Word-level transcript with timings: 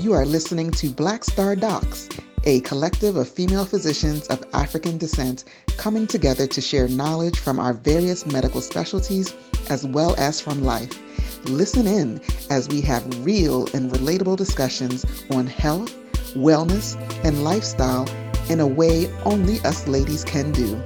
You 0.00 0.14
are 0.14 0.24
listening 0.24 0.70
to 0.70 0.88
Black 0.88 1.24
Star 1.24 1.54
Docs, 1.54 2.08
a 2.44 2.60
collective 2.60 3.16
of 3.16 3.28
female 3.28 3.66
physicians 3.66 4.26
of 4.28 4.42
African 4.54 4.96
descent 4.96 5.44
coming 5.76 6.06
together 6.06 6.46
to 6.46 6.60
share 6.62 6.88
knowledge 6.88 7.38
from 7.38 7.60
our 7.60 7.74
various 7.74 8.24
medical 8.24 8.62
specialties 8.62 9.34
as 9.68 9.86
well 9.86 10.14
as 10.16 10.40
from 10.40 10.64
life. 10.64 10.98
Listen 11.44 11.86
in 11.86 12.18
as 12.48 12.66
we 12.70 12.80
have 12.80 13.26
real 13.26 13.66
and 13.74 13.92
relatable 13.92 14.38
discussions 14.38 15.04
on 15.30 15.46
health, 15.46 15.94
wellness, 16.34 16.96
and 17.22 17.44
lifestyle 17.44 18.08
in 18.48 18.60
a 18.60 18.66
way 18.66 19.12
only 19.26 19.60
us 19.66 19.86
ladies 19.86 20.24
can 20.24 20.50
do. 20.50 20.82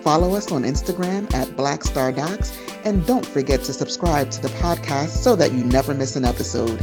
Follow 0.00 0.34
us 0.34 0.50
on 0.50 0.62
Instagram 0.62 1.30
at 1.34 1.54
Black 1.58 1.84
Star 1.84 2.10
Docs 2.10 2.58
and 2.86 3.06
don't 3.06 3.26
forget 3.26 3.62
to 3.64 3.74
subscribe 3.74 4.30
to 4.30 4.40
the 4.40 4.48
podcast 4.48 5.08
so 5.08 5.36
that 5.36 5.52
you 5.52 5.62
never 5.62 5.92
miss 5.92 6.16
an 6.16 6.24
episode. 6.24 6.82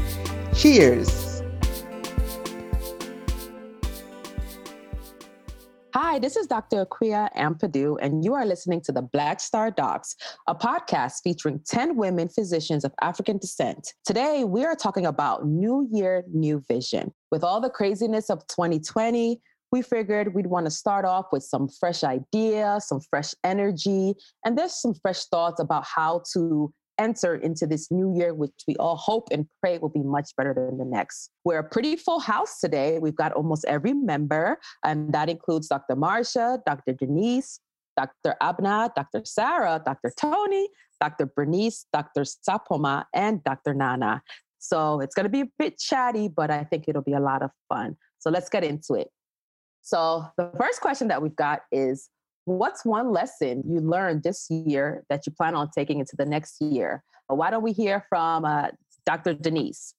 Cheers! 0.53 1.32
Hi, 6.13 6.19
this 6.19 6.35
is 6.35 6.45
Dr. 6.45 6.85
Akua 6.85 7.33
Ampadu, 7.35 7.97
and 7.99 8.23
you 8.23 8.35
are 8.35 8.45
listening 8.45 8.81
to 8.81 8.91
the 8.91 9.01
Black 9.01 9.39
Star 9.39 9.71
Docs, 9.71 10.15
a 10.45 10.53
podcast 10.53 11.21
featuring 11.23 11.59
10 11.65 11.95
women 11.95 12.29
physicians 12.29 12.85
of 12.85 12.93
African 13.01 13.39
descent. 13.39 13.95
Today, 14.05 14.43
we 14.43 14.63
are 14.63 14.75
talking 14.75 15.07
about 15.07 15.47
New 15.47 15.89
Year, 15.91 16.23
New 16.31 16.63
Vision. 16.67 17.11
With 17.31 17.43
all 17.43 17.59
the 17.59 17.71
craziness 17.71 18.29
of 18.29 18.45
2020, 18.45 19.41
we 19.71 19.81
figured 19.81 20.35
we'd 20.35 20.45
want 20.45 20.67
to 20.67 20.69
start 20.69 21.03
off 21.03 21.25
with 21.31 21.41
some 21.41 21.67
fresh 21.67 22.03
ideas, 22.03 22.87
some 22.87 23.01
fresh 23.09 23.33
energy, 23.43 24.13
and 24.45 24.55
there's 24.55 24.79
some 24.79 24.93
fresh 24.93 25.25
thoughts 25.25 25.59
about 25.59 25.83
how 25.83 26.21
to 26.33 26.71
enter 26.97 27.35
into 27.35 27.65
this 27.65 27.89
new 27.91 28.15
year, 28.15 28.33
which 28.33 28.51
we 28.67 28.75
all 28.77 28.95
hope 28.95 29.29
and 29.31 29.47
pray 29.61 29.77
will 29.77 29.89
be 29.89 30.03
much 30.03 30.31
better 30.37 30.53
than 30.53 30.77
the 30.77 30.85
next. 30.85 31.29
We're 31.43 31.59
a 31.59 31.63
pretty 31.63 31.95
full 31.95 32.19
house 32.19 32.59
today. 32.59 32.99
We've 32.99 33.15
got 33.15 33.33
almost 33.33 33.65
every 33.65 33.93
member, 33.93 34.59
and 34.83 35.13
that 35.13 35.29
includes 35.29 35.67
Dr. 35.67 35.95
Marsha, 35.95 36.63
Dr. 36.65 36.93
Denise, 36.93 37.59
Dr. 37.97 38.35
Abena, 38.41 38.93
Dr. 38.95 39.21
Sarah, 39.25 39.81
Dr. 39.83 40.11
Tony, 40.19 40.69
Dr. 40.99 41.25
Bernice, 41.25 41.85
Dr. 41.93 42.21
Sapoma, 42.21 43.05
and 43.13 43.43
Dr. 43.43 43.73
Nana. 43.73 44.21
So 44.59 45.01
it's 45.01 45.13
going 45.13 45.25
to 45.25 45.29
be 45.29 45.41
a 45.41 45.49
bit 45.59 45.77
chatty, 45.77 46.29
but 46.29 46.49
I 46.49 46.63
think 46.63 46.85
it'll 46.87 47.01
be 47.01 47.13
a 47.13 47.19
lot 47.19 47.41
of 47.43 47.51
fun. 47.67 47.97
So 48.19 48.29
let's 48.29 48.49
get 48.49 48.63
into 48.63 48.93
it. 48.93 49.09
So, 49.85 50.25
the 50.37 50.49
first 50.57 50.79
question 50.79 51.09
that 51.09 51.21
we've 51.21 51.35
got 51.35 51.63
is 51.69 52.09
What's 52.45 52.83
one 52.85 53.11
lesson 53.11 53.63
you 53.65 53.79
learned 53.79 54.23
this 54.23 54.47
year 54.49 55.03
that 55.09 55.25
you 55.25 55.31
plan 55.33 55.55
on 55.55 55.69
taking 55.75 55.99
into 55.99 56.15
the 56.17 56.25
next 56.25 56.61
year? 56.61 57.03
Why 57.27 57.49
don't 57.49 57.63
we 57.63 57.71
hear 57.71 58.05
from 58.09 58.45
uh, 58.45 58.69
Dr. 59.05 59.33
Denise? 59.33 59.93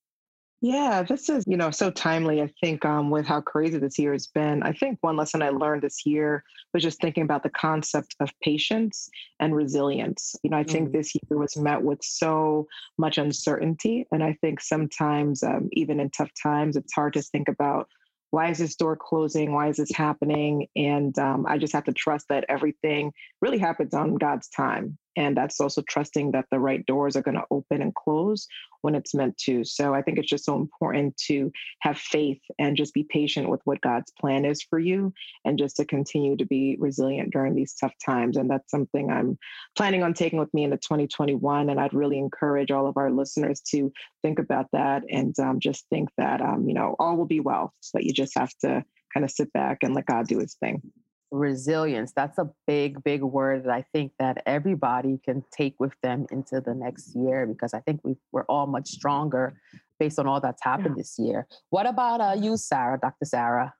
Yeah, 0.60 1.02
this 1.02 1.28
is, 1.28 1.44
you 1.46 1.58
know, 1.58 1.70
so 1.70 1.90
timely, 1.90 2.40
I 2.40 2.50
think, 2.62 2.86
um, 2.86 3.10
with 3.10 3.26
how 3.26 3.42
crazy 3.42 3.76
this 3.78 3.98
year 3.98 4.12
has 4.12 4.26
been. 4.28 4.62
I 4.62 4.72
think 4.72 4.96
one 5.02 5.14
lesson 5.14 5.42
I 5.42 5.50
learned 5.50 5.82
this 5.82 6.06
year 6.06 6.42
was 6.72 6.82
just 6.82 7.02
thinking 7.02 7.22
about 7.22 7.42
the 7.42 7.50
concept 7.50 8.14
of 8.20 8.30
patience 8.42 9.10
and 9.40 9.54
resilience. 9.54 10.34
You 10.42 10.48
know, 10.48 10.56
I 10.56 10.64
think 10.64 10.88
mm. 10.88 10.92
this 10.92 11.14
year 11.14 11.38
was 11.38 11.54
met 11.58 11.82
with 11.82 11.98
so 12.02 12.66
much 12.96 13.18
uncertainty. 13.18 14.06
And 14.10 14.24
I 14.24 14.38
think 14.40 14.58
sometimes, 14.62 15.42
um, 15.42 15.68
even 15.72 16.00
in 16.00 16.08
tough 16.08 16.30
times, 16.42 16.76
it's 16.76 16.94
hard 16.94 17.12
to 17.12 17.20
think 17.20 17.48
about 17.48 17.86
why 18.34 18.50
is 18.50 18.58
this 18.58 18.74
door 18.74 18.96
closing? 18.96 19.52
Why 19.52 19.68
is 19.68 19.76
this 19.76 19.92
happening? 19.94 20.66
And 20.74 21.16
um, 21.20 21.46
I 21.46 21.56
just 21.56 21.72
have 21.72 21.84
to 21.84 21.92
trust 21.92 22.26
that 22.30 22.44
everything 22.48 23.12
really 23.40 23.58
happens 23.58 23.94
on 23.94 24.16
God's 24.16 24.48
time. 24.48 24.98
And 25.16 25.36
that's 25.36 25.60
also 25.60 25.82
trusting 25.82 26.32
that 26.32 26.46
the 26.50 26.58
right 26.58 26.84
doors 26.86 27.16
are 27.16 27.22
going 27.22 27.36
to 27.36 27.44
open 27.50 27.82
and 27.82 27.94
close 27.94 28.46
when 28.82 28.94
it's 28.94 29.14
meant 29.14 29.36
to. 29.38 29.64
So 29.64 29.94
I 29.94 30.02
think 30.02 30.18
it's 30.18 30.28
just 30.28 30.44
so 30.44 30.56
important 30.56 31.16
to 31.28 31.50
have 31.80 31.98
faith 31.98 32.40
and 32.58 32.76
just 32.76 32.92
be 32.92 33.04
patient 33.04 33.48
with 33.48 33.60
what 33.64 33.80
God's 33.80 34.12
plan 34.20 34.44
is 34.44 34.62
for 34.62 34.78
you 34.78 35.12
and 35.44 35.58
just 35.58 35.76
to 35.76 35.84
continue 35.84 36.36
to 36.36 36.44
be 36.44 36.76
resilient 36.78 37.32
during 37.32 37.54
these 37.54 37.74
tough 37.74 37.94
times. 38.04 38.36
And 38.36 38.50
that's 38.50 38.70
something 38.70 39.10
I'm 39.10 39.38
planning 39.76 40.02
on 40.02 40.14
taking 40.14 40.38
with 40.38 40.52
me 40.52 40.64
into 40.64 40.76
2021. 40.76 41.70
And 41.70 41.80
I'd 41.80 41.94
really 41.94 42.18
encourage 42.18 42.70
all 42.70 42.86
of 42.86 42.96
our 42.96 43.10
listeners 43.10 43.60
to 43.70 43.92
think 44.22 44.38
about 44.38 44.66
that 44.72 45.02
and 45.10 45.38
um, 45.38 45.60
just 45.60 45.86
think 45.88 46.10
that, 46.18 46.40
um, 46.40 46.68
you 46.68 46.74
know, 46.74 46.96
all 46.98 47.16
will 47.16 47.26
be 47.26 47.40
well, 47.40 47.72
but 47.92 48.04
you 48.04 48.12
just 48.12 48.36
have 48.38 48.52
to 48.60 48.84
kind 49.12 49.24
of 49.24 49.30
sit 49.30 49.52
back 49.52 49.78
and 49.82 49.94
let 49.94 50.06
God 50.06 50.26
do 50.26 50.40
his 50.40 50.54
thing 50.54 50.82
resilience. 51.30 52.12
That's 52.12 52.38
a 52.38 52.50
big 52.66 53.02
big 53.02 53.22
word 53.22 53.64
that 53.64 53.72
i 53.72 53.84
think 53.92 54.12
that 54.18 54.42
everybody 54.46 55.18
can 55.24 55.44
take 55.50 55.74
with 55.78 55.92
them 56.02 56.26
into 56.30 56.60
the 56.60 56.74
next 56.74 57.14
year 57.14 57.46
because 57.46 57.74
i 57.74 57.80
think 57.80 58.00
we 58.04 58.14
are 58.34 58.44
all 58.48 58.66
much 58.66 58.88
stronger 58.88 59.54
based 59.98 60.18
on 60.18 60.26
all 60.26 60.40
that's 60.40 60.62
happened 60.62 60.94
yeah. 60.96 61.02
this 61.02 61.18
year. 61.18 61.46
What 61.70 61.86
about 61.86 62.20
uh, 62.20 62.36
you 62.38 62.56
sarah 62.56 62.98
dr 63.00 63.24
sarah? 63.24 63.74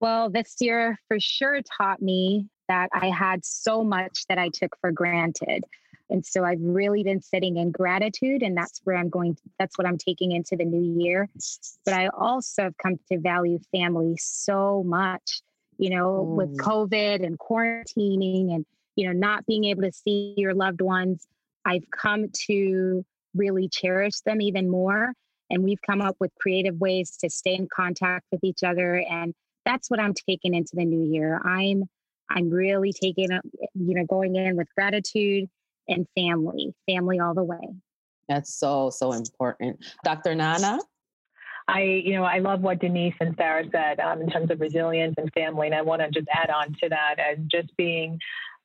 Well 0.00 0.30
this 0.30 0.56
year 0.60 0.98
for 1.08 1.18
sure 1.20 1.60
taught 1.76 2.02
me 2.02 2.48
that 2.68 2.88
i 2.92 3.08
had 3.08 3.44
so 3.44 3.84
much 3.84 4.26
that 4.28 4.38
i 4.38 4.48
took 4.48 4.76
for 4.80 4.90
granted. 4.90 5.64
And 6.10 6.24
so 6.24 6.44
i've 6.44 6.60
really 6.60 7.02
been 7.04 7.22
sitting 7.22 7.58
in 7.58 7.70
gratitude 7.70 8.42
and 8.42 8.56
that's 8.56 8.80
where 8.84 8.96
i'm 8.96 9.10
going 9.10 9.34
to, 9.36 9.42
that's 9.58 9.78
what 9.78 9.86
i'm 9.86 9.98
taking 9.98 10.32
into 10.32 10.56
the 10.56 10.64
new 10.64 11.02
year. 11.02 11.28
But 11.84 11.94
i 11.94 12.08
also 12.08 12.64
have 12.64 12.76
come 12.82 12.98
to 13.10 13.18
value 13.18 13.58
family 13.72 14.16
so 14.18 14.82
much 14.84 15.42
you 15.78 15.90
know, 15.90 16.26
mm. 16.26 16.36
with 16.36 16.58
COVID 16.58 17.24
and 17.24 17.38
quarantining 17.38 18.54
and, 18.54 18.66
you 18.96 19.06
know, 19.06 19.12
not 19.12 19.46
being 19.46 19.64
able 19.64 19.82
to 19.82 19.92
see 19.92 20.34
your 20.36 20.54
loved 20.54 20.80
ones, 20.80 21.26
I've 21.64 21.84
come 21.90 22.26
to 22.46 23.04
really 23.34 23.68
cherish 23.68 24.20
them 24.26 24.40
even 24.40 24.68
more. 24.68 25.12
And 25.50 25.64
we've 25.64 25.80
come 25.86 26.02
up 26.02 26.16
with 26.20 26.30
creative 26.40 26.78
ways 26.78 27.16
to 27.18 27.30
stay 27.30 27.54
in 27.54 27.68
contact 27.74 28.26
with 28.30 28.44
each 28.44 28.62
other. 28.62 28.96
And 28.96 29.34
that's 29.64 29.90
what 29.90 30.00
I'm 30.00 30.14
taking 30.14 30.54
into 30.54 30.72
the 30.74 30.84
new 30.84 31.10
year. 31.10 31.40
I'm 31.44 31.84
I'm 32.30 32.50
really 32.50 32.92
taking, 32.92 33.30
you 33.30 33.94
know, 33.94 34.04
going 34.04 34.36
in 34.36 34.56
with 34.56 34.68
gratitude 34.74 35.48
and 35.88 36.06
family, 36.14 36.74
family 36.86 37.20
all 37.20 37.32
the 37.34 37.44
way. 37.44 37.74
That's 38.28 38.54
so, 38.54 38.90
so 38.90 39.12
important. 39.12 39.78
Dr. 40.04 40.34
Nana? 40.34 40.78
I, 41.68 41.82
you 41.82 42.14
know, 42.14 42.24
I 42.24 42.38
love 42.38 42.62
what 42.62 42.80
Denise 42.80 43.14
and 43.20 43.34
Sarah 43.36 43.64
said 43.70 44.00
um, 44.00 44.22
in 44.22 44.30
terms 44.30 44.50
of 44.50 44.60
resilience 44.60 45.14
and 45.18 45.30
family, 45.34 45.66
and 45.66 45.76
I 45.76 45.82
want 45.82 46.00
to 46.00 46.10
just 46.10 46.26
add 46.32 46.50
on 46.50 46.68
to 46.82 46.88
that 46.88 47.16
as 47.18 47.38
just 47.50 47.76
being 47.76 48.18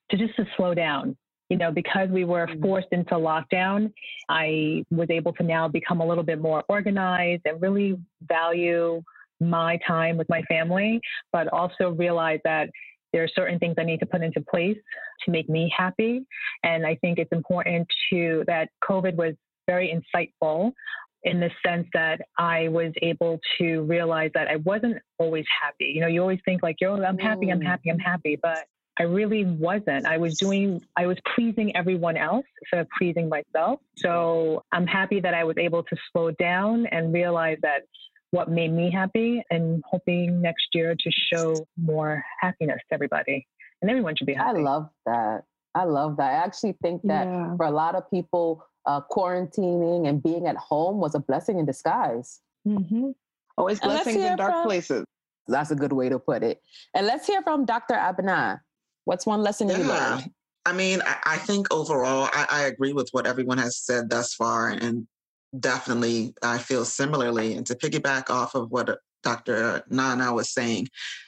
to 0.09 0.17
just 0.17 0.35
to 0.37 0.45
slow 0.57 0.73
down. 0.73 1.17
You 1.49 1.57
know, 1.57 1.71
because 1.71 2.09
we 2.09 2.23
were 2.23 2.47
mm. 2.47 2.61
forced 2.61 2.87
into 2.91 3.13
lockdown, 3.15 3.91
I 4.29 4.83
was 4.89 5.09
able 5.11 5.33
to 5.33 5.43
now 5.43 5.67
become 5.67 5.99
a 5.99 6.07
little 6.07 6.23
bit 6.23 6.39
more 6.41 6.63
organized 6.69 7.43
and 7.45 7.61
really 7.61 7.95
value 8.23 9.03
my 9.39 9.77
time 9.85 10.17
with 10.17 10.27
my 10.29 10.41
family, 10.43 11.01
but 11.31 11.47
also 11.49 11.89
realize 11.91 12.39
that 12.45 12.69
there 13.11 13.23
are 13.23 13.27
certain 13.27 13.59
things 13.59 13.75
I 13.77 13.83
need 13.83 13.99
to 13.99 14.05
put 14.05 14.23
into 14.23 14.41
place 14.41 14.77
to 15.25 15.31
make 15.31 15.47
me 15.49 15.71
happy. 15.77 16.25
And 16.63 16.85
I 16.85 16.95
think 16.95 17.19
it's 17.19 17.31
important 17.31 17.87
to 18.09 18.43
that 18.47 18.69
COVID 18.83 19.15
was 19.15 19.35
very 19.67 19.93
insightful 19.93 20.71
in 21.23 21.39
the 21.39 21.49
sense 21.65 21.87
that 21.93 22.21
I 22.37 22.67
was 22.67 22.91
able 23.01 23.39
to 23.57 23.81
realize 23.83 24.31
that 24.33 24.47
I 24.47 24.57
wasn't 24.57 24.97
always 25.17 25.45
happy. 25.61 25.85
You 25.85 26.01
know, 26.01 26.07
you 26.07 26.21
always 26.21 26.39
think 26.45 26.61
like, 26.61 26.77
yo, 26.81 26.95
I'm 27.01 27.17
happy, 27.17 27.49
I'm 27.49 27.61
happy, 27.61 27.89
I'm 27.89 27.99
happy. 27.99 28.37
But 28.41 28.65
I 28.99 29.03
really 29.03 29.45
wasn't. 29.45 30.05
I 30.05 30.17
was 30.17 30.37
doing, 30.37 30.81
I 30.97 31.07
was 31.07 31.17
pleasing 31.33 31.75
everyone 31.75 32.15
else 32.17 32.45
instead 32.61 32.81
of 32.81 32.87
pleasing 32.97 33.29
myself. 33.29 33.79
So 33.95 34.63
I'm 34.71 34.85
happy 34.85 35.19
that 35.21 35.33
I 35.33 35.43
was 35.43 35.57
able 35.57 35.83
to 35.83 35.95
slow 36.11 36.31
down 36.31 36.85
and 36.87 37.13
realize 37.13 37.57
that 37.63 37.83
what 38.31 38.49
made 38.49 38.71
me 38.71 38.91
happy 38.91 39.43
and 39.49 39.83
hoping 39.89 40.41
next 40.41 40.67
year 40.73 40.95
to 40.95 41.11
show 41.11 41.67
more 41.77 42.23
happiness 42.39 42.79
to 42.89 42.93
everybody. 42.93 43.47
And 43.81 43.89
everyone 43.89 44.15
should 44.15 44.27
be 44.27 44.33
happy. 44.33 44.59
I 44.59 44.61
love 44.61 44.89
that. 45.05 45.43
I 45.75 45.85
love 45.85 46.17
that. 46.17 46.31
I 46.31 46.43
actually 46.45 46.75
think 46.81 47.01
that 47.03 47.25
yeah. 47.25 47.55
for 47.57 47.65
a 47.65 47.71
lot 47.71 47.95
of 47.95 48.09
people, 48.11 48.63
uh, 48.85 49.01
quarantining 49.09 50.07
and 50.07 50.21
being 50.21 50.47
at 50.47 50.55
home 50.57 50.97
was 50.97 51.15
a 51.15 51.19
blessing 51.19 51.59
in 51.59 51.65
disguise. 51.65 52.41
Mm-hmm. 52.67 53.11
Always 53.57 53.79
blessings 53.79 54.17
in 54.17 54.37
dark 54.37 54.51
from, 54.51 54.63
places. 54.65 55.05
That's 55.47 55.71
a 55.71 55.75
good 55.75 55.93
way 55.93 56.09
to 56.09 56.19
put 56.19 56.43
it. 56.43 56.61
And 56.93 57.05
let's 57.05 57.27
hear 57.27 57.41
from 57.41 57.65
Dr. 57.65 57.95
Abena. 57.95 58.61
What's 59.05 59.25
one 59.25 59.41
lesson 59.41 59.69
yeah. 59.69 59.77
you 59.77 59.83
learned? 59.83 60.31
I 60.65 60.73
mean, 60.73 61.01
I, 61.05 61.17
I 61.25 61.37
think 61.37 61.73
overall, 61.73 62.29
I, 62.31 62.47
I, 62.49 62.61
agree 62.63 62.93
with 62.93 63.09
what 63.11 63.27
everyone 63.27 63.57
has 63.57 63.77
said 63.77 64.09
thus 64.09 64.33
far. 64.33 64.69
And 64.69 65.07
definitely, 65.59 66.33
I 66.41 66.57
feel 66.57 66.85
similarly. 66.85 67.55
And 67.55 67.65
to 67.67 67.75
piggyback 67.75 68.29
off 68.29 68.55
of 68.55 68.71
what 68.71 68.97
Dr. 69.23 69.83
Nana 69.89 70.33
was 70.33 70.49
saying, 70.49 70.87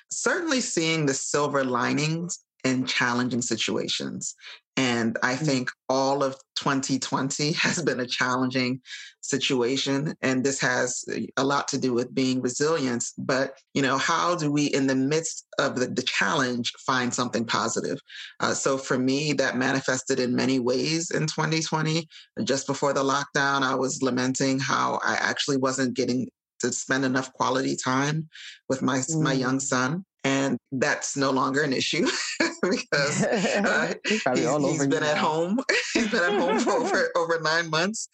certainly 0.09 0.61
seeing 0.61 1.05
the 1.05 1.13
silver 1.13 1.65
linings 1.65 2.44
in 2.65 2.85
challenging 2.85 3.41
situations. 3.41 4.35
And 4.75 5.17
I 5.23 5.35
mm. 5.35 5.45
think 5.45 5.69
all 5.87 6.23
of 6.23 6.35
2020 6.57 7.51
has 7.53 7.81
been 7.81 8.01
a 8.01 8.07
challenging 8.07 8.81
situation. 9.21 10.15
And 10.21 10.43
this 10.43 10.59
has 10.59 11.05
a 11.37 11.43
lot 11.43 11.67
to 11.69 11.77
do 11.77 11.93
with 11.93 12.13
being 12.13 12.41
resilient. 12.41 13.05
But, 13.17 13.57
you 13.73 13.81
know, 13.81 13.97
how 13.97 14.35
do 14.35 14.51
we, 14.51 14.65
in 14.65 14.87
the 14.87 14.95
midst 14.95 15.45
of 15.59 15.79
the, 15.79 15.87
the 15.87 16.01
challenge, 16.01 16.73
find 16.85 17.13
something 17.13 17.45
positive? 17.45 17.99
Uh, 18.39 18.53
so 18.53 18.77
for 18.77 18.97
me, 18.97 19.31
that 19.33 19.57
manifested 19.57 20.19
in 20.19 20.35
many 20.35 20.59
ways 20.59 21.11
in 21.11 21.27
2020. 21.27 22.07
Just 22.43 22.67
before 22.67 22.93
the 22.93 23.03
lockdown, 23.03 23.61
I 23.61 23.75
was 23.75 24.01
lamenting 24.01 24.59
how 24.59 24.99
I 25.05 25.15
actually 25.15 25.57
wasn't 25.57 25.95
getting 25.95 26.27
to 26.61 26.71
spend 26.71 27.05
enough 27.05 27.31
quality 27.33 27.75
time 27.75 28.27
with 28.69 28.81
my 28.81 28.97
mm. 28.99 29.21
my 29.21 29.33
young 29.33 29.59
son 29.59 30.05
and 30.45 30.57
that's 30.71 31.17
no 31.17 31.31
longer 31.31 31.61
an 31.61 31.73
issue 31.73 32.07
because 32.61 33.23
uh, 33.23 33.93
he's, 34.07 34.23
he's 34.23 34.87
been 34.87 35.03
at 35.03 35.17
home. 35.17 35.59
he's 35.93 36.09
been 36.09 36.23
at 36.23 36.39
home 36.39 36.59
for 36.59 36.71
over, 36.71 37.09
over 37.15 37.39
nine 37.41 37.69
months. 37.69 38.09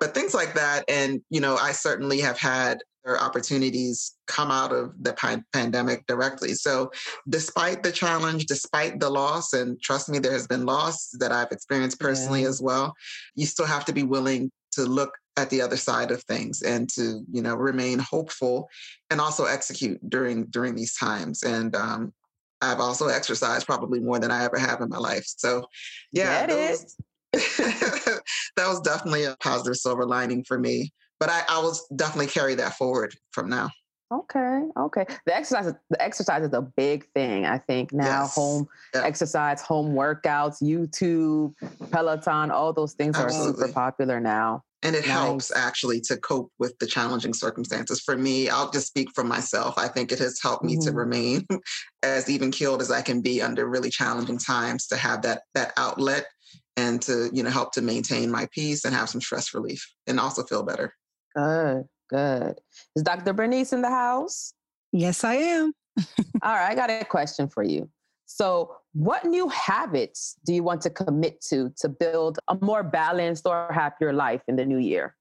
But 0.00 0.14
things 0.14 0.34
like 0.34 0.54
that, 0.54 0.84
and 0.88 1.20
you 1.30 1.40
know, 1.40 1.56
I 1.56 1.72
certainly 1.72 2.20
have 2.20 2.38
had 2.38 2.78
opportunities 3.06 4.14
come 4.26 4.50
out 4.50 4.72
of 4.72 4.92
the 5.02 5.12
pandemic 5.52 6.06
directly. 6.06 6.54
So, 6.54 6.90
despite 7.28 7.82
the 7.82 7.92
challenge, 7.92 8.46
despite 8.46 8.98
the 8.98 9.10
loss, 9.10 9.52
and 9.52 9.80
trust 9.82 10.08
me, 10.08 10.18
there 10.18 10.32
has 10.32 10.46
been 10.46 10.64
loss 10.64 11.10
that 11.20 11.30
I've 11.30 11.52
experienced 11.52 12.00
personally 12.00 12.42
yeah. 12.42 12.48
as 12.48 12.62
well. 12.62 12.94
You 13.34 13.46
still 13.46 13.66
have 13.66 13.84
to 13.86 13.92
be 13.92 14.02
willing 14.02 14.50
to 14.74 14.84
look 14.84 15.12
at 15.36 15.50
the 15.50 15.60
other 15.60 15.76
side 15.76 16.10
of 16.10 16.22
things 16.24 16.62
and 16.62 16.88
to 16.90 17.22
you 17.30 17.42
know 17.42 17.54
remain 17.54 17.98
hopeful 17.98 18.68
and 19.10 19.20
also 19.20 19.44
execute 19.44 19.98
during 20.08 20.46
during 20.46 20.74
these 20.74 20.96
times. 20.96 21.42
And 21.42 21.74
um, 21.74 22.12
i've 22.60 22.80
also 22.80 23.08
exercised 23.08 23.66
probably 23.66 24.00
more 24.00 24.18
than 24.18 24.30
i 24.30 24.44
ever 24.44 24.58
have 24.58 24.80
in 24.80 24.88
my 24.88 24.98
life. 24.98 25.24
So 25.26 25.66
yeah 26.12 26.46
those, 26.46 26.96
that 27.32 28.22
was 28.58 28.80
definitely 28.80 29.24
a 29.24 29.36
positive 29.40 29.76
silver 29.76 30.06
lining 30.06 30.44
for 30.44 30.58
me. 30.58 30.92
But 31.20 31.30
I, 31.30 31.42
I 31.48 31.58
will 31.60 31.76
definitely 31.96 32.28
carry 32.28 32.54
that 32.56 32.74
forward 32.74 33.14
from 33.32 33.48
now 33.48 33.70
Okay, 34.12 34.62
okay. 34.76 35.06
The 35.26 35.36
exercise, 35.36 35.72
the 35.90 36.02
exercise 36.02 36.44
is 36.44 36.52
a 36.52 36.62
big 36.62 37.06
thing. 37.14 37.46
I 37.46 37.58
think 37.58 37.92
now 37.92 38.22
yes. 38.22 38.34
home 38.34 38.68
yeah. 38.94 39.02
exercise, 39.02 39.62
home 39.62 39.94
workouts, 39.94 40.62
YouTube, 40.62 41.54
Peloton, 41.90 42.50
all 42.50 42.72
those 42.72 42.92
things 42.92 43.16
Absolutely. 43.16 43.50
are 43.50 43.56
super 43.56 43.72
popular 43.72 44.20
now. 44.20 44.62
And 44.82 44.94
it 44.94 45.00
nice. 45.00 45.10
helps 45.10 45.56
actually 45.56 46.02
to 46.02 46.18
cope 46.18 46.52
with 46.58 46.78
the 46.78 46.86
challenging 46.86 47.32
circumstances. 47.32 48.00
For 48.00 48.18
me, 48.18 48.50
I'll 48.50 48.70
just 48.70 48.88
speak 48.88 49.08
for 49.14 49.24
myself. 49.24 49.78
I 49.78 49.88
think 49.88 50.12
it 50.12 50.18
has 50.18 50.38
helped 50.42 50.62
me 50.62 50.74
mm-hmm. 50.74 50.90
to 50.90 50.92
remain 50.92 51.46
as 52.02 52.28
even 52.28 52.50
keeled 52.50 52.82
as 52.82 52.90
I 52.90 53.00
can 53.00 53.22
be 53.22 53.40
under 53.40 53.66
really 53.66 53.88
challenging 53.88 54.38
times 54.38 54.86
to 54.88 54.96
have 54.96 55.22
that 55.22 55.42
that 55.54 55.72
outlet 55.78 56.26
and 56.76 57.00
to, 57.02 57.30
you 57.32 57.42
know, 57.42 57.50
help 57.50 57.72
to 57.72 57.82
maintain 57.82 58.30
my 58.30 58.46
peace 58.52 58.84
and 58.84 58.94
have 58.94 59.08
some 59.08 59.22
stress 59.22 59.54
relief 59.54 59.90
and 60.06 60.20
also 60.20 60.42
feel 60.42 60.62
better. 60.62 60.94
Good, 61.34 61.84
good. 62.08 62.60
Is 62.96 63.02
Dr. 63.02 63.32
Bernice 63.32 63.72
in 63.72 63.82
the 63.82 63.90
house? 63.90 64.54
Yes, 64.92 65.24
I 65.24 65.34
am. 65.34 65.72
All 66.42 66.54
right, 66.54 66.70
I 66.70 66.74
got 66.74 66.90
a 66.90 67.04
question 67.04 67.48
for 67.48 67.62
you. 67.62 67.88
So, 68.26 68.76
what 68.92 69.24
new 69.24 69.48
habits 69.48 70.36
do 70.46 70.54
you 70.54 70.62
want 70.62 70.80
to 70.82 70.90
commit 70.90 71.40
to 71.48 71.72
to 71.78 71.88
build 71.88 72.38
a 72.48 72.56
more 72.60 72.82
balanced 72.82 73.46
or 73.46 73.70
happier 73.72 74.12
life 74.12 74.42
in 74.48 74.56
the 74.56 74.64
new 74.64 74.78
year? 74.78 75.14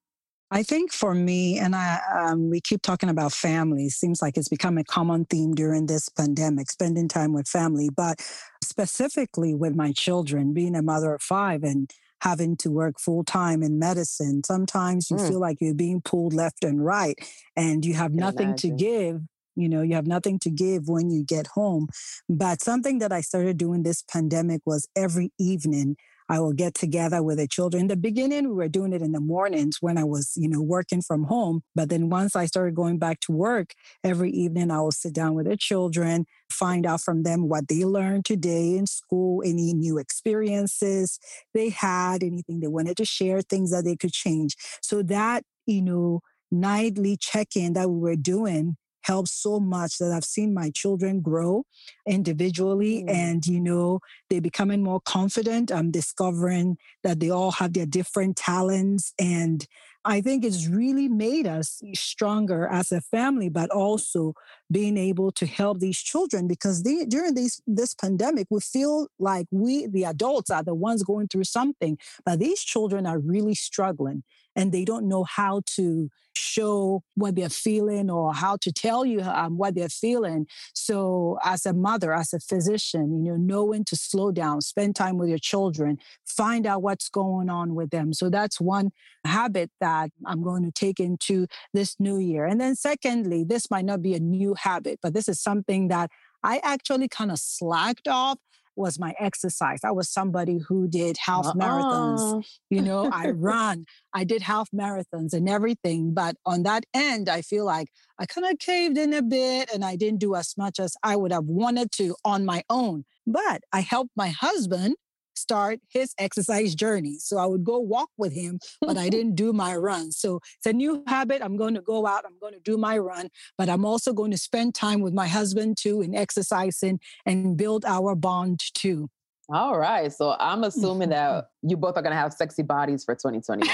I 0.53 0.61
think 0.61 0.91
for 0.91 1.15
me, 1.15 1.57
and 1.57 1.75
I, 1.75 1.99
um, 2.15 2.51
we 2.51 2.61
keep 2.61 2.83
talking 2.83 3.09
about 3.09 3.33
family. 3.33 3.89
Seems 3.89 4.21
like 4.21 4.37
it's 4.37 4.49
become 4.49 4.77
a 4.77 4.83
common 4.83 5.25
theme 5.25 5.55
during 5.55 5.87
this 5.87 6.09
pandemic, 6.09 6.69
spending 6.69 7.07
time 7.07 7.33
with 7.33 7.47
family. 7.47 7.89
But 7.89 8.21
specifically 8.63 9.55
with 9.55 9.75
my 9.75 9.91
children, 9.93 10.53
being 10.53 10.75
a 10.75 10.83
mother 10.83 11.15
of 11.15 11.23
five 11.23 11.63
and 11.63 11.91
having 12.23 12.55
to 12.55 12.71
work 12.71 12.99
full 12.99 13.23
time 13.23 13.61
in 13.61 13.77
medicine, 13.77 14.41
sometimes 14.45 15.11
you 15.11 15.17
mm. 15.17 15.27
feel 15.27 15.39
like 15.39 15.57
you're 15.59 15.75
being 15.75 16.01
pulled 16.01 16.33
left 16.33 16.63
and 16.63 16.83
right, 16.83 17.17
and 17.55 17.85
you 17.85 17.93
have 17.93 18.13
nothing 18.13 18.49
imagine. 18.49 18.77
to 18.77 18.83
give 18.83 19.21
you 19.55 19.69
know 19.69 19.83
you 19.83 19.93
have 19.93 20.07
nothing 20.07 20.39
to 20.39 20.49
give 20.49 20.87
when 20.87 21.11
you 21.11 21.23
get 21.23 21.45
home 21.45 21.87
but 22.27 22.59
something 22.59 22.97
that 22.97 23.11
i 23.11 23.21
started 23.21 23.55
doing 23.55 23.83
this 23.83 24.01
pandemic 24.11 24.61
was 24.65 24.87
every 24.95 25.31
evening 25.39 25.95
I 26.29 26.39
will 26.39 26.53
get 26.53 26.73
together 26.73 27.21
with 27.21 27.37
the 27.37 27.47
children. 27.47 27.81
In 27.81 27.87
the 27.87 27.95
beginning, 27.95 28.49
we 28.49 28.55
were 28.55 28.69
doing 28.69 28.93
it 28.93 29.01
in 29.01 29.11
the 29.11 29.19
mornings 29.19 29.77
when 29.81 29.97
I 29.97 30.03
was, 30.03 30.33
you 30.35 30.49
know, 30.49 30.61
working 30.61 31.01
from 31.01 31.23
home. 31.23 31.61
But 31.75 31.89
then 31.89 32.09
once 32.09 32.35
I 32.35 32.45
started 32.45 32.75
going 32.75 32.97
back 32.97 33.19
to 33.21 33.31
work, 33.31 33.73
every 34.03 34.31
evening 34.31 34.71
I 34.71 34.81
will 34.81 34.91
sit 34.91 35.13
down 35.13 35.35
with 35.35 35.47
the 35.47 35.57
children, 35.57 36.25
find 36.49 36.85
out 36.85 37.01
from 37.01 37.23
them 37.23 37.49
what 37.49 37.67
they 37.67 37.83
learned 37.83 38.25
today 38.25 38.75
in 38.75 38.87
school, 38.87 39.43
any 39.45 39.73
new 39.73 39.97
experiences 39.97 41.19
they 41.53 41.69
had, 41.69 42.23
anything 42.23 42.59
they 42.59 42.67
wanted 42.67 42.97
to 42.97 43.05
share, 43.05 43.41
things 43.41 43.71
that 43.71 43.83
they 43.83 43.95
could 43.95 44.13
change. 44.13 44.55
So 44.81 45.03
that, 45.03 45.43
you 45.65 45.81
know, 45.81 46.21
nightly 46.51 47.17
check-in 47.17 47.73
that 47.73 47.89
we 47.89 47.99
were 47.99 48.15
doing 48.15 48.77
helps 49.03 49.31
so 49.31 49.59
much 49.59 49.97
that 49.99 50.11
I've 50.11 50.23
seen 50.23 50.53
my 50.53 50.69
children 50.71 51.21
grow 51.21 51.65
individually 52.07 53.03
mm. 53.03 53.13
and, 53.13 53.45
you 53.45 53.59
know, 53.59 53.99
they're 54.29 54.41
becoming 54.41 54.83
more 54.83 55.01
confident. 55.01 55.71
I'm 55.71 55.91
discovering 55.91 56.77
that 57.03 57.19
they 57.19 57.29
all 57.29 57.51
have 57.51 57.73
their 57.73 57.85
different 57.85 58.37
talents. 58.37 59.13
And 59.19 59.65
I 60.05 60.19
think 60.19 60.43
it's 60.43 60.67
really 60.67 61.07
made 61.07 61.47
us 61.47 61.81
stronger 61.93 62.67
as 62.67 62.91
a 62.91 62.99
family, 63.01 63.49
but 63.49 63.69
also 63.69 64.33
being 64.71 64.97
able 64.97 65.31
to 65.33 65.45
help 65.45 65.79
these 65.79 65.99
children 65.99 66.47
because 66.47 66.83
they, 66.83 67.05
during 67.05 67.35
this, 67.35 67.61
this 67.67 67.93
pandemic, 67.93 68.47
we 68.49 68.59
feel 68.59 69.07
like 69.19 69.47
we, 69.51 69.87
the 69.87 70.03
adults, 70.03 70.49
are 70.49 70.63
the 70.63 70.75
ones 70.75 71.03
going 71.03 71.27
through 71.27 71.45
something, 71.45 71.97
but 72.25 72.39
these 72.39 72.61
children 72.61 73.05
are 73.05 73.19
really 73.19 73.55
struggling 73.55 74.23
and 74.55 74.71
they 74.71 74.85
don't 74.85 75.07
know 75.07 75.23
how 75.23 75.61
to 75.75 76.09
show 76.35 77.03
what 77.15 77.35
they're 77.35 77.49
feeling 77.49 78.09
or 78.09 78.33
how 78.33 78.57
to 78.61 78.71
tell 78.71 79.05
you 79.05 79.21
um, 79.21 79.57
what 79.57 79.75
they're 79.75 79.89
feeling. 79.89 80.47
So, 80.73 81.37
as 81.43 81.65
a 81.65 81.73
mother, 81.73 82.13
as 82.13 82.33
a 82.33 82.39
physician, 82.39 83.23
you 83.25 83.31
know, 83.31 83.37
knowing 83.37 83.85
to 83.85 83.95
slow 83.95 84.31
down, 84.31 84.61
spend 84.61 84.95
time 84.95 85.17
with 85.17 85.29
your 85.29 85.37
children, 85.37 85.97
find 86.25 86.65
out 86.65 86.81
what's 86.81 87.09
going 87.09 87.49
on 87.49 87.75
with 87.75 87.89
them. 87.91 88.13
So, 88.13 88.29
that's 88.29 88.59
one 88.59 88.91
habit 89.25 89.71
that 89.79 90.11
I'm 90.25 90.43
going 90.43 90.63
to 90.63 90.71
take 90.71 90.99
into 90.99 91.47
this 91.73 91.95
new 91.99 92.17
year. 92.17 92.45
And 92.45 92.59
then, 92.59 92.75
secondly, 92.75 93.43
this 93.43 93.69
might 93.69 93.85
not 93.85 94.01
be 94.01 94.13
a 94.13 94.19
new 94.19 94.55
habit, 94.57 94.99
but 95.01 95.13
this 95.13 95.27
is 95.27 95.41
something 95.41 95.87
that 95.89 96.09
I 96.43 96.59
actually 96.63 97.07
kind 97.07 97.31
of 97.31 97.39
slacked 97.39 98.07
off 98.07 98.37
was 98.75 98.99
my 98.99 99.13
exercise. 99.19 99.79
I 99.83 99.91
was 99.91 100.09
somebody 100.09 100.59
who 100.59 100.87
did 100.87 101.17
half 101.17 101.45
uh-uh. 101.45 101.53
marathons. 101.53 102.45
You 102.69 102.81
know, 102.81 103.09
I 103.11 103.29
run, 103.35 103.85
I 104.13 104.23
did 104.23 104.41
half 104.41 104.69
marathons 104.71 105.33
and 105.33 105.47
everything. 105.47 106.13
But 106.13 106.35
on 106.45 106.63
that 106.63 106.85
end, 106.93 107.29
I 107.29 107.41
feel 107.41 107.65
like 107.65 107.89
I 108.19 108.25
kind 108.25 108.47
of 108.47 108.59
caved 108.59 108.97
in 108.97 109.13
a 109.13 109.21
bit 109.21 109.69
and 109.73 109.83
I 109.83 109.95
didn't 109.95 110.19
do 110.19 110.35
as 110.35 110.55
much 110.57 110.79
as 110.79 110.95
I 111.03 111.15
would 111.15 111.31
have 111.31 111.45
wanted 111.45 111.91
to 111.93 112.15
on 112.23 112.45
my 112.45 112.63
own. 112.69 113.05
But 113.25 113.61
I 113.71 113.81
helped 113.81 114.11
my 114.15 114.29
husband 114.29 114.95
start 115.35 115.79
his 115.89 116.13
exercise 116.17 116.75
journey. 116.75 117.17
So 117.19 117.37
I 117.37 117.45
would 117.45 117.63
go 117.63 117.79
walk 117.79 118.09
with 118.17 118.33
him, 118.33 118.59
but 118.81 118.97
I 118.97 119.09
didn't 119.15 119.35
do 119.35 119.53
my 119.53 119.75
run. 119.75 120.11
So 120.11 120.39
it's 120.57 120.65
a 120.65 120.73
new 120.73 121.03
habit. 121.07 121.41
I'm 121.41 121.57
going 121.57 121.75
to 121.75 121.81
go 121.81 122.05
out, 122.05 122.23
I'm 122.25 122.37
going 122.39 122.53
to 122.53 122.59
do 122.59 122.77
my 122.77 122.97
run, 122.97 123.29
but 123.57 123.69
I'm 123.69 123.85
also 123.85 124.13
going 124.13 124.31
to 124.31 124.37
spend 124.37 124.75
time 124.75 125.01
with 125.01 125.13
my 125.13 125.27
husband 125.27 125.77
too 125.77 126.01
in 126.01 126.15
exercising 126.15 126.99
and 127.25 127.57
build 127.57 127.85
our 127.85 128.15
bond 128.15 128.61
too. 128.73 129.09
All 129.49 129.77
right. 129.77 130.11
So 130.11 130.35
I'm 130.39 130.63
assuming 130.63 131.09
that 131.09 131.49
you 131.61 131.75
both 131.75 131.97
are 131.97 132.01
going 132.01 132.15
to 132.15 132.17
have 132.17 132.33
sexy 132.33 132.63
bodies 132.63 133.03
for 133.03 133.13
2021. 133.13 133.69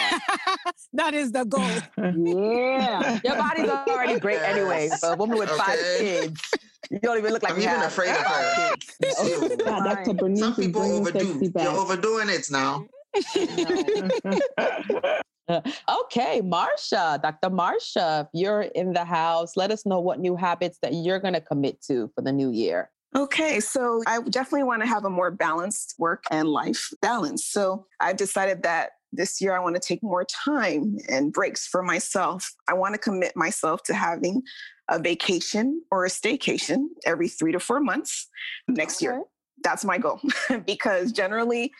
that 0.94 1.14
is 1.14 1.32
the 1.32 1.46
goal. 1.46 1.62
yeah. 1.98 3.20
Your 3.24 3.36
bodies 3.36 3.70
are 3.70 3.86
already 3.88 4.20
great 4.20 4.42
anyway. 4.42 4.90
So 4.90 5.14
a 5.14 5.16
woman 5.16 5.38
with 5.38 5.50
okay. 5.50 5.60
five 5.60 5.80
kids. 6.00 6.42
You 6.90 7.00
don't 7.00 7.18
even 7.18 7.34
look 7.34 7.44
like 7.44 7.54
I'm 7.54 7.60
even 7.60 7.82
afraid 7.82 8.10
of 8.10 8.18
her. 8.18 8.76
Oh, 9.20 10.36
Some 10.36 10.56
people 10.56 10.82
overdo. 10.82 11.52
You're 11.56 11.70
overdoing 11.70 12.30
it 12.30 12.50
now. 12.50 12.86
Uh, 15.50 15.62
okay, 16.04 16.44
Marsha, 16.44 17.20
Dr. 17.24 17.50
Marsha, 17.50 18.22
if 18.22 18.28
you're 18.34 18.62
in 18.62 18.94
the 18.94 19.04
house, 19.04 19.58
let 19.58 19.72
us 19.72 19.84
know 19.84 20.00
what 20.00 20.20
new 20.20 20.36
habits 20.36 20.78
that 20.84 20.94
you're 20.94 21.18
going 21.18 21.34
to 21.34 21.42
commit 21.42 21.82
to 21.82 22.08
for 22.14 22.22
the 22.22 22.32
new 22.32 22.52
year. 22.52 22.92
Okay, 23.16 23.60
so 23.60 24.04
I 24.06 24.22
definitely 24.22 24.66
want 24.66 24.84
to 24.84 24.88
have 24.88 25.06
a 25.06 25.10
more 25.10 25.32
balanced 25.32 25.96
work 25.98 26.24
and 26.30 26.50
life 26.50 26.94
balance. 27.02 27.48
So 27.48 27.88
I've 28.00 28.18
decided 28.18 28.62
that 28.62 28.92
this 29.12 29.42
year 29.42 29.56
I 29.56 29.60
want 29.60 29.76
to 29.76 29.82
take 29.82 30.04
more 30.04 30.24
time 30.24 30.98
and 31.10 31.34
breaks 31.34 31.66
for 31.66 31.82
myself. 31.82 32.54
I 32.68 32.74
want 32.74 32.94
to 32.94 33.00
commit 33.00 33.36
myself 33.36 33.82
to 33.84 33.96
having 33.96 34.44
a 34.90 35.00
vacation 35.00 35.82
or 35.92 36.06
a 36.06 36.10
staycation 36.10 36.88
every 37.06 37.28
three 37.28 37.52
to 37.52 37.60
four 37.60 37.80
months 37.80 38.28
next 38.68 38.98
okay. 38.98 39.06
year. 39.06 39.24
That's 39.64 39.86
my 39.86 39.98
goal 39.98 40.20
because 40.66 41.12
generally 41.12 41.72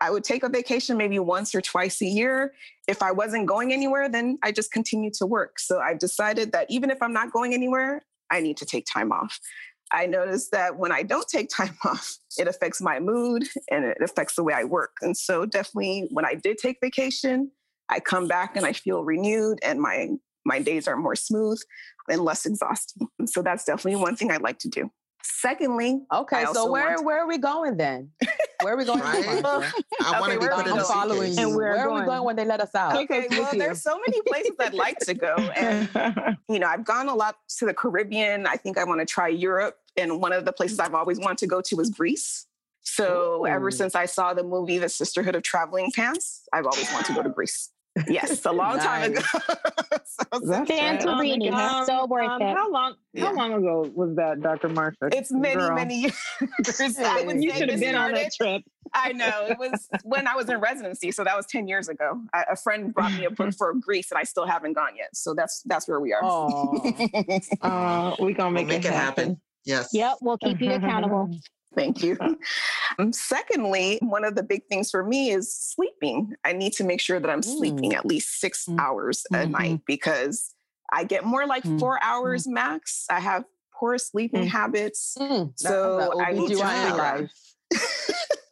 I 0.00 0.10
would 0.10 0.22
take 0.22 0.42
a 0.42 0.48
vacation 0.48 0.96
maybe 0.96 1.18
once 1.18 1.54
or 1.54 1.60
twice 1.60 2.00
a 2.02 2.06
year. 2.06 2.52
If 2.86 3.02
I 3.02 3.10
wasn't 3.10 3.46
going 3.46 3.72
anywhere, 3.72 4.08
then 4.08 4.38
I 4.42 4.52
just 4.52 4.70
continue 4.70 5.10
to 5.18 5.26
work. 5.26 5.58
So 5.58 5.80
I've 5.80 5.98
decided 5.98 6.52
that 6.52 6.70
even 6.70 6.90
if 6.90 7.02
I'm 7.02 7.12
not 7.12 7.32
going 7.32 7.54
anywhere, 7.54 8.02
I 8.30 8.40
need 8.40 8.58
to 8.58 8.66
take 8.66 8.86
time 8.86 9.10
off. 9.10 9.40
I 9.90 10.06
noticed 10.06 10.52
that 10.52 10.76
when 10.76 10.92
I 10.92 11.02
don't 11.02 11.26
take 11.26 11.48
time 11.56 11.76
off, 11.84 12.18
it 12.38 12.46
affects 12.46 12.80
my 12.80 13.00
mood 13.00 13.44
and 13.70 13.84
it 13.84 13.98
affects 14.00 14.34
the 14.34 14.44
way 14.44 14.52
I 14.52 14.64
work. 14.64 14.92
And 15.00 15.16
so, 15.16 15.46
definitely, 15.46 16.08
when 16.10 16.24
I 16.24 16.34
did 16.34 16.58
take 16.58 16.78
vacation, 16.80 17.50
I 17.88 18.00
come 18.00 18.28
back 18.28 18.54
and 18.54 18.66
I 18.66 18.74
feel 18.74 19.02
renewed 19.02 19.58
and 19.62 19.80
my 19.80 20.10
my 20.44 20.60
days 20.60 20.86
are 20.88 20.96
more 20.96 21.16
smooth 21.16 21.60
and 22.10 22.22
less 22.22 22.46
exhausting. 22.46 23.08
So 23.26 23.42
that's 23.42 23.64
definitely 23.64 23.96
one 24.00 24.16
thing 24.16 24.30
I'd 24.30 24.40
like 24.42 24.58
to 24.60 24.68
do. 24.68 24.90
Secondly, 25.22 26.00
okay. 26.12 26.44
So 26.52 26.70
where 26.70 27.02
where 27.02 27.20
are 27.22 27.26
we 27.28 27.36
going 27.38 27.76
then? 27.76 28.10
Where 28.62 28.74
are 28.74 28.76
we 28.76 28.84
going? 28.84 29.00
Right? 29.00 29.26
I 29.44 30.20
want 30.20 30.32
Okay, 30.32 30.34
to 30.34 30.40
be 30.40 30.46
put 30.48 30.66
in 30.66 30.72
we 30.72 30.78
a 30.78 30.82
going? 30.82 30.84
following 30.84 31.32
you. 31.32 31.38
And 31.38 31.50
we're 31.56 31.72
Where 31.74 31.88
are 31.88 31.92
we 31.92 31.94
going. 32.00 32.06
going 32.06 32.24
when 32.24 32.36
they 32.36 32.44
let 32.44 32.60
us 32.60 32.74
out? 32.74 32.96
Okay, 32.96 33.26
with 33.28 33.38
well, 33.38 33.52
there's 33.52 33.82
so 33.82 33.98
many 34.06 34.22
places 34.22 34.52
I'd 34.58 34.74
like 34.74 34.98
to 35.00 35.14
go. 35.14 35.34
And, 35.36 35.88
you 36.48 36.58
know, 36.58 36.66
I've 36.66 36.84
gone 36.84 37.08
a 37.08 37.14
lot 37.14 37.36
to 37.58 37.66
the 37.66 37.74
Caribbean. 37.74 38.46
I 38.46 38.56
think 38.56 38.78
I 38.78 38.84
want 38.84 39.00
to 39.00 39.06
try 39.06 39.28
Europe. 39.28 39.76
And 39.96 40.20
one 40.20 40.32
of 40.32 40.44
the 40.44 40.52
places 40.52 40.78
I've 40.80 40.94
always 40.94 41.18
wanted 41.18 41.38
to 41.38 41.46
go 41.46 41.60
to 41.60 41.76
was 41.76 41.90
Greece. 41.90 42.46
So 42.82 43.44
ever 43.44 43.70
since 43.70 43.94
I 43.94 44.06
saw 44.06 44.32
the 44.32 44.42
movie 44.44 44.78
The 44.78 44.88
Sisterhood 44.88 45.34
of 45.34 45.42
Traveling 45.42 45.92
Pants, 45.94 46.48
I've 46.52 46.64
always 46.66 46.90
wanted 46.92 47.06
to 47.08 47.12
go 47.14 47.22
to 47.22 47.28
Greece. 47.28 47.70
Yes, 48.08 48.44
a 48.44 48.52
long 48.52 48.78
time 48.90 49.12
ago. 49.12 49.20
So 50.10 50.24
That's 50.32 50.46
since 50.46 50.58
right. 50.58 50.68
then- 50.68 50.98
Santorini, 50.98 51.52
Um, 51.52 51.84
so 51.86 52.06
worth 52.06 52.28
um, 52.28 52.42
it. 52.42 52.56
How 52.56 52.70
long? 52.70 52.94
Yeah. 53.12 53.26
How 53.26 53.34
long 53.34 53.52
ago 53.52 53.88
was 53.94 54.16
that, 54.16 54.40
Dr. 54.40 54.68
Martha? 54.68 55.10
It's 55.12 55.30
many, 55.30 55.54
Girl. 55.54 55.74
many 55.76 56.00
years. 56.00 56.18
I 56.98 57.22
would 57.24 57.42
You 57.42 57.50
should 57.52 57.68
have 57.70 57.78
this 57.78 57.80
been 57.80 57.94
on 57.94 58.12
that 58.14 58.32
trip. 58.34 58.62
I 58.94 59.12
know 59.12 59.46
it 59.48 59.58
was 59.58 59.86
when 60.02 60.26
I 60.26 60.34
was 60.34 60.48
in 60.48 60.58
residency, 60.60 61.12
so 61.12 61.22
that 61.24 61.36
was 61.36 61.46
ten 61.46 61.68
years 61.68 61.88
ago. 61.88 62.20
I, 62.34 62.44
a 62.50 62.56
friend 62.56 62.92
brought 62.92 63.12
me 63.12 63.26
a 63.26 63.30
book 63.30 63.54
for 63.56 63.74
Greece, 63.74 64.10
and 64.10 64.18
I 64.18 64.24
still 64.24 64.46
haven't 64.46 64.72
gone 64.72 64.96
yet. 64.96 65.10
So 65.14 65.34
that's 65.34 65.62
that's 65.66 65.86
where 65.86 66.00
we 66.00 66.12
are. 66.12 66.20
Oh, 66.24 66.80
Uh, 67.62 68.16
we 68.18 68.32
gonna 68.32 68.48
We'll 68.48 68.50
make, 68.50 68.66
make 68.68 68.84
it 68.86 68.92
happen. 68.92 69.40
Yes. 69.64 69.90
Yep, 69.92 70.16
we'll 70.22 70.38
keep 70.38 70.60
you 70.60 70.72
accountable. 70.72 71.30
Thank 71.74 72.02
you. 72.02 72.16
Um, 73.00 73.12
secondly, 73.12 73.98
one 74.02 74.24
of 74.24 74.34
the 74.34 74.42
big 74.42 74.62
things 74.68 74.90
for 74.90 75.04
me 75.04 75.30
is 75.30 75.54
sleeping. 75.54 76.34
I 76.44 76.52
need 76.52 76.72
to 76.74 76.84
make 76.84 77.00
sure 77.00 77.20
that 77.20 77.30
I'm 77.30 77.42
sleeping 77.42 77.94
at 77.94 78.04
least 78.04 78.40
6 78.40 78.66
Mm. 78.66 78.80
hours 78.80 79.24
a 79.32 79.36
Mhm. 79.36 79.50
night 79.50 79.80
because 79.86 80.52
I 80.92 81.04
get 81.04 81.24
more 81.24 81.46
like 81.46 81.62
Mm. 81.62 81.78
four 81.78 82.02
hours 82.02 82.48
max. 82.48 83.04
I 83.08 83.20
have 83.20 83.44
poor 83.78 83.98
sleeping 83.98 84.46
Mm. 84.46 84.48
habits. 84.48 85.16
Mm, 85.20 85.52
So 85.56 86.20
I 86.20 86.32
need 86.32 86.48
to 86.48 86.54
figure 86.54 86.64
out- 86.64 87.28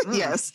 Mm. 0.05 0.17
yes. 0.17 0.53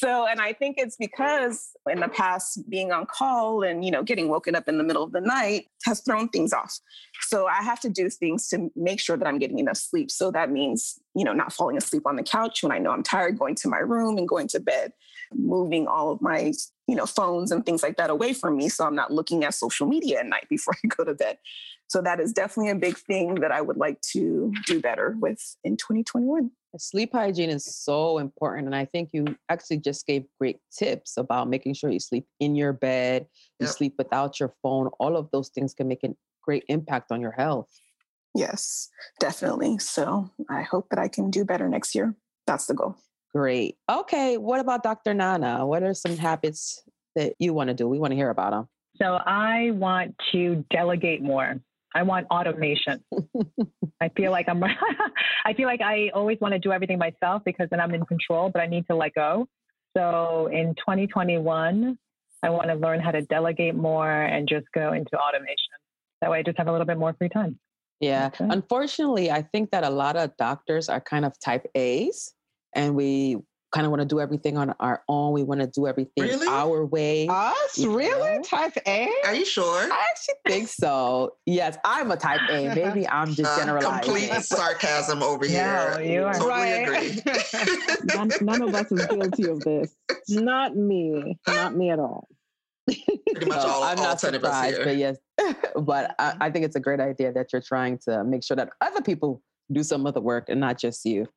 So, 0.00 0.26
and 0.26 0.40
I 0.40 0.54
think 0.54 0.76
it's 0.78 0.96
because 0.96 1.72
in 1.90 2.00
the 2.00 2.08
past, 2.08 2.70
being 2.70 2.90
on 2.90 3.04
call 3.04 3.62
and, 3.62 3.84
you 3.84 3.90
know, 3.90 4.02
getting 4.02 4.30
woken 4.30 4.54
up 4.54 4.66
in 4.66 4.78
the 4.78 4.82
middle 4.82 5.02
of 5.02 5.12
the 5.12 5.20
night 5.20 5.66
has 5.84 6.00
thrown 6.00 6.30
things 6.30 6.54
off. 6.54 6.78
So 7.28 7.46
I 7.46 7.62
have 7.62 7.80
to 7.80 7.90
do 7.90 8.08
things 8.08 8.48
to 8.48 8.70
make 8.74 8.98
sure 8.98 9.18
that 9.18 9.28
I'm 9.28 9.38
getting 9.38 9.58
enough 9.58 9.76
sleep. 9.76 10.10
So 10.10 10.30
that 10.30 10.50
means, 10.50 10.98
you 11.14 11.22
know, 11.22 11.34
not 11.34 11.52
falling 11.52 11.76
asleep 11.76 12.04
on 12.06 12.16
the 12.16 12.22
couch 12.22 12.62
when 12.62 12.72
I 12.72 12.78
know 12.78 12.92
I'm 12.92 13.02
tired, 13.02 13.38
going 13.38 13.56
to 13.56 13.68
my 13.68 13.76
room 13.76 14.16
and 14.16 14.26
going 14.26 14.48
to 14.48 14.60
bed, 14.60 14.94
moving 15.34 15.86
all 15.86 16.12
of 16.12 16.22
my, 16.22 16.54
you 16.86 16.96
know, 16.96 17.04
phones 17.04 17.52
and 17.52 17.66
things 17.66 17.82
like 17.82 17.98
that 17.98 18.08
away 18.08 18.32
from 18.32 18.56
me. 18.56 18.70
So 18.70 18.86
I'm 18.86 18.96
not 18.96 19.12
looking 19.12 19.44
at 19.44 19.52
social 19.52 19.86
media 19.86 20.20
at 20.20 20.26
night 20.26 20.46
before 20.48 20.74
I 20.82 20.88
go 20.88 21.04
to 21.04 21.12
bed. 21.12 21.36
So 21.88 22.00
that 22.00 22.20
is 22.20 22.32
definitely 22.32 22.70
a 22.70 22.76
big 22.76 22.96
thing 22.96 23.34
that 23.34 23.52
I 23.52 23.60
would 23.60 23.76
like 23.76 24.00
to 24.12 24.50
do 24.64 24.80
better 24.80 25.14
with 25.20 25.56
in 25.62 25.76
2021. 25.76 26.52
Sleep 26.78 27.12
hygiene 27.12 27.50
is 27.50 27.64
so 27.64 28.18
important. 28.18 28.66
And 28.66 28.76
I 28.76 28.84
think 28.84 29.10
you 29.12 29.24
actually 29.48 29.78
just 29.78 30.06
gave 30.06 30.24
great 30.38 30.58
tips 30.76 31.16
about 31.16 31.48
making 31.48 31.74
sure 31.74 31.90
you 31.90 31.98
sleep 31.98 32.26
in 32.38 32.54
your 32.54 32.72
bed, 32.72 33.26
you 33.58 33.66
Yep. 33.66 33.74
sleep 33.74 33.94
without 33.98 34.38
your 34.38 34.54
phone. 34.62 34.88
All 35.00 35.16
of 35.16 35.28
those 35.32 35.48
things 35.48 35.74
can 35.74 35.88
make 35.88 36.04
a 36.04 36.14
great 36.42 36.64
impact 36.68 37.10
on 37.10 37.20
your 37.20 37.32
health. 37.32 37.68
Yes, 38.34 38.88
definitely. 39.18 39.78
So 39.78 40.30
I 40.48 40.62
hope 40.62 40.88
that 40.90 41.00
I 41.00 41.08
can 41.08 41.30
do 41.30 41.44
better 41.44 41.68
next 41.68 41.94
year. 41.94 42.14
That's 42.46 42.66
the 42.66 42.74
goal. 42.74 42.96
Great. 43.34 43.76
Okay. 43.88 44.36
What 44.38 44.60
about 44.60 44.82
Dr. 44.84 45.14
Nana? 45.14 45.66
What 45.66 45.82
are 45.82 45.94
some 45.94 46.16
habits 46.16 46.82
that 47.16 47.34
you 47.40 47.52
want 47.52 47.68
to 47.68 47.74
do? 47.74 47.88
We 47.88 47.98
want 47.98 48.12
to 48.12 48.16
hear 48.16 48.30
about 48.30 48.52
them. 48.52 48.68
So 48.96 49.14
I 49.24 49.70
want 49.72 50.14
to 50.32 50.64
delegate 50.70 51.22
more. 51.22 51.60
I 51.94 52.02
want 52.02 52.26
automation. 52.30 53.02
I 54.00 54.08
feel 54.16 54.30
like 54.30 54.48
I'm 54.48 54.62
I 55.44 55.54
feel 55.56 55.66
like 55.66 55.80
I 55.80 56.10
always 56.14 56.38
want 56.40 56.52
to 56.52 56.58
do 56.58 56.72
everything 56.72 56.98
myself 56.98 57.42
because 57.44 57.68
then 57.70 57.80
I'm 57.80 57.94
in 57.94 58.04
control, 58.06 58.50
but 58.52 58.62
I 58.62 58.66
need 58.66 58.86
to 58.88 58.96
let 58.96 59.14
go. 59.14 59.46
So 59.96 60.48
in 60.52 60.74
2021, 60.76 61.98
I 62.42 62.50
want 62.50 62.68
to 62.68 62.74
learn 62.74 63.00
how 63.00 63.10
to 63.10 63.22
delegate 63.22 63.74
more 63.74 64.10
and 64.10 64.48
just 64.48 64.66
go 64.72 64.92
into 64.92 65.16
automation. 65.16 65.56
That 66.20 66.30
way 66.30 66.38
I 66.38 66.42
just 66.42 66.58
have 66.58 66.68
a 66.68 66.72
little 66.72 66.86
bit 66.86 66.98
more 66.98 67.14
free 67.18 67.28
time. 67.28 67.58
Yeah. 67.98 68.30
Okay. 68.32 68.46
Unfortunately, 68.48 69.30
I 69.30 69.42
think 69.42 69.70
that 69.72 69.84
a 69.84 69.90
lot 69.90 70.16
of 70.16 70.36
doctors 70.36 70.88
are 70.88 71.00
kind 71.00 71.24
of 71.24 71.34
type 71.44 71.66
A's 71.74 72.32
and 72.74 72.94
we 72.94 73.36
kind 73.72 73.86
of 73.86 73.90
want 73.90 74.00
to 74.00 74.06
do 74.06 74.18
everything 74.20 74.58
on 74.58 74.74
our 74.80 75.02
own. 75.08 75.32
We 75.32 75.42
want 75.42 75.60
to 75.60 75.66
do 75.66 75.86
everything 75.86 76.24
Really? 76.24 76.46
our 76.48 76.84
way. 76.84 77.28
Us? 77.28 77.78
Really? 77.78 78.36
know? 78.38 78.42
Type 78.42 78.76
A? 78.86 79.08
Are 79.26 79.34
you 79.34 79.44
sure? 79.44 79.82
I 79.92 80.06
actually 80.10 80.34
think 80.48 80.68
so. 80.68 81.34
Yes, 81.46 81.76
I'm 81.84 82.10
a 82.10 82.16
type 82.16 82.40
A. 82.50 82.74
Maybe 82.74 83.08
I'm 83.08 83.32
just 83.34 83.50
Uh, 83.50 83.58
generalizing. 83.58 84.02
complete 84.02 84.30
sarcasm 84.42 85.22
over 85.22 85.44
No, 85.44 85.50
here. 85.50 86.00
you 86.02 86.24
are. 86.24 86.32
Totally 86.34 86.50
Right. 86.50 87.18
agree. 87.18 87.22
none, 88.14 88.30
none 88.40 88.62
of 88.62 88.74
us 88.74 88.90
is 88.90 89.06
guilty 89.06 89.48
of 89.48 89.60
this. 89.60 89.94
Not 90.28 90.74
me. 90.76 91.38
Not 91.46 91.76
me 91.76 91.90
at 91.90 91.98
all. 92.00 92.26
Pretty 92.88 93.46
much 93.46 93.60
So 93.62 93.68
all, 93.68 93.84
I'm 93.84 93.98
all 93.98 94.04
not 94.04 94.18
10 94.18 94.34
of 94.34 94.42
us 94.44 94.50
surprised, 94.52 94.76
here. 94.78 94.84
but 94.84 94.96
yes. 94.96 95.16
but 95.80 96.14
I, 96.18 96.34
I 96.40 96.50
think 96.50 96.64
it's 96.64 96.74
a 96.76 96.80
great 96.80 96.98
idea 96.98 97.32
that 97.32 97.52
you're 97.52 97.62
trying 97.62 97.98
to 98.08 98.24
make 98.24 98.42
sure 98.42 98.56
that 98.56 98.70
other 98.80 99.00
people 99.00 99.42
do 99.70 99.84
some 99.84 100.06
of 100.06 100.14
the 100.14 100.20
work 100.20 100.48
and 100.48 100.58
not 100.58 100.76
just 100.76 101.04
you. 101.04 101.28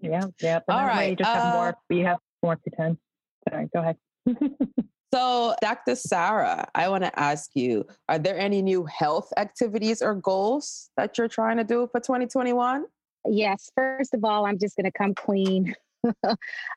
Yeah, 0.00 0.26
yeah. 0.40 0.60
But 0.66 0.72
All 0.72 0.80
that 0.80 0.86
way 0.86 0.96
right, 0.96 1.10
You 1.10 1.16
just 1.16 1.30
have 1.30 1.44
uh, 1.44 1.50
more. 1.50 1.76
You 1.90 2.04
have 2.06 2.18
more 2.42 2.58
free 2.62 2.72
time. 2.76 2.98
Sorry, 3.48 3.68
go 3.72 3.80
ahead. 3.80 3.96
So, 5.14 5.54
Dr. 5.60 5.94
Sarah, 5.94 6.66
I 6.74 6.88
want 6.88 7.04
to 7.04 7.18
ask 7.20 7.50
you 7.52 7.84
are 8.08 8.18
there 8.18 8.38
any 8.38 8.62
new 8.62 8.86
health 8.86 9.30
activities 9.36 10.00
or 10.00 10.14
goals 10.14 10.88
that 10.96 11.18
you're 11.18 11.28
trying 11.28 11.58
to 11.58 11.64
do 11.64 11.86
for 11.92 12.00
2021? 12.00 12.86
Yes, 13.26 13.70
first 13.76 14.14
of 14.14 14.24
all, 14.24 14.46
I'm 14.46 14.58
just 14.58 14.74
going 14.74 14.90
to 14.90 14.90
come 14.90 15.14
clean. 15.14 15.74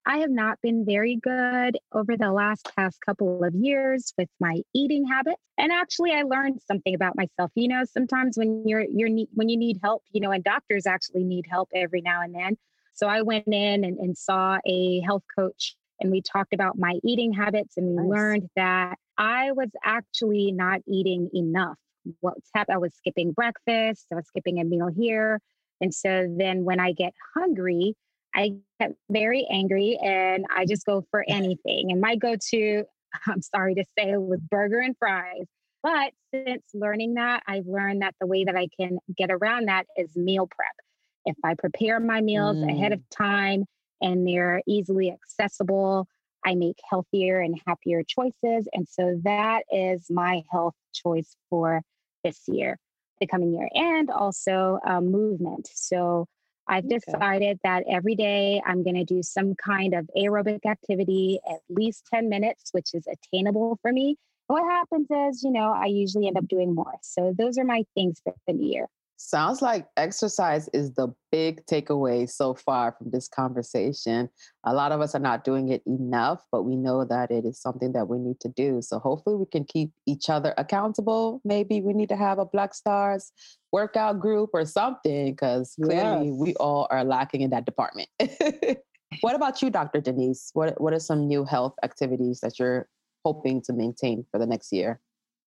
I 0.05 0.17
have 0.17 0.29
not 0.29 0.59
been 0.61 0.85
very 0.85 1.15
good 1.15 1.77
over 1.93 2.17
the 2.17 2.31
last 2.31 2.69
past 2.75 2.99
couple 3.05 3.41
of 3.41 3.55
years 3.55 4.13
with 4.17 4.29
my 4.41 4.61
eating 4.73 5.07
habits. 5.07 5.41
And 5.57 5.71
actually 5.71 6.11
I 6.11 6.23
learned 6.23 6.59
something 6.67 6.93
about 6.93 7.15
myself. 7.15 7.51
You 7.55 7.69
know, 7.69 7.83
sometimes 7.85 8.37
when 8.37 8.67
you're 8.67 8.85
you're 8.93 9.09
ne- 9.09 9.29
when 9.33 9.47
you 9.47 9.57
need 9.57 9.79
help, 9.81 10.03
you 10.11 10.19
know, 10.19 10.31
and 10.31 10.43
doctors 10.43 10.85
actually 10.85 11.23
need 11.23 11.45
help 11.49 11.69
every 11.73 12.01
now 12.01 12.21
and 12.21 12.35
then. 12.35 12.57
So 12.95 13.07
I 13.07 13.21
went 13.21 13.47
in 13.47 13.83
and, 13.83 13.97
and 13.99 14.17
saw 14.17 14.57
a 14.65 15.01
health 15.01 15.23
coach 15.37 15.75
and 15.99 16.11
we 16.11 16.21
talked 16.21 16.53
about 16.53 16.77
my 16.77 16.99
eating 17.03 17.33
habits 17.33 17.77
and 17.77 17.87
we 17.87 18.07
Nice. 18.09 18.09
learned 18.09 18.49
that 18.55 18.95
I 19.17 19.51
was 19.51 19.69
actually 19.83 20.51
not 20.51 20.81
eating 20.87 21.29
enough. 21.33 21.77
What's 22.21 22.49
happened? 22.53 22.75
I 22.75 22.79
was 22.79 22.93
skipping 22.95 23.31
breakfast, 23.31 24.07
I 24.11 24.15
was 24.15 24.27
skipping 24.27 24.59
a 24.59 24.63
meal 24.63 24.89
here. 24.95 25.39
And 25.81 25.93
so 25.93 26.27
then 26.37 26.63
when 26.63 26.79
I 26.79 26.93
get 26.93 27.13
hungry, 27.35 27.95
I 28.33 28.53
get 28.79 28.91
very 29.09 29.45
angry 29.51 29.97
and 30.01 30.45
I 30.55 30.65
just 30.65 30.85
go 30.85 31.05
for 31.11 31.25
anything. 31.29 31.91
And 31.91 31.99
my 32.01 32.15
go 32.15 32.35
to, 32.51 32.83
I'm 33.27 33.41
sorry 33.41 33.75
to 33.75 33.83
say, 33.97 34.15
was 34.17 34.39
burger 34.49 34.79
and 34.79 34.95
fries. 34.97 35.45
But 35.83 36.13
since 36.33 36.63
learning 36.73 37.15
that, 37.15 37.43
I've 37.47 37.67
learned 37.67 38.01
that 38.01 38.15
the 38.19 38.27
way 38.27 38.43
that 38.43 38.55
I 38.55 38.67
can 38.79 38.97
get 39.15 39.31
around 39.31 39.67
that 39.67 39.85
is 39.97 40.15
meal 40.15 40.47
prep. 40.47 40.84
If 41.25 41.35
I 41.43 41.55
prepare 41.55 41.99
my 41.99 42.21
meals 42.21 42.57
ahead 42.61 42.91
of 42.93 43.01
time 43.09 43.65
and 44.01 44.27
they're 44.27 44.61
easily 44.67 45.11
accessible, 45.11 46.07
I 46.45 46.55
make 46.55 46.77
healthier 46.89 47.39
and 47.41 47.59
happier 47.67 48.03
choices. 48.03 48.67
And 48.73 48.87
so 48.87 49.19
that 49.23 49.63
is 49.71 50.05
my 50.09 50.43
health 50.51 50.75
choice 50.93 51.35
for 51.49 51.81
this 52.23 52.41
year, 52.47 52.77
the 53.19 53.27
coming 53.27 53.53
year, 53.53 53.69
and 53.73 54.09
also 54.11 54.79
um, 54.87 55.11
movement. 55.11 55.69
So 55.73 56.27
I've 56.67 56.85
Okay. 56.85 56.99
decided 56.99 57.59
that 57.63 57.83
every 57.89 58.15
day 58.15 58.61
I'm 58.65 58.83
going 58.83 58.95
to 58.95 59.03
do 59.05 59.21
some 59.23 59.55
kind 59.55 59.93
of 59.93 60.09
aerobic 60.17 60.65
activity, 60.65 61.39
at 61.49 61.59
least 61.69 62.07
10 62.13 62.29
minutes, 62.29 62.69
which 62.71 62.93
is 62.93 63.05
attainable 63.07 63.77
for 63.81 63.91
me. 63.91 64.17
What 64.47 64.63
happens 64.63 65.07
is, 65.09 65.43
you 65.43 65.51
know, 65.51 65.71
I 65.71 65.85
usually 65.85 66.27
end 66.27 66.37
up 66.37 66.47
doing 66.47 66.75
more. 66.75 66.95
So 67.01 67.33
those 67.37 67.57
are 67.57 67.63
my 67.63 67.83
things 67.95 68.19
for 68.23 68.35
the 68.47 68.53
new 68.53 68.67
year. 68.67 68.87
Sounds 69.17 69.61
like 69.61 69.87
exercise 69.95 70.67
is 70.73 70.93
the 70.93 71.07
big 71.31 71.65
takeaway 71.67 72.29
so 72.29 72.53
far 72.53 72.93
from 72.97 73.11
this 73.11 73.29
conversation. 73.29 74.29
A 74.65 74.73
lot 74.73 74.91
of 74.91 74.99
us 74.99 75.15
are 75.15 75.19
not 75.19 75.45
doing 75.45 75.69
it 75.69 75.81
enough, 75.85 76.43
but 76.51 76.63
we 76.63 76.75
know 76.75 77.05
that 77.05 77.31
it 77.31 77.45
is 77.45 77.61
something 77.61 77.93
that 77.93 78.09
we 78.09 78.17
need 78.17 78.41
to 78.41 78.49
do. 78.49 78.81
So 78.81 78.99
hopefully 78.99 79.37
we 79.37 79.45
can 79.45 79.63
keep 79.63 79.91
each 80.05 80.29
other 80.29 80.53
accountable. 80.57 81.39
Maybe 81.45 81.79
we 81.79 81.93
need 81.93 82.09
to 82.09 82.17
have 82.17 82.39
a 82.39 82.45
Black 82.45 82.73
Stars 82.73 83.31
workout 83.71 84.19
group 84.19 84.49
or 84.53 84.65
something 84.65 85.31
because 85.31 85.75
clearly 85.81 86.31
we 86.31 86.53
all 86.55 86.87
are 86.91 87.05
lacking 87.05 87.41
in 87.41 87.51
that 87.51 87.65
department. 87.65 88.09
what 89.21 89.35
about 89.35 89.61
you, 89.61 89.69
Dr. 89.69 90.01
Denise? 90.01 90.51
What 90.53 90.79
what 90.81 90.93
are 90.93 90.99
some 90.99 91.25
new 91.27 91.45
health 91.45 91.75
activities 91.83 92.41
that 92.41 92.59
you're 92.59 92.89
hoping 93.23 93.61
to 93.63 93.73
maintain 93.73 94.25
for 94.29 94.39
the 94.39 94.45
next 94.45 94.73
year? 94.73 94.99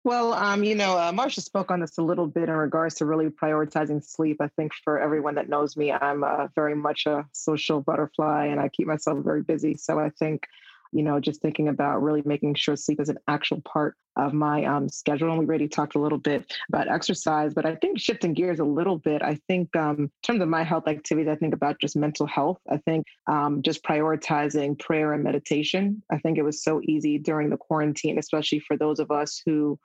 Well, 0.04 0.32
um, 0.32 0.64
you 0.64 0.74
know, 0.74 0.96
uh, 0.96 1.12
Marsha 1.12 1.40
spoke 1.40 1.70
on 1.70 1.80
this 1.80 1.98
a 1.98 2.02
little 2.02 2.26
bit 2.26 2.48
in 2.48 2.54
regards 2.54 2.96
to 2.96 3.04
really 3.04 3.26
prioritizing 3.26 4.02
sleep. 4.02 4.38
I 4.40 4.48
think 4.48 4.72
for 4.72 4.98
everyone 4.98 5.34
that 5.34 5.48
knows 5.48 5.76
me, 5.76 5.92
I'm 5.92 6.24
uh, 6.24 6.46
very 6.54 6.74
much 6.74 7.06
a 7.06 7.26
social 7.32 7.80
butterfly 7.80 8.46
and 8.46 8.60
I 8.60 8.68
keep 8.68 8.86
myself 8.86 9.18
very 9.24 9.42
busy. 9.42 9.74
So 9.74 9.98
I 9.98 10.10
think 10.10 10.46
you 10.92 11.02
know, 11.02 11.20
just 11.20 11.40
thinking 11.40 11.68
about 11.68 12.02
really 12.02 12.22
making 12.24 12.54
sure 12.54 12.76
sleep 12.76 13.00
is 13.00 13.08
an 13.08 13.18
actual 13.28 13.60
part 13.62 13.96
of 14.16 14.32
my 14.32 14.64
um, 14.64 14.88
schedule. 14.88 15.30
And 15.30 15.38
we 15.38 15.46
already 15.46 15.68
talked 15.68 15.94
a 15.94 16.00
little 16.00 16.18
bit 16.18 16.52
about 16.68 16.88
exercise, 16.88 17.54
but 17.54 17.64
I 17.64 17.76
think 17.76 18.00
shifting 18.00 18.34
gears 18.34 18.58
a 18.58 18.64
little 18.64 18.98
bit, 18.98 19.22
I 19.22 19.38
think 19.46 19.74
um, 19.76 19.96
in 19.98 20.10
terms 20.22 20.42
of 20.42 20.48
my 20.48 20.64
health 20.64 20.88
activities, 20.88 21.30
I 21.30 21.36
think 21.36 21.54
about 21.54 21.80
just 21.80 21.96
mental 21.96 22.26
health. 22.26 22.58
I 22.70 22.78
think 22.78 23.06
um, 23.28 23.62
just 23.62 23.84
prioritizing 23.84 24.78
prayer 24.78 25.12
and 25.12 25.22
meditation. 25.22 26.02
I 26.10 26.18
think 26.18 26.36
it 26.36 26.42
was 26.42 26.62
so 26.62 26.80
easy 26.84 27.18
during 27.18 27.50
the 27.50 27.56
quarantine, 27.56 28.18
especially 28.18 28.60
for 28.60 28.76
those 28.76 28.98
of 28.98 29.10
us 29.10 29.40
who 29.46 29.78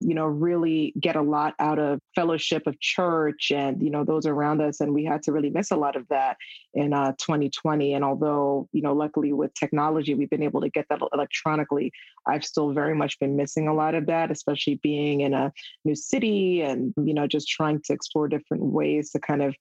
you 0.00 0.14
know, 0.14 0.26
really 0.26 0.94
get 0.98 1.14
a 1.14 1.22
lot 1.22 1.54
out 1.58 1.78
of 1.78 2.00
fellowship 2.14 2.66
of 2.66 2.78
church 2.80 3.52
and, 3.54 3.82
you 3.82 3.90
know, 3.90 4.04
those 4.04 4.26
around 4.26 4.60
us. 4.62 4.80
And 4.80 4.94
we 4.94 5.04
had 5.04 5.22
to 5.24 5.32
really 5.32 5.50
miss 5.50 5.70
a 5.70 5.76
lot 5.76 5.94
of 5.94 6.08
that 6.08 6.36
in 6.72 6.92
uh, 6.92 7.12
2020. 7.18 7.92
And 7.94 8.04
although, 8.04 8.68
you 8.72 8.80
know, 8.80 8.94
luckily 8.94 9.32
with 9.32 9.52
technology, 9.54 10.14
we've 10.14 10.30
been 10.30 10.42
able 10.42 10.62
to 10.62 10.70
get 10.70 10.86
that 10.88 11.00
electronically, 11.12 11.92
I've 12.26 12.44
still 12.44 12.72
very 12.72 12.94
much 12.94 13.18
been 13.18 13.36
missing 13.36 13.68
a 13.68 13.74
lot 13.74 13.94
of 13.94 14.06
that, 14.06 14.30
especially 14.30 14.80
being 14.82 15.20
in 15.20 15.34
a 15.34 15.52
new 15.84 15.94
city 15.94 16.62
and, 16.62 16.94
you 16.96 17.12
know, 17.12 17.26
just 17.26 17.48
trying 17.48 17.82
to 17.84 17.92
explore 17.92 18.28
different 18.28 18.64
ways 18.64 19.10
to 19.10 19.18
kind 19.18 19.42
of 19.42 19.54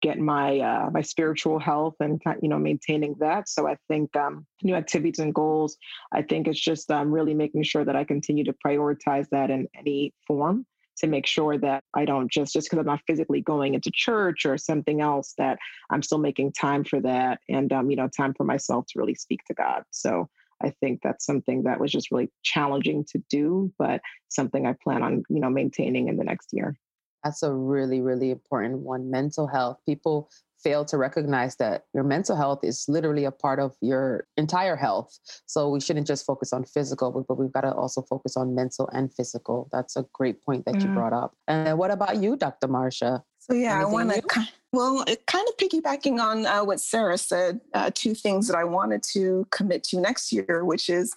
get 0.00 0.18
my 0.18 0.58
uh, 0.58 0.90
my 0.92 1.02
spiritual 1.02 1.58
health 1.58 1.94
and 2.00 2.20
you 2.42 2.48
know 2.48 2.58
maintaining 2.58 3.14
that. 3.20 3.48
So 3.48 3.66
I 3.66 3.76
think 3.88 4.14
um, 4.16 4.46
new 4.62 4.74
activities 4.74 5.18
and 5.18 5.34
goals. 5.34 5.76
I 6.12 6.22
think 6.22 6.48
it's 6.48 6.60
just 6.60 6.90
um, 6.90 7.10
really 7.10 7.34
making 7.34 7.62
sure 7.64 7.84
that 7.84 7.96
I 7.96 8.04
continue 8.04 8.44
to 8.44 8.54
prioritize 8.64 9.28
that 9.30 9.50
in 9.50 9.68
any 9.78 10.12
form 10.26 10.66
to 10.98 11.06
make 11.06 11.26
sure 11.26 11.58
that 11.58 11.82
I 11.94 12.04
don't 12.04 12.30
just 12.30 12.52
just 12.52 12.68
because 12.68 12.78
I'm 12.78 12.86
not 12.86 13.00
physically 13.06 13.40
going 13.40 13.74
into 13.74 13.90
church 13.92 14.46
or 14.46 14.56
something 14.58 15.00
else 15.00 15.34
that 15.38 15.58
I'm 15.90 16.02
still 16.02 16.18
making 16.18 16.52
time 16.52 16.84
for 16.84 17.00
that 17.00 17.40
and 17.48 17.72
um, 17.72 17.90
you 17.90 17.96
know 17.96 18.08
time 18.08 18.34
for 18.34 18.44
myself 18.44 18.86
to 18.90 18.98
really 18.98 19.14
speak 19.14 19.40
to 19.46 19.54
God. 19.54 19.82
So 19.90 20.28
I 20.62 20.70
think 20.80 21.00
that's 21.02 21.24
something 21.24 21.62
that 21.62 21.80
was 21.80 21.90
just 21.90 22.10
really 22.10 22.30
challenging 22.42 23.04
to 23.12 23.22
do, 23.30 23.72
but 23.78 24.02
something 24.28 24.66
I 24.66 24.74
plan 24.82 25.02
on 25.02 25.22
you 25.28 25.40
know 25.40 25.50
maintaining 25.50 26.08
in 26.08 26.16
the 26.16 26.24
next 26.24 26.50
year. 26.52 26.76
That's 27.24 27.42
a 27.42 27.52
really, 27.52 28.00
really 28.00 28.30
important 28.30 28.80
one. 28.80 29.10
Mental 29.10 29.46
health. 29.46 29.78
People 29.86 30.30
fail 30.62 30.84
to 30.84 30.98
recognize 30.98 31.56
that 31.56 31.84
your 31.94 32.04
mental 32.04 32.36
health 32.36 32.60
is 32.62 32.84
literally 32.88 33.24
a 33.24 33.30
part 33.30 33.58
of 33.58 33.74
your 33.80 34.26
entire 34.36 34.76
health. 34.76 35.18
So 35.46 35.70
we 35.70 35.80
shouldn't 35.80 36.06
just 36.06 36.26
focus 36.26 36.52
on 36.52 36.64
physical, 36.64 37.24
but 37.26 37.38
we've 37.38 37.52
got 37.52 37.62
to 37.62 37.72
also 37.72 38.02
focus 38.02 38.36
on 38.36 38.54
mental 38.54 38.88
and 38.92 39.12
physical. 39.12 39.68
That's 39.72 39.96
a 39.96 40.04
great 40.12 40.44
point 40.44 40.64
that 40.66 40.74
mm. 40.74 40.82
you 40.82 40.88
brought 40.88 41.12
up. 41.12 41.34
And 41.48 41.78
what 41.78 41.90
about 41.90 42.22
you, 42.22 42.36
Dr. 42.36 42.68
Marsha? 42.68 43.22
So 43.38 43.54
yeah, 43.54 43.76
Anything 43.76 43.88
I 43.88 43.92
want 43.92 44.10
to. 44.10 44.48
Well, 44.72 45.04
kind 45.26 45.48
of 45.48 45.56
piggybacking 45.56 46.20
on 46.20 46.46
uh, 46.46 46.62
what 46.62 46.80
Sarah 46.80 47.18
said. 47.18 47.60
Uh, 47.74 47.90
two 47.92 48.14
things 48.14 48.46
that 48.46 48.56
I 48.56 48.64
wanted 48.64 49.02
to 49.14 49.46
commit 49.50 49.82
to 49.84 50.00
next 50.00 50.30
year, 50.30 50.64
which 50.64 50.88
is 50.88 51.16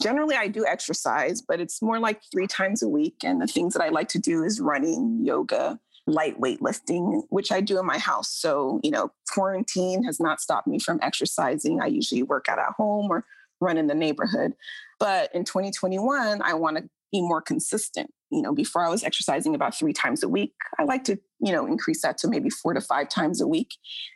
generally 0.00 0.36
I 0.36 0.48
do 0.48 0.66
exercise, 0.66 1.42
but 1.42 1.60
it's 1.60 1.82
more 1.82 1.98
like 1.98 2.20
three 2.32 2.46
times 2.46 2.82
a 2.82 2.88
week. 2.88 3.16
And 3.24 3.40
the 3.40 3.46
things 3.46 3.74
that 3.74 3.82
I 3.82 3.88
like 3.88 4.08
to 4.08 4.18
do 4.18 4.44
is 4.44 4.60
running, 4.60 5.20
yoga, 5.22 5.78
light 6.06 6.40
weightlifting, 6.40 7.22
which 7.28 7.52
I 7.52 7.60
do 7.60 7.78
in 7.78 7.86
my 7.86 7.98
house. 7.98 8.30
So, 8.30 8.80
you 8.82 8.90
know, 8.90 9.10
quarantine 9.32 10.02
has 10.04 10.18
not 10.18 10.40
stopped 10.40 10.66
me 10.66 10.78
from 10.78 10.98
exercising. 11.02 11.80
I 11.80 11.86
usually 11.86 12.22
work 12.22 12.46
out 12.48 12.58
at 12.58 12.72
home 12.76 13.08
or 13.10 13.24
run 13.60 13.76
in 13.76 13.86
the 13.86 13.94
neighborhood. 13.94 14.54
But 14.98 15.34
in 15.34 15.44
2021, 15.44 16.42
I 16.42 16.54
want 16.54 16.78
to 16.78 16.88
be 17.12 17.20
more 17.20 17.42
consistent. 17.42 18.10
You 18.30 18.42
know, 18.42 18.52
before 18.52 18.84
I 18.84 18.90
was 18.90 19.04
exercising 19.04 19.54
about 19.54 19.74
three 19.74 19.94
times 19.94 20.22
a 20.22 20.28
week. 20.28 20.52
I 20.78 20.84
like 20.84 21.04
to, 21.04 21.18
you 21.40 21.50
know, 21.50 21.66
increase 21.66 22.02
that 22.02 22.18
to 22.18 22.28
maybe 22.28 22.50
four 22.50 22.74
to 22.74 22.80
five 22.80 23.08
times 23.08 23.40
a 23.40 23.48
week 23.48 23.70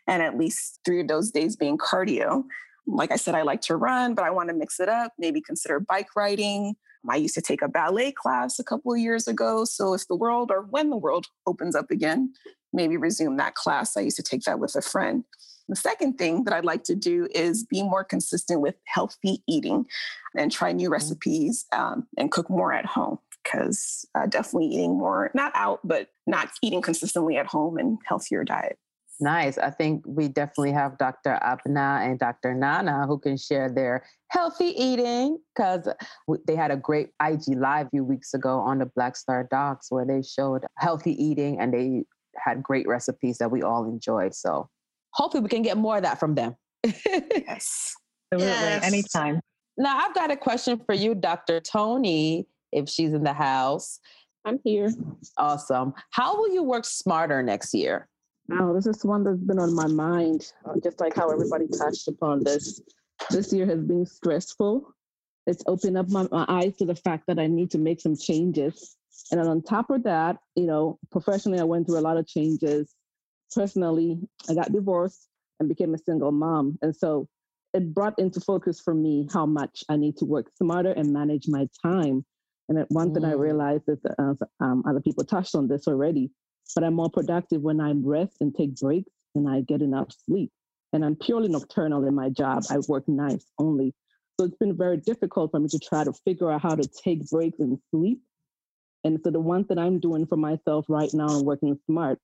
and 0.07 0.23
at 0.23 0.37
least 0.37 0.81
three 0.85 1.01
of 1.01 1.09
those 1.09 1.31
days 1.31 1.57
being 1.57 1.79
cardio 1.79 2.45
like 2.87 3.13
I 3.13 3.17
said, 3.17 3.35
I 3.35 3.43
like 3.43 3.61
to 3.63 3.77
run, 3.77 4.15
but 4.15 4.25
I 4.25 4.31
want 4.31 4.49
to 4.49 4.55
mix 4.55 4.81
it 4.81 4.89
up, 4.89 5.13
maybe 5.19 5.41
consider 5.41 5.81
bike 5.81 6.09
riding. 6.17 6.75
I 7.09 7.17
used 7.17 7.35
to 7.35 7.43
take 7.43 7.63
a 7.63 7.69
ballet 7.69 8.13
class 8.13 8.59
a 8.59 8.65
couple 8.65 8.93
of 8.93 8.99
years 8.99 9.27
ago. 9.27 9.65
So 9.65 9.95
if 9.95 10.07
the 10.09 10.17
world 10.17 10.51
or 10.51 10.63
when 10.63 10.91
the 10.91 10.97
world 10.97 11.27
opens 11.47 11.75
up 11.75 11.91
again, 11.91 12.33
maybe 12.73 12.97
resume 12.97 13.37
that 13.37 13.55
class. 13.55 13.97
I 13.97 14.03
used 14.03 14.17
to 14.17 14.23
take 14.23 14.43
that 14.43 14.61
with 14.61 14.75
a 14.77 14.83
friend. 14.83 15.25
The 15.69 15.77
second 15.77 16.19
thing 16.19 16.45
that 16.45 16.55
I'd 16.55 16.65
like 16.65 16.85
to 16.85 16.95
do 16.95 17.29
is 17.35 17.65
be 17.65 17.83
more 17.83 18.05
consistent 18.05 18.61
with 18.61 18.75
healthy 18.87 19.43
eating 19.49 19.87
and 20.37 20.51
try 20.51 20.73
new 20.73 20.87
mm-hmm. 20.87 20.93
recipes 20.93 21.67
um, 21.73 22.07
and 22.17 22.31
cook 22.31 22.51
more 22.51 22.73
at 22.73 22.87
home 22.87 23.19
because 23.43 24.07
uh, 24.15 24.27
definitely 24.27 24.69
eating 24.69 24.99
more, 24.99 25.31
not 25.35 25.53
out, 25.55 25.81
but 25.83 26.09
not 26.27 26.51
eating 26.63 26.83
consistently 26.83 27.37
at 27.37 27.47
home 27.47 27.79
and 27.79 27.99
healthier 28.07 28.45
diet. 28.45 28.79
Nice. 29.23 29.57
I 29.57 29.71
think 29.71 30.03
we 30.05 30.27
definitely 30.27 30.73
have 30.73 30.99
Dr. 30.99 31.39
Abena 31.45 32.05
and 32.05 32.19
Dr. 32.19 32.55
Nana 32.55 33.07
who 33.07 33.21
can 33.21 33.37
share 33.37 33.71
their 33.73 34.05
healthy 34.31 34.75
eating 34.77 35.39
because 35.55 35.87
they 36.49 36.57
had 36.57 36.73
a 36.73 36.77
great 36.77 37.11
IG 37.25 37.57
live 37.57 37.87
a 37.87 37.91
few 37.91 38.03
weeks 38.03 38.35
ago 38.35 38.59
on 38.59 38.81
the 38.81 38.87
Black 38.87 39.17
Star 39.17 39.47
Docs 39.49 39.93
where 39.93 40.05
they 40.05 40.23
showed 40.23 40.65
healthy 40.79 41.13
eating 41.23 41.61
and 41.61 41.73
they 41.73 42.03
had 42.35 42.65
great 42.65 42.89
recipes 42.89 43.39
that 43.39 43.53
we 43.53 43.63
all 43.63 43.85
enjoyed. 43.85 44.35
So 44.35 44.69
hopefully 45.13 45.45
we 45.45 45.49
can 45.49 45.63
get 45.63 45.77
more 45.77 45.99
of 45.99 46.03
that 46.03 46.19
from 46.19 46.35
them. 46.35 46.57
yes. 46.83 47.95
Absolutely. 48.33 48.57
Yes. 48.57 48.85
Anytime. 48.85 49.41
Now 49.79 49.99
I've 49.99 50.17
got 50.17 50.33
a 50.33 50.37
question 50.37 50.81
for 50.85 50.97
you, 50.97 51.15
Dr. 51.15 51.61
Tony, 51.61 52.49
if 52.73 52.89
she's 52.89 53.13
in 53.13 53.23
the 53.23 53.35
house. 53.35 54.01
I'm 54.45 54.59
here. 54.65 54.91
Awesome. 55.39 55.95
How 56.11 56.37
will 56.37 56.53
you 56.53 56.65
work 56.65 56.85
smarter 56.85 57.41
next 57.41 57.73
year? 57.73 58.09
Oh, 58.51 58.75
this 58.75 58.87
is 58.87 59.05
one 59.05 59.25
that's 59.25 59.39
been 59.39 59.59
on 59.59 59.75
my 59.75 59.87
mind, 59.87 60.53
uh, 60.65 60.75
just 60.83 61.01
like 61.01 61.15
how 61.15 61.31
everybody 61.31 61.67
touched 61.69 62.09
upon 62.09 62.43
this. 62.43 62.81
This 63.31 63.53
year 63.53 63.67
has 63.67 63.81
been 63.81 64.05
stressful. 64.05 64.93
It's 65.47 65.63
opened 65.67 65.97
up 65.97 66.09
my, 66.09 66.27
my 66.31 66.45
eyes 66.49 66.77
to 66.79 66.85
the 66.85 66.95
fact 66.95 67.25
that 67.29 67.39
I 67.39 67.47
need 67.47 67.71
to 67.73 67.79
make 67.79 68.01
some 68.01 68.17
changes. 68.17 68.97
And 69.31 69.41
then 69.41 69.49
on 69.49 69.63
top 69.63 69.91
of 69.91 70.03
that, 70.05 70.39
you 70.57 70.67
know, 70.67 70.99
professionally, 71.11 71.61
I 71.61 71.65
went 71.65 71.87
through 71.87 71.99
a 71.99 72.01
lot 72.01 72.17
of 72.17 72.27
changes. 72.27 72.95
Personally, 73.55 74.19
I 74.49 74.55
got 74.55 74.73
divorced 74.73 75.29
and 75.61 75.69
became 75.69 75.95
a 75.95 75.99
single 75.99 76.33
mom. 76.33 76.79
And 76.83 76.95
so 76.95 77.29
it 77.73 77.95
brought 77.95 78.19
into 78.19 78.41
focus 78.41 78.81
for 78.81 78.95
me 78.95 79.29
how 79.33 79.47
much 79.47 79.85
I 79.89 79.97
need 79.97 80.17
to 80.19 80.25
work 80.25 80.51
smarter 80.57 80.93
and 80.93 81.13
manage 81.13 81.49
my 81.49 81.69
time. 81.83 82.25
And 82.69 82.85
one 82.89 83.11
mm. 83.11 83.15
thing 83.15 83.25
I 83.25 83.33
mm. 83.33 83.39
realized 83.39 83.85
is 83.89 84.01
that 84.03 84.15
uh, 84.19 84.65
um, 84.65 84.83
other 84.87 85.01
people 85.01 85.25
touched 85.25 85.55
on 85.55 85.69
this 85.69 85.87
already 85.87 86.31
but 86.75 86.85
I'm 86.85 86.95
more 86.95 87.11
productive 87.11 87.63
when 87.63 87.81
I 87.81 87.93
rest 87.93 88.37
and 88.41 88.55
take 88.55 88.77
breaks 88.77 89.11
and 89.35 89.49
I 89.49 89.61
get 89.61 89.83
enough 89.83 90.09
sleep. 90.27 90.51
And 90.93 91.05
I'm 91.05 91.17
purely 91.17 91.49
nocturnal 91.49 92.07
in 92.07 92.15
my 92.15 92.29
job. 92.29 92.65
I 92.71 92.79
work 92.89 93.09
nights 93.09 93.47
only. 93.59 93.95
So 94.39 94.47
it's 94.47 94.57
been 94.57 94.77
very 94.77 94.99
difficult 94.99 95.51
for 95.51 95.61
me 95.61 95.69
to 95.69 95.79
try 95.79 96.05
to 96.05 96.13
figure 96.25 96.51
out 96.51 96.63
how 96.63 96.75
to 96.75 96.89
take 97.05 97.29
breaks 97.29 97.59
and 97.61 97.79
sleep. 97.91 98.21
And 99.05 99.19
so 99.25 99.31
the 99.31 99.41
one 99.41 99.65
that 99.69 99.79
I'm 99.79 99.99
doing 99.99 100.27
for 100.27 100.37
myself 100.37 100.87
right 100.89 101.13
now 101.13 101.29
and 101.37 101.47
working 101.47 101.79
smart 101.87 102.19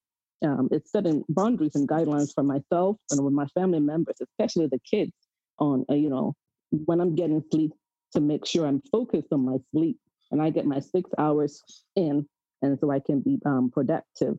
um, 0.44 0.68
is 0.70 0.82
setting 0.90 1.24
boundaries 1.28 1.74
and 1.74 1.88
guidelines 1.88 2.32
for 2.34 2.42
myself 2.42 2.96
and 3.10 3.24
with 3.24 3.34
my 3.34 3.46
family 3.46 3.80
members, 3.80 4.16
especially 4.20 4.66
the 4.66 4.78
kids, 4.88 5.12
on 5.58 5.84
uh, 5.90 5.94
you 5.94 6.08
know 6.08 6.34
when 6.70 7.00
I'm 7.00 7.14
getting 7.14 7.42
sleep 7.50 7.72
to 8.12 8.20
make 8.20 8.46
sure 8.46 8.66
I'm 8.66 8.82
focused 8.92 9.28
on 9.32 9.44
my 9.44 9.56
sleep 9.72 9.98
and 10.30 10.40
I 10.40 10.50
get 10.50 10.66
my 10.66 10.80
six 10.80 11.10
hours 11.18 11.62
in 11.96 12.26
and 12.62 12.78
so 12.80 12.90
I 12.90 13.00
can 13.00 13.20
be 13.20 13.38
um, 13.44 13.70
productive. 13.72 14.38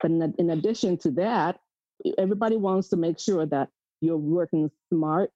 But 0.00 0.10
in, 0.10 0.34
in 0.38 0.50
addition 0.50 0.98
to 0.98 1.10
that, 1.12 1.58
everybody 2.18 2.56
wants 2.56 2.88
to 2.88 2.96
make 2.96 3.18
sure 3.18 3.46
that 3.46 3.68
you're 4.00 4.16
working 4.16 4.70
smart, 4.92 5.30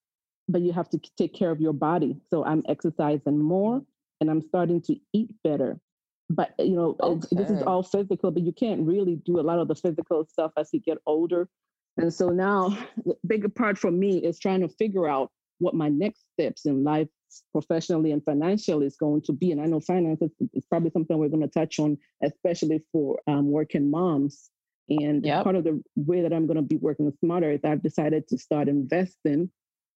but 0.48 0.60
you 0.60 0.72
have 0.72 0.88
to 0.90 1.00
take 1.16 1.34
care 1.34 1.50
of 1.50 1.60
your 1.60 1.72
body. 1.72 2.16
So 2.30 2.44
I'm 2.44 2.62
exercising 2.68 3.38
more 3.38 3.82
and 4.20 4.30
I'm 4.30 4.42
starting 4.42 4.82
to 4.82 4.96
eat 5.12 5.30
better. 5.42 5.80
But 6.28 6.54
you 6.58 6.76
know, 6.76 6.96
okay. 7.00 7.26
this 7.32 7.50
is 7.50 7.62
all 7.62 7.82
physical, 7.82 8.30
but 8.30 8.44
you 8.44 8.52
can't 8.52 8.86
really 8.86 9.16
do 9.16 9.40
a 9.40 9.42
lot 9.42 9.58
of 9.58 9.68
the 9.68 9.74
physical 9.74 10.24
stuff 10.26 10.52
as 10.56 10.68
you 10.72 10.80
get 10.80 10.98
older. 11.06 11.48
And 11.96 12.12
so 12.14 12.28
now, 12.28 12.78
the 13.04 13.16
bigger 13.26 13.48
part 13.48 13.78
for 13.78 13.90
me 13.90 14.18
is 14.18 14.38
trying 14.38 14.60
to 14.60 14.68
figure 14.68 15.08
out 15.08 15.30
what 15.58 15.74
my 15.74 15.88
next 15.88 16.24
steps 16.32 16.66
in 16.66 16.84
life 16.84 17.08
professionally 17.52 18.12
and 18.12 18.24
financially 18.24 18.86
is 18.86 18.96
going 18.96 19.22
to 19.22 19.32
be. 19.32 19.52
And 19.52 19.60
I 19.60 19.66
know 19.66 19.80
finance 19.80 20.20
is, 20.22 20.64
probably 20.68 20.90
something 20.90 21.16
we're 21.18 21.28
going 21.28 21.42
to 21.42 21.48
touch 21.48 21.78
on, 21.78 21.98
especially 22.22 22.82
for 22.92 23.18
um, 23.26 23.50
working 23.50 23.90
moms. 23.90 24.50
And 24.88 25.24
yep. 25.24 25.44
part 25.44 25.56
of 25.56 25.64
the 25.64 25.82
way 25.96 26.22
that 26.22 26.32
I'm 26.32 26.46
going 26.46 26.56
to 26.56 26.62
be 26.62 26.76
working 26.76 27.12
smarter 27.22 27.50
is 27.52 27.60
I've 27.64 27.82
decided 27.82 28.26
to 28.28 28.38
start 28.38 28.68
investing 28.68 29.50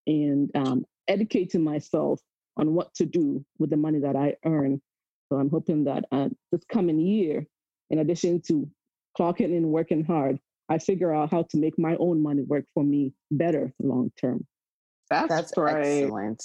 and 0.06 0.50
um, 0.54 0.84
educating 1.08 1.62
myself 1.62 2.20
on 2.56 2.74
what 2.74 2.94
to 2.94 3.04
do 3.04 3.44
with 3.58 3.70
the 3.70 3.76
money 3.76 4.00
that 4.00 4.16
I 4.16 4.36
earn. 4.44 4.80
So 5.28 5.38
I'm 5.38 5.50
hoping 5.50 5.84
that 5.84 6.04
uh, 6.12 6.28
this 6.52 6.62
coming 6.70 7.00
year, 7.00 7.46
in 7.90 7.98
addition 7.98 8.40
to 8.48 8.70
clocking 9.18 9.46
in 9.46 9.54
and 9.54 9.68
working 9.70 10.04
hard, 10.04 10.38
I 10.68 10.78
figure 10.78 11.14
out 11.14 11.30
how 11.30 11.42
to 11.50 11.56
make 11.56 11.78
my 11.78 11.96
own 11.96 12.22
money 12.22 12.42
work 12.42 12.64
for 12.74 12.84
me 12.84 13.12
better 13.30 13.72
long 13.78 14.12
term. 14.20 14.46
That's, 15.10 15.28
That's 15.28 15.52
excellent. 15.56 16.42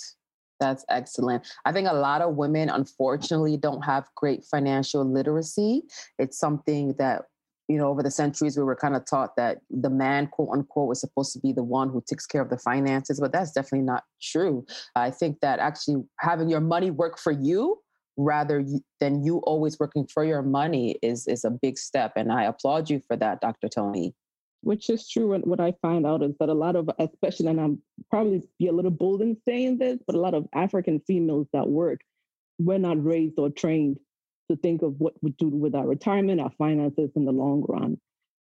That's 0.60 0.86
excellent. 0.90 1.48
I 1.66 1.72
think 1.72 1.88
a 1.88 1.94
lot 1.94 2.22
of 2.22 2.36
women, 2.36 2.70
unfortunately, 2.70 3.58
don't 3.58 3.82
have 3.82 4.08
great 4.16 4.44
financial 4.44 5.06
literacy. 5.06 5.84
It's 6.18 6.38
something 6.38 6.96
that 7.00 7.24
you 7.70 7.78
know, 7.78 7.88
over 7.88 8.02
the 8.02 8.10
centuries, 8.10 8.58
we 8.58 8.64
were 8.64 8.76
kind 8.76 8.96
of 8.96 9.06
taught 9.06 9.36
that 9.36 9.60
the 9.70 9.92
man, 9.92 10.26
quote 10.26 10.50
unquote, 10.52 10.90
was 10.90 11.00
supposed 11.00 11.32
to 11.34 11.40
be 11.40 11.54
the 11.54 11.64
one 11.64 11.90
who 11.90 12.04
takes 12.06 12.26
care 12.26 12.42
of 12.42 12.50
the 12.50 12.58
finances, 12.58 13.20
but 13.20 13.32
that's 13.32 13.52
definitely 13.52 13.86
not 13.86 14.06
true. 14.20 14.66
I 14.96 15.12
think 15.12 15.40
that 15.42 15.60
actually 15.60 16.04
having 16.20 16.50
your 16.50 16.62
money 16.62 16.90
work 16.90 17.20
for 17.20 17.32
you 17.32 17.80
rather 18.18 18.66
than 19.00 19.24
you 19.24 19.38
always 19.44 19.80
working 19.80 20.08
for 20.08 20.26
your 20.26 20.42
money 20.42 20.98
is 21.04 21.28
is 21.28 21.46
a 21.46 21.52
big 21.52 21.78
step, 21.78 22.14
and 22.16 22.32
I 22.32 22.46
applaud 22.46 22.90
you 22.90 23.02
for 23.08 23.16
that, 23.18 23.40
Dr. 23.40 23.70
Tony. 23.70 24.16
Which 24.62 24.90
is 24.90 25.08
true. 25.08 25.34
And 25.34 25.46
what 25.46 25.62
I 25.62 25.74
find 25.82 26.06
out 26.06 26.22
is 26.22 26.34
that 26.40 26.50
a 26.50 26.54
lot 26.54 26.76
of, 26.76 26.90
especially, 27.00 27.48
and 27.48 27.62
I'm 27.62 27.82
probably 28.10 28.44
be 28.60 28.68
a 28.68 28.74
little 28.74 28.92
bold 28.92 29.22
in 29.22 29.38
saying 29.46 29.78
this, 29.78 30.00
but 30.06 30.16
a 30.16 30.20
lot 30.20 30.34
of 30.34 30.48
African 30.54 31.00
females 31.08 31.48
that 31.54 31.68
work, 31.68 32.02
we're 32.58 32.78
not 32.78 33.04
raised 33.04 33.40
or 33.40 33.50
trained 33.50 34.00
to 34.50 34.58
think 34.58 34.82
of 34.82 35.00
what 35.00 35.14
we 35.22 35.32
do 35.32 35.48
with 35.48 35.76
our 35.76 35.88
retirement, 35.88 36.42
our 36.42 36.52
finances 36.58 37.12
in 37.16 37.26
the 37.26 37.32
long 37.32 37.64
run. 37.70 37.98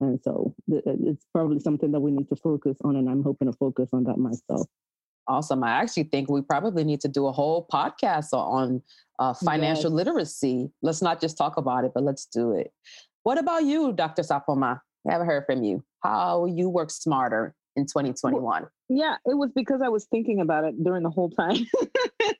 And 0.02 0.19
so 0.21 0.54
uh, 0.71 0.82
it's 0.86 1.26
probably 1.34 1.60
something 1.60 1.91
that 1.91 1.99
we 1.99 2.12
need 2.12 2.30
to 2.30 2.36
focus 2.36 2.78
on. 2.84 2.95
And 2.95 3.10
I'm 3.10 3.23
hoping 3.23 3.52
to 3.52 3.58
focus 3.58 3.89
on 3.93 4.04
that 4.04 4.17
myself. 4.17 4.67
Awesome. 5.28 5.63
I 5.63 5.71
actually 5.82 6.04
think 6.04 6.30
we 6.30 6.41
probably 6.41 6.84
need 6.84 6.99
to 7.02 7.08
do 7.08 7.28
a 7.28 7.32
whole 7.32 7.65
podcast 7.71 8.34
on 8.34 8.82
uh, 9.19 9.34
financial 9.34 9.91
yes. 9.91 9.91
literacy. 9.91 10.69
Let's 10.82 11.02
not 11.02 11.21
just 11.21 11.38
talk 11.38 11.56
about 11.58 11.86
it, 11.86 11.91
but 11.95 12.04
let's 12.04 12.26
do 12.26 12.52
it. 12.52 12.73
What 13.23 13.38
about 13.38 13.63
you, 13.63 13.93
Dr. 13.93 14.21
Sapoma? 14.21 14.82
I 15.08 15.12
haven't 15.12 15.28
heard 15.28 15.46
from 15.46 15.63
you. 15.63 15.84
How 16.02 16.46
you 16.46 16.70
work 16.70 16.92
smarter 16.92 17.54
in 17.76 17.86
2021? 17.86 18.68
Yeah, 18.89 19.16
it 19.26 19.36
was 19.36 19.52
because 19.56 19.82
I 19.82 19.89
was 19.89 20.06
thinking 20.06 20.39
about 20.42 20.66
it 20.66 20.82
during 20.84 21.04
the 21.04 21.10
whole 21.10 21.30
time. 21.30 21.58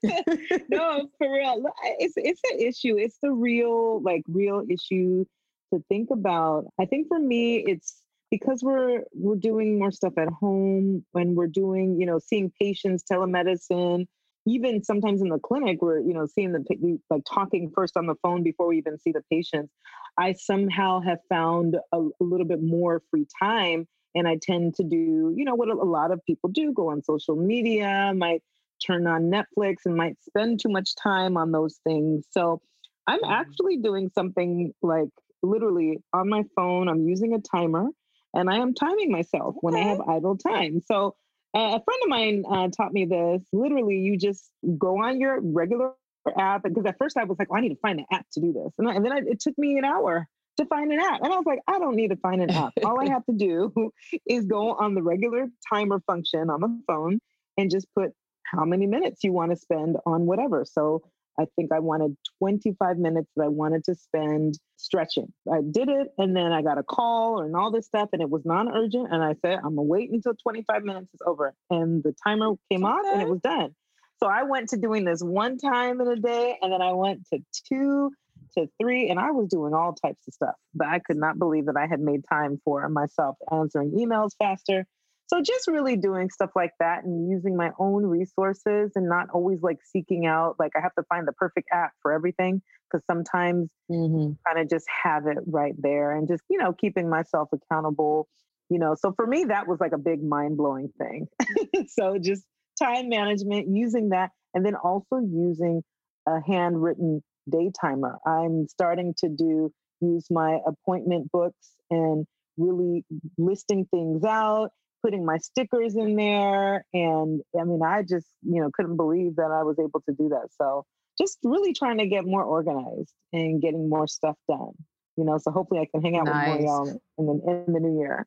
no, 0.69 1.10
for 1.17 1.34
real. 1.34 1.65
It's 1.99 2.13
it's 2.17 2.41
an 2.52 2.60
issue. 2.60 2.97
It's 2.97 3.17
the 3.21 3.32
real, 3.32 4.02
like 4.02 4.23
real 4.28 4.63
issue 4.69 5.26
to 5.73 5.84
think 5.89 6.10
about. 6.12 6.65
I 6.80 6.86
think 6.86 7.08
for 7.08 7.19
me, 7.19 7.58
it's 7.58 8.02
because 8.30 8.62
we're 8.63 9.04
we're 9.13 9.36
doing 9.36 9.80
more 9.80 9.91
stuff 9.91 10.13
at 10.17 10.28
home 10.28 11.06
when 11.12 11.36
we're 11.36 11.47
doing, 11.47 11.99
you 11.99 12.06
know, 12.06 12.19
seeing 12.19 12.52
patients, 12.60 13.04
telemedicine, 13.10 14.06
even 14.45 14.84
sometimes 14.84 15.21
in 15.21 15.29
the 15.29 15.39
clinic, 15.39 15.82
we're, 15.82 15.99
you 15.99 16.13
know, 16.13 16.25
seeing 16.25 16.51
the 16.51 16.99
like 17.10 17.23
talking 17.32 17.71
first 17.73 17.95
on 17.95 18.08
the 18.08 18.15
phone 18.21 18.43
before 18.43 18.67
we 18.67 18.77
even 18.77 18.97
see 18.97 19.12
the 19.12 19.23
patients. 19.32 19.73
I 20.17 20.34
somehow 20.34 20.99
have 21.01 21.19
found 21.29 21.77
a, 21.91 21.97
a 21.97 22.23
little 22.23 22.45
bit 22.45 22.62
more 22.62 23.01
free 23.10 23.25
time 23.41 23.88
and 24.15 24.27
I 24.27 24.38
tend 24.41 24.75
to 24.75 24.84
do, 24.84 25.34
you 25.36 25.45
know, 25.45 25.56
what 25.56 25.69
a 25.69 25.73
lot 25.73 26.12
of 26.12 26.23
people 26.25 26.49
do 26.49 26.71
go 26.71 26.91
on 26.91 27.03
social 27.03 27.36
media, 27.36 28.13
might 28.15 28.43
turn 28.86 29.08
on 29.08 29.32
Netflix 29.32 29.77
and 29.86 29.95
might 29.95 30.17
spend 30.21 30.60
too 30.60 30.69
much 30.69 30.95
time 30.95 31.38
on 31.38 31.51
those 31.51 31.79
things. 31.86 32.25
So 32.29 32.62
I'm 33.08 33.19
mm-hmm. 33.21 33.32
actually 33.32 33.77
doing 33.77 34.12
something 34.13 34.73
like 34.82 35.10
literally 35.41 35.99
on 36.13 36.29
my 36.29 36.43
phone, 36.56 36.88
I'm 36.88 37.08
using 37.08 37.34
a 37.34 37.39
timer 37.39 37.88
and 38.34 38.49
I 38.49 38.58
am 38.58 38.73
timing 38.73 39.12
myself 39.12 39.56
okay. 39.56 39.60
when 39.62 39.75
I 39.75 39.79
have 39.79 40.01
idle 40.01 40.38
time. 40.38 40.82
So 40.86 41.15
uh, 41.55 41.79
a 41.79 41.83
friend 41.83 41.99
of 42.03 42.09
mine 42.09 42.43
uh, 42.49 42.67
taught 42.69 42.93
me 42.93 43.05
this. 43.05 43.41
Literally, 43.51 43.97
you 43.97 44.17
just 44.17 44.49
go 44.77 45.03
on 45.03 45.19
your 45.19 45.39
regular 45.41 45.93
app 46.37 46.63
because 46.63 46.85
at 46.85 46.97
first 46.97 47.17
I 47.17 47.23
was 47.25 47.37
like, 47.37 47.49
oh, 47.51 47.55
I 47.55 47.61
need 47.61 47.69
to 47.69 47.79
find 47.81 47.99
an 47.99 48.05
app 48.11 48.25
to 48.33 48.39
do 48.39 48.53
this, 48.53 48.73
and, 48.77 48.87
I, 48.87 48.93
and 48.95 49.05
then 49.05 49.11
I, 49.11 49.17
it 49.25 49.39
took 49.39 49.57
me 49.57 49.77
an 49.77 49.85
hour 49.85 50.27
to 50.57 50.65
find 50.65 50.91
an 50.91 50.99
app. 50.99 51.21
And 51.21 51.33
I 51.33 51.35
was 51.35 51.45
like, 51.45 51.59
I 51.67 51.79
don't 51.79 51.95
need 51.95 52.09
to 52.09 52.15
find 52.17 52.41
an 52.41 52.51
app. 52.51 52.73
All 52.85 52.99
I 52.99 53.09
have 53.09 53.25
to 53.25 53.33
do 53.33 53.91
is 54.27 54.45
go 54.45 54.73
on 54.73 54.93
the 54.93 55.01
regular 55.01 55.47
timer 55.67 55.99
function 56.05 56.49
on 56.49 56.61
the 56.61 56.81
phone 56.87 57.19
and 57.57 57.71
just 57.71 57.87
put 57.95 58.11
how 58.43 58.65
many 58.65 58.85
minutes 58.85 59.23
you 59.23 59.33
want 59.33 59.51
to 59.51 59.57
spend 59.57 59.97
on 60.05 60.25
whatever. 60.25 60.65
So 60.65 61.01
I 61.39 61.46
think 61.56 61.72
I 61.72 61.80
wanted 61.80 62.15
25 62.39 62.98
minutes 62.98 63.30
that 63.36 63.43
I 63.43 63.48
wanted 63.48 63.84
to 63.86 63.96
spend 63.96 64.60
stretching. 64.78 65.34
I 65.52 65.62
did 65.62 65.89
it 65.89 66.10
and 66.17 66.36
then 66.36 66.52
I 66.52 66.62
got 66.62 66.78
a 66.78 66.84
call 66.84 67.41
and 67.41 67.56
all 67.56 67.72
this 67.72 67.86
stuff 67.86 68.10
and 68.13 68.22
it 68.22 68.30
was 68.30 68.46
non 68.46 68.69
urgent. 68.69 69.12
And 69.12 69.24
I 69.24 69.36
said, 69.41 69.58
I'm 69.58 69.76
gonna 69.76 69.84
wait 69.84 70.12
until 70.12 70.34
25 70.36 70.84
minutes 70.84 71.13
is 71.13 71.22
over. 71.26 71.54
And 71.69 72.04
the 72.04 72.13
timer 72.24 72.54
came 72.72 72.86
okay. 72.86 72.93
off 72.93 73.06
and 73.13 73.22
it 73.22 73.30
was 73.30 73.41
done. 73.41 73.76
So 74.22 74.28
I 74.28 74.43
went 74.43 74.69
to 74.69 74.78
doing 74.78 75.06
this 75.06 75.22
one 75.22 75.58
time 75.58 76.00
in 76.00 76.08
a 76.08 76.15
day 76.15 76.58
and 76.62 76.72
then 76.72 76.82
I 76.82 76.93
went 76.93 77.28
to 77.34 77.39
two 77.67 78.12
to 78.58 78.67
three, 78.80 79.10
and 79.10 79.19
I 79.19 79.32
was 79.32 79.48
doing 79.48 79.74
all 79.74 79.93
types 79.93 80.28
of 80.28 80.34
stuff. 80.34 80.56
But 80.74 80.88
I 80.88 81.00
could 81.00 81.17
not 81.17 81.39
believe 81.39 81.65
that 81.65 81.78
I 81.78 81.88
had 81.88 82.00
made 82.00 82.24
time 82.30 82.62
for 82.63 82.88
myself, 82.89 83.38
answering 83.52 83.91
emails 83.91 84.32
faster. 84.38 84.86
So 85.34 85.41
just 85.41 85.67
really 85.67 85.96
doing 85.96 86.30
stuff 86.30 86.52
like 86.56 86.74
that 86.80 87.06
and 87.06 87.28
using 87.30 87.58
my 87.58 87.72
own 87.80 88.06
resources 88.06 88.91
and 88.96 89.10
not 89.10 89.30
always 89.34 89.63
like 89.63 89.80
seeking 89.84 90.28
out, 90.28 90.58
like 90.60 90.74
I 90.78 90.82
have 90.82 90.93
to 90.93 91.04
find 91.10 91.28
the 91.28 91.32
perfect 91.32 91.69
app 91.74 91.93
for 92.04 92.13
everything 92.13 92.62
because 92.91 93.04
sometimes 93.10 93.69
mm-hmm. 93.91 94.34
kind 94.46 94.60
of 94.60 94.69
just 94.69 94.86
have 95.04 95.26
it 95.26 95.39
right 95.48 95.74
there 95.80 96.15
and 96.15 96.28
just, 96.28 96.43
you 96.52 96.60
know, 96.60 96.72
keeping 96.72 97.10
myself 97.10 97.50
accountable, 97.52 98.28
you 98.69 98.78
know. 98.78 98.96
So 98.96 99.12
for 99.15 99.26
me, 99.26 99.46
that 99.46 99.67
was 99.67 99.80
like 99.80 99.93
a 99.93 99.98
big 99.98 100.24
mind 100.24 100.58
blowing 100.58 100.91
thing. 101.00 101.28
so 101.88 102.19
just 102.22 102.43
time 102.80 103.10
management, 103.10 103.67
using 103.67 104.10
that, 104.10 104.30
and 104.54 104.63
then 104.63 104.76
also 104.76 105.17
using 105.17 105.82
a 106.28 106.41
handwritten 106.46 107.24
day 107.50 107.72
timer. 107.82 108.19
I'm 108.28 108.67
starting 108.67 109.15
to 109.17 109.30
do 109.30 109.72
use 110.00 110.28
my 110.30 110.60
appointment 110.67 111.32
books 111.32 111.72
and 111.89 112.28
really 112.58 113.04
listing 113.38 113.88
things 113.89 114.24
out, 114.24 114.69
putting 115.03 115.25
my 115.25 115.37
stickers 115.37 115.95
in 115.95 116.15
there. 116.15 116.85
And 116.93 117.41
I 117.59 117.63
mean, 117.63 117.81
I 117.83 118.03
just, 118.03 118.27
you 118.41 118.61
know, 118.61 118.69
couldn't 118.73 118.97
believe 118.97 119.35
that 119.35 119.51
I 119.51 119.63
was 119.63 119.77
able 119.79 120.01
to 120.07 120.15
do 120.15 120.29
that. 120.29 120.47
So 120.57 120.85
just 121.19 121.37
really 121.43 121.73
trying 121.73 121.97
to 121.99 122.07
get 122.07 122.25
more 122.25 122.43
organized 122.43 123.13
and 123.31 123.61
getting 123.61 123.89
more 123.89 124.07
stuff 124.07 124.37
done. 124.47 124.71
You 125.17 125.25
know, 125.25 125.37
so 125.37 125.51
hopefully 125.51 125.81
I 125.81 125.87
can 125.93 126.01
hang 126.01 126.17
out 126.17 126.25
nice. 126.25 126.57
with 126.57 126.61
more 126.61 126.85
y'all 126.85 127.01
in 127.19 127.25
the 127.27 127.63
in 127.67 127.73
the 127.73 127.79
new 127.79 127.99
year. 127.99 128.25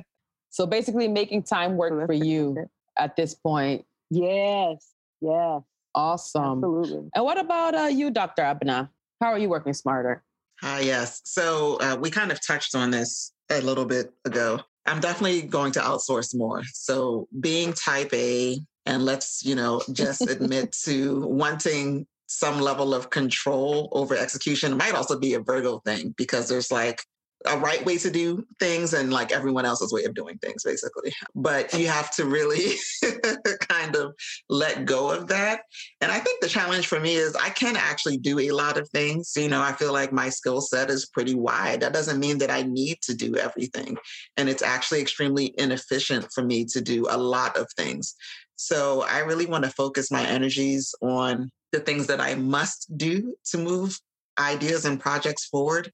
so 0.50 0.66
basically 0.66 1.06
making 1.06 1.44
time 1.44 1.76
work 1.76 2.06
for 2.06 2.12
you 2.12 2.68
at 2.98 3.14
this 3.14 3.34
point. 3.34 3.84
Yes. 4.10 4.90
Yes. 5.20 5.62
Awesome. 5.94 6.58
Absolutely. 6.58 7.10
And 7.14 7.24
what 7.24 7.38
about 7.38 7.74
uh, 7.76 7.82
you, 7.82 8.10
Dr. 8.10 8.42
Abena? 8.42 8.88
How 9.20 9.28
are 9.28 9.38
you 9.38 9.48
working 9.48 9.72
smarter? 9.72 10.24
Hi, 10.60 10.80
yes. 10.80 11.20
So 11.24 11.76
uh, 11.80 11.96
we 12.00 12.10
kind 12.10 12.32
of 12.32 12.44
touched 12.44 12.74
on 12.74 12.90
this 12.90 13.32
a 13.50 13.60
little 13.60 13.84
bit 13.84 14.12
ago. 14.24 14.60
I'm 14.86 15.00
definitely 15.00 15.42
going 15.42 15.72
to 15.72 15.80
outsource 15.80 16.34
more. 16.34 16.62
So 16.72 17.28
being 17.40 17.72
type 17.72 18.12
A, 18.12 18.60
and 18.86 19.04
let's, 19.04 19.44
you 19.44 19.54
know, 19.54 19.82
just 19.92 20.28
admit 20.28 20.72
to 20.84 21.20
wanting 21.26 22.06
some 22.26 22.60
level 22.60 22.94
of 22.94 23.10
control 23.10 23.88
over 23.92 24.16
execution 24.16 24.76
might 24.76 24.94
also 24.94 25.18
be 25.18 25.34
a 25.34 25.40
Virgo 25.40 25.78
thing 25.80 26.14
because 26.16 26.48
there's 26.48 26.70
like 26.70 27.04
a 27.46 27.58
right 27.58 27.84
way 27.84 27.98
to 27.98 28.10
do 28.10 28.44
things 28.58 28.94
and 28.94 29.12
like 29.12 29.32
everyone 29.32 29.66
else's 29.66 29.92
way 29.92 30.04
of 30.04 30.14
doing 30.14 30.38
things, 30.38 30.62
basically. 30.64 31.12
But 31.34 31.74
you 31.74 31.88
have 31.88 32.10
to 32.12 32.24
really 32.24 32.76
kind 33.68 33.94
of 33.96 34.14
let 34.48 34.84
go 34.86 35.10
of 35.10 35.28
that. 35.28 35.62
And 36.00 36.10
I 36.10 36.18
think 36.18 36.40
the 36.40 36.48
challenge 36.48 36.86
for 36.86 37.00
me 37.00 37.14
is 37.16 37.34
I 37.36 37.50
can 37.50 37.76
actually 37.76 38.16
do 38.16 38.38
a 38.38 38.50
lot 38.50 38.78
of 38.78 38.88
things. 38.90 39.32
You 39.36 39.48
know, 39.48 39.60
I 39.60 39.72
feel 39.72 39.92
like 39.92 40.12
my 40.12 40.30
skill 40.30 40.60
set 40.60 40.90
is 40.90 41.06
pretty 41.06 41.34
wide. 41.34 41.80
That 41.80 41.92
doesn't 41.92 42.20
mean 42.20 42.38
that 42.38 42.50
I 42.50 42.62
need 42.62 43.02
to 43.02 43.14
do 43.14 43.36
everything. 43.36 43.96
And 44.36 44.48
it's 44.48 44.62
actually 44.62 45.00
extremely 45.00 45.54
inefficient 45.58 46.28
for 46.32 46.42
me 46.42 46.64
to 46.66 46.80
do 46.80 47.06
a 47.10 47.18
lot 47.18 47.56
of 47.56 47.68
things. 47.76 48.14
So 48.56 49.02
I 49.02 49.18
really 49.18 49.46
want 49.46 49.64
to 49.64 49.70
focus 49.70 50.10
my 50.10 50.24
energies 50.26 50.94
on 51.02 51.50
the 51.72 51.80
things 51.80 52.06
that 52.06 52.20
I 52.20 52.36
must 52.36 52.96
do 52.96 53.34
to 53.50 53.58
move 53.58 53.98
ideas 54.38 54.84
and 54.84 55.00
projects 55.00 55.46
forward 55.46 55.92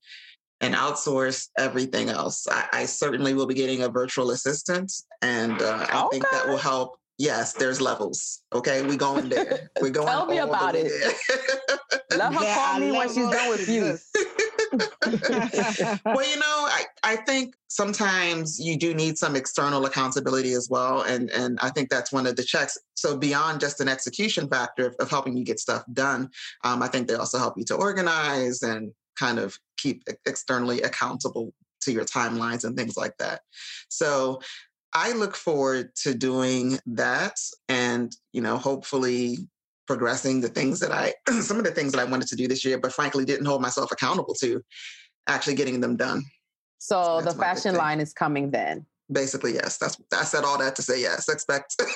and 0.60 0.74
outsource 0.74 1.48
everything 1.58 2.08
else. 2.08 2.46
I, 2.48 2.68
I, 2.72 2.84
certainly 2.84 3.34
will 3.34 3.46
be 3.46 3.54
getting 3.54 3.82
a 3.82 3.88
virtual 3.88 4.30
assistant, 4.30 4.92
and 5.22 5.60
uh, 5.60 5.86
I 5.88 6.02
okay. 6.02 6.08
think 6.10 6.30
that 6.30 6.48
will 6.48 6.58
help. 6.58 6.98
Yes, 7.18 7.52
there's 7.52 7.80
levels. 7.80 8.42
Okay, 8.52 8.82
we 8.82 8.96
going 8.96 9.28
there. 9.28 9.70
We're 9.80 9.90
going. 9.98 10.08
Tell 10.08 10.26
me 10.26 10.38
about 10.38 10.74
it. 10.74 10.90
Let 12.16 12.32
her 12.34 12.42
yeah, 12.42 12.54
call 12.54 12.80
me 12.80 12.92
when 12.92 13.08
she's 13.08 13.30
done 13.30 13.48
with 13.50 13.68
you. 13.68 13.98
well, 14.72 16.28
you 16.28 16.36
know, 16.36 16.66
I, 16.68 16.84
I 17.02 17.16
think 17.16 17.54
sometimes 17.68 18.60
you 18.60 18.76
do 18.76 18.94
need 18.94 19.18
some 19.18 19.36
external 19.36 19.84
accountability 19.86 20.52
as 20.52 20.68
well. 20.70 21.02
And, 21.02 21.30
and 21.30 21.58
I 21.60 21.70
think 21.70 21.90
that's 21.90 22.12
one 22.12 22.26
of 22.26 22.36
the 22.36 22.42
checks. 22.42 22.78
So 22.94 23.16
beyond 23.16 23.60
just 23.60 23.80
an 23.80 23.88
execution 23.88 24.48
factor 24.48 24.86
of, 24.86 24.94
of 25.00 25.10
helping 25.10 25.36
you 25.36 25.44
get 25.44 25.60
stuff 25.60 25.84
done, 25.92 26.30
um, 26.64 26.82
I 26.82 26.88
think 26.88 27.08
they 27.08 27.14
also 27.14 27.38
help 27.38 27.58
you 27.58 27.64
to 27.66 27.74
organize 27.74 28.62
and 28.62 28.92
kind 29.18 29.38
of 29.38 29.58
keep 29.76 30.04
externally 30.26 30.82
accountable 30.82 31.52
to 31.82 31.92
your 31.92 32.04
timelines 32.04 32.64
and 32.64 32.76
things 32.76 32.96
like 32.96 33.16
that. 33.18 33.40
So 33.88 34.40
I 34.92 35.12
look 35.12 35.36
forward 35.36 35.94
to 36.02 36.14
doing 36.14 36.78
that 36.86 37.36
and, 37.68 38.14
you 38.32 38.42
know, 38.42 38.56
hopefully 38.56 39.38
progressing 39.86 40.40
the 40.40 40.48
things 40.48 40.80
that 40.80 40.92
I, 40.92 41.14
some 41.40 41.58
of 41.58 41.64
the 41.64 41.70
things 41.70 41.92
that 41.92 42.00
I 42.00 42.04
wanted 42.04 42.28
to 42.28 42.36
do 42.36 42.48
this 42.48 42.64
year, 42.64 42.78
but 42.78 42.92
frankly 42.92 43.24
didn't 43.24 43.46
hold 43.46 43.62
myself 43.62 43.92
accountable 43.92 44.34
to 44.34 44.62
actually 45.26 45.54
getting 45.54 45.80
them 45.80 45.96
done. 45.96 46.22
So, 46.78 47.20
so 47.20 47.30
the 47.30 47.38
fashion 47.38 47.74
line 47.74 48.00
is 48.00 48.12
coming 48.12 48.50
then. 48.50 48.86
Basically, 49.12 49.54
yes. 49.54 49.76
That's 49.76 50.00
I 50.16 50.24
said 50.24 50.44
all 50.44 50.58
that 50.58 50.76
to 50.76 50.82
say 50.82 51.00
yes. 51.00 51.28
Expect. 51.28 51.76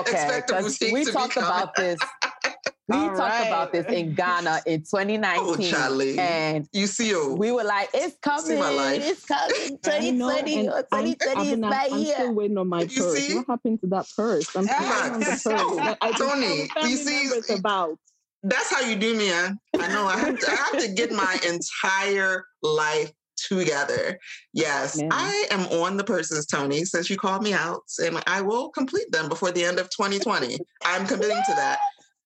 Okay, 0.00 0.40
expect 0.40 0.92
we 0.92 1.04
talked 1.04 1.36
about 1.36 1.74
this 1.74 1.98
We 2.88 2.96
All 2.96 3.08
talked 3.08 3.18
right. 3.20 3.46
about 3.48 3.72
this 3.72 3.84
in 3.86 4.14
Ghana 4.14 4.62
in 4.66 4.80
2019. 4.80 5.44
Oh, 5.46 5.56
Charlie. 5.56 6.18
And 6.18 6.66
You 6.72 6.86
see, 6.86 7.12
oh, 7.14 7.34
we 7.34 7.52
were 7.52 7.62
like, 7.64 7.90
it's 7.92 8.16
coming. 8.22 8.58
my 8.58 8.70
life. 8.70 9.02
It's 9.04 9.24
coming. 9.26 9.78
I 9.84 10.10
know, 10.10 10.30
2020 10.30 10.58
and 10.60 10.68
uh, 10.70 10.82
I'm, 10.92 11.04
2020 11.04 11.50
is 11.50 11.58
my 11.58 11.88
I'm 11.92 11.98
year. 11.98 12.14
still 12.14 12.32
waiting 12.34 12.56
on 12.58 12.68
my 12.68 12.82
You 12.82 13.02
purse. 13.02 13.18
see? 13.18 13.34
What 13.36 13.46
happened 13.46 13.80
to 13.82 13.86
that 13.88 14.06
purse? 14.16 14.56
I'm 14.56 14.64
still 14.66 14.78
waiting 14.80 15.12
on 15.12 15.20
the 15.20 15.26
purse. 15.26 15.96
I 16.00 16.12
Tony, 16.12 16.68
you 16.90 16.96
see- 16.96 17.28
members 17.28 17.50
about. 17.50 17.98
that's 18.42 18.70
how 18.74 18.80
you 18.80 18.96
do 18.96 19.14
me, 19.18 19.28
man. 19.28 19.58
I 19.78 19.88
know. 19.88 20.06
I 20.06 20.16
have 20.18 20.38
to, 20.38 20.50
I 20.50 20.54
have 20.56 20.78
to 20.80 20.88
get 20.88 21.12
my 21.12 21.38
entire 21.46 22.46
life 22.62 23.12
together. 23.36 24.18
Yes, 24.54 24.96
Man. 24.96 25.10
I 25.12 25.46
am 25.50 25.66
on 25.66 25.98
the 25.98 26.04
purses, 26.04 26.46
Tony, 26.46 26.84
since 26.86 27.10
you 27.10 27.16
called 27.18 27.42
me 27.42 27.52
out, 27.52 27.82
and 28.02 28.20
I 28.26 28.40
will 28.40 28.70
complete 28.70 29.12
them 29.12 29.28
before 29.28 29.52
the 29.52 29.62
end 29.64 29.78
of 29.78 29.90
2020. 29.90 30.58
I'm 30.86 31.06
committing 31.06 31.36
to 31.46 31.52
that. 31.54 31.78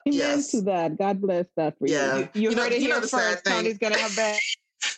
Amen 0.07 0.19
Yes. 0.19 0.51
to 0.53 0.63
that. 0.63 0.99
God 0.99 1.21
bless 1.21 1.47
that 1.57 1.79
for 1.79 1.87
Yeah. 1.87 2.19
you. 2.19 2.29
You, 2.35 2.51
You 2.51 2.57
know- 2.57 2.63
heard 2.65 2.73
it 2.73 2.81
you 2.83 2.89
know 2.89 2.95
here 2.97 3.01
the 3.03 3.09
sad 3.09 3.33
first. 3.35 3.45
thing- 3.45 3.55
Tony's 3.55 3.79
gonna 3.79 3.99
have 3.99 4.15
that. 4.17 4.39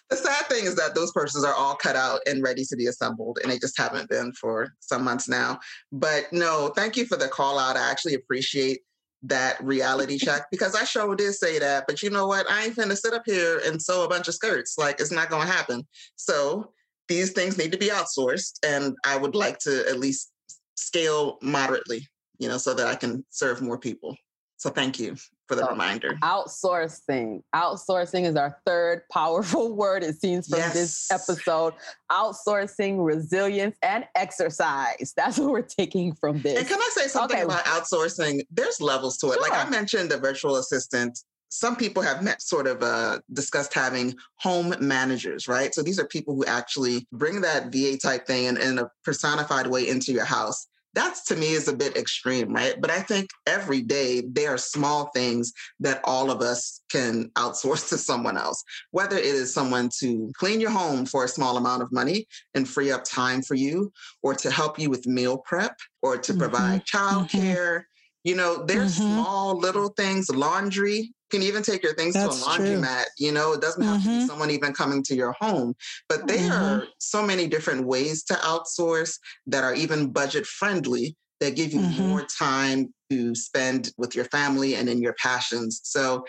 The 0.09 0.17
sad 0.17 0.47
thing 0.47 0.65
is 0.65 0.77
that 0.77 0.95
those 0.95 1.13
persons 1.13 1.45
are 1.45 1.53
all 1.53 1.75
cut 1.75 1.95
out 1.97 2.21
and 2.27 2.43
ready 2.43 2.65
to 2.65 2.77
be 2.77 2.87
assembled, 2.87 3.39
and 3.43 3.51
they 3.53 3.59
just 3.59 3.77
haven't 3.77 4.09
been 4.09 4.33
for 4.33 4.73
some 4.81 5.05
months 5.05 5.29
now. 5.29 5.59
But 5.93 6.33
no, 6.33 6.69
thank 6.75 6.97
you 6.97 7.05
for 7.05 7.17
the 7.17 7.29
call 7.29 7.59
out. 7.59 7.77
I 7.77 7.91
actually 7.91 8.15
appreciate 8.15 8.81
that 9.25 9.63
reality 9.63 10.19
check 10.19 10.47
because 10.51 10.75
I 10.75 10.85
sure 10.85 11.15
did 11.17 11.35
say 11.35 11.59
that. 11.59 11.87
But 11.87 12.03
you 12.03 12.09
know 12.11 12.27
what? 12.27 12.51
I 12.51 12.65
ain't 12.65 12.77
finna 12.77 12.97
sit 12.97 13.13
up 13.13 13.25
here 13.27 13.61
and 13.67 13.81
sew 13.81 14.05
a 14.05 14.09
bunch 14.09 14.27
of 14.29 14.35
skirts. 14.35 14.79
Like 14.79 15.01
it's 15.01 15.11
not 15.13 15.29
gonna 15.29 15.51
happen. 15.51 15.87
So 16.17 16.73
these 17.09 17.33
things 17.33 17.59
need 17.59 17.73
to 17.73 17.79
be 17.79 17.89
outsourced, 17.89 18.55
and 18.65 18.95
I 19.05 19.17
would 19.19 19.35
like 19.35 19.59
to 19.61 19.87
at 19.89 19.99
least 19.99 20.31
scale 20.77 21.39
moderately, 21.43 22.09
you 22.39 22.49
know, 22.49 22.57
so 22.59 22.73
that 22.75 22.87
I 22.87 22.95
can 22.95 23.25
serve 23.31 23.61
more 23.61 23.79
people. 23.79 24.17
So 24.65 24.71
thank 24.71 24.99
you 24.99 25.15
for 25.47 25.57
the 25.57 25.61
So, 25.61 25.73
reminder. 25.73 26.15
Outsourcing. 26.23 27.43
Outsourcing 27.55 28.25
is 28.25 28.35
our 28.35 28.57
third 28.65 29.03
powerful 29.13 29.77
word, 29.77 30.03
it 30.03 30.19
seems, 30.19 30.49
from 30.49 30.61
this 30.73 31.11
episode. 31.11 31.75
Outsourcing, 32.11 33.05
resilience, 33.05 33.77
and 33.83 34.07
exercise. 34.15 35.13
That's 35.15 35.39
what 35.39 35.51
we're 35.51 35.61
taking 35.61 36.15
from 36.15 36.41
this. 36.41 36.59
And 36.59 36.67
can 36.67 36.81
I 36.81 36.89
say 36.95 37.09
something 37.09 37.37
Okay. 37.37 37.45
about 37.45 37.63
outsourcing? 37.67 38.41
There's 38.51 38.81
levels 38.81 39.19
to 39.19 39.33
it. 39.33 39.41
Like 39.43 39.53
I 39.53 39.69
mentioned, 39.69 40.11
the 40.11 40.17
virtual 40.17 40.57
assistant. 40.57 41.19
Some 41.51 41.77
people 41.77 42.03
have 42.03 42.23
met, 42.25 42.41
sort 42.41 42.67
of 42.67 42.83
uh, 42.83 43.19
discussed 43.35 43.75
having 43.75 44.15
home 44.37 44.75
managers, 44.81 45.47
right? 45.47 45.75
So 45.75 45.83
these 45.83 45.99
are 45.99 46.07
people 46.07 46.35
who 46.35 46.47
actually 46.47 47.07
bring 47.13 47.43
that 47.43 47.71
VA 47.71 47.99
type 47.99 48.27
thing 48.27 48.47
in, 48.47 48.57
in 48.57 48.79
a 48.79 48.91
personified 49.05 49.67
way 49.67 49.87
into 49.87 50.11
your 50.11 50.25
house. 50.25 50.69
That's 50.95 51.25
to 51.25 51.37
me 51.37 51.53
is 51.53 51.69
a 51.69 51.77
bit 51.77 51.97
extreme, 51.97 52.53
right? 52.53 52.81
But 52.81 52.91
I 52.91 53.01
think 53.01 53.31
every 53.47 53.83
day 53.83 54.23
there 54.27 54.55
are 54.55 54.59
small 54.59 55.11
things 55.15 55.53
that 55.81 56.01
all 56.05 56.31
of 56.31 56.41
us 56.41 56.83
can 56.91 57.31
outsource 57.37 57.89
to 57.91 57.99
someone 57.99 58.37
else, 58.39 58.63
whether 58.93 59.17
it 59.17 59.25
is 59.25 59.53
someone 59.53 59.91
to 60.01 60.31
clean 60.39 60.61
your 60.61 60.71
home 60.71 61.05
for 61.05 61.25
a 61.25 61.29
small 61.29 61.57
amount 61.57 61.83
of 61.83 61.93
money 61.93 62.27
and 62.55 62.69
free 62.69 62.91
up 62.93 63.05
time 63.05 63.43
for 63.43 63.55
you, 63.55 63.93
or 64.23 64.35
to 64.35 64.51
help 64.51 64.79
you 64.79 64.89
with 64.89 65.07
meal 65.07 65.39
prep, 65.39 65.77
or 66.03 66.17
to 66.17 66.33
Mhm, 66.33 66.39
provide 66.39 66.85
childcare. 66.85 67.85
You 68.23 68.37
know, 68.37 68.65
there's 68.65 68.99
Mhm. 68.99 69.13
small 69.13 69.59
little 69.59 69.89
things, 69.89 70.31
laundry. 70.31 71.13
Can 71.31 71.43
even 71.43 71.63
take 71.63 71.83
your 71.83 71.95
things 71.95 72.15
That's 72.15 72.39
to 72.39 72.53
a 72.53 72.57
true. 72.57 72.67
laundromat. 72.67 73.05
You 73.19 73.33
know, 73.33 73.53
it 73.53 73.61
doesn't 73.61 73.83
have 73.83 74.03
to 74.03 74.09
be 74.09 74.21
Mhm. 74.21 74.27
someone 74.27 74.51
even 74.51 74.73
coming 74.73 75.03
to 75.05 75.15
your 75.15 75.33
home. 75.33 75.75
But 76.09 76.27
there 76.27 76.53
Mhm. 76.53 76.63
are 76.63 76.89
so 76.99 77.25
many 77.25 77.49
different 77.49 77.87
ways 77.87 78.23
to 78.25 78.35
outsource 78.35 79.19
that 79.47 79.65
are 79.65 79.75
even 79.75 80.13
budget 80.13 80.47
friendly 80.47 81.17
that 81.41 81.57
give 81.57 81.73
you 81.73 81.81
Mhm. 81.81 82.07
more 82.07 82.27
time 82.39 82.95
to 83.11 83.35
spend 83.35 83.93
with 83.97 84.15
your 84.15 84.27
family 84.27 84.75
and 84.77 84.89
in 84.89 85.01
your 85.03 85.15
passions. 85.15 85.81
So 85.83 86.25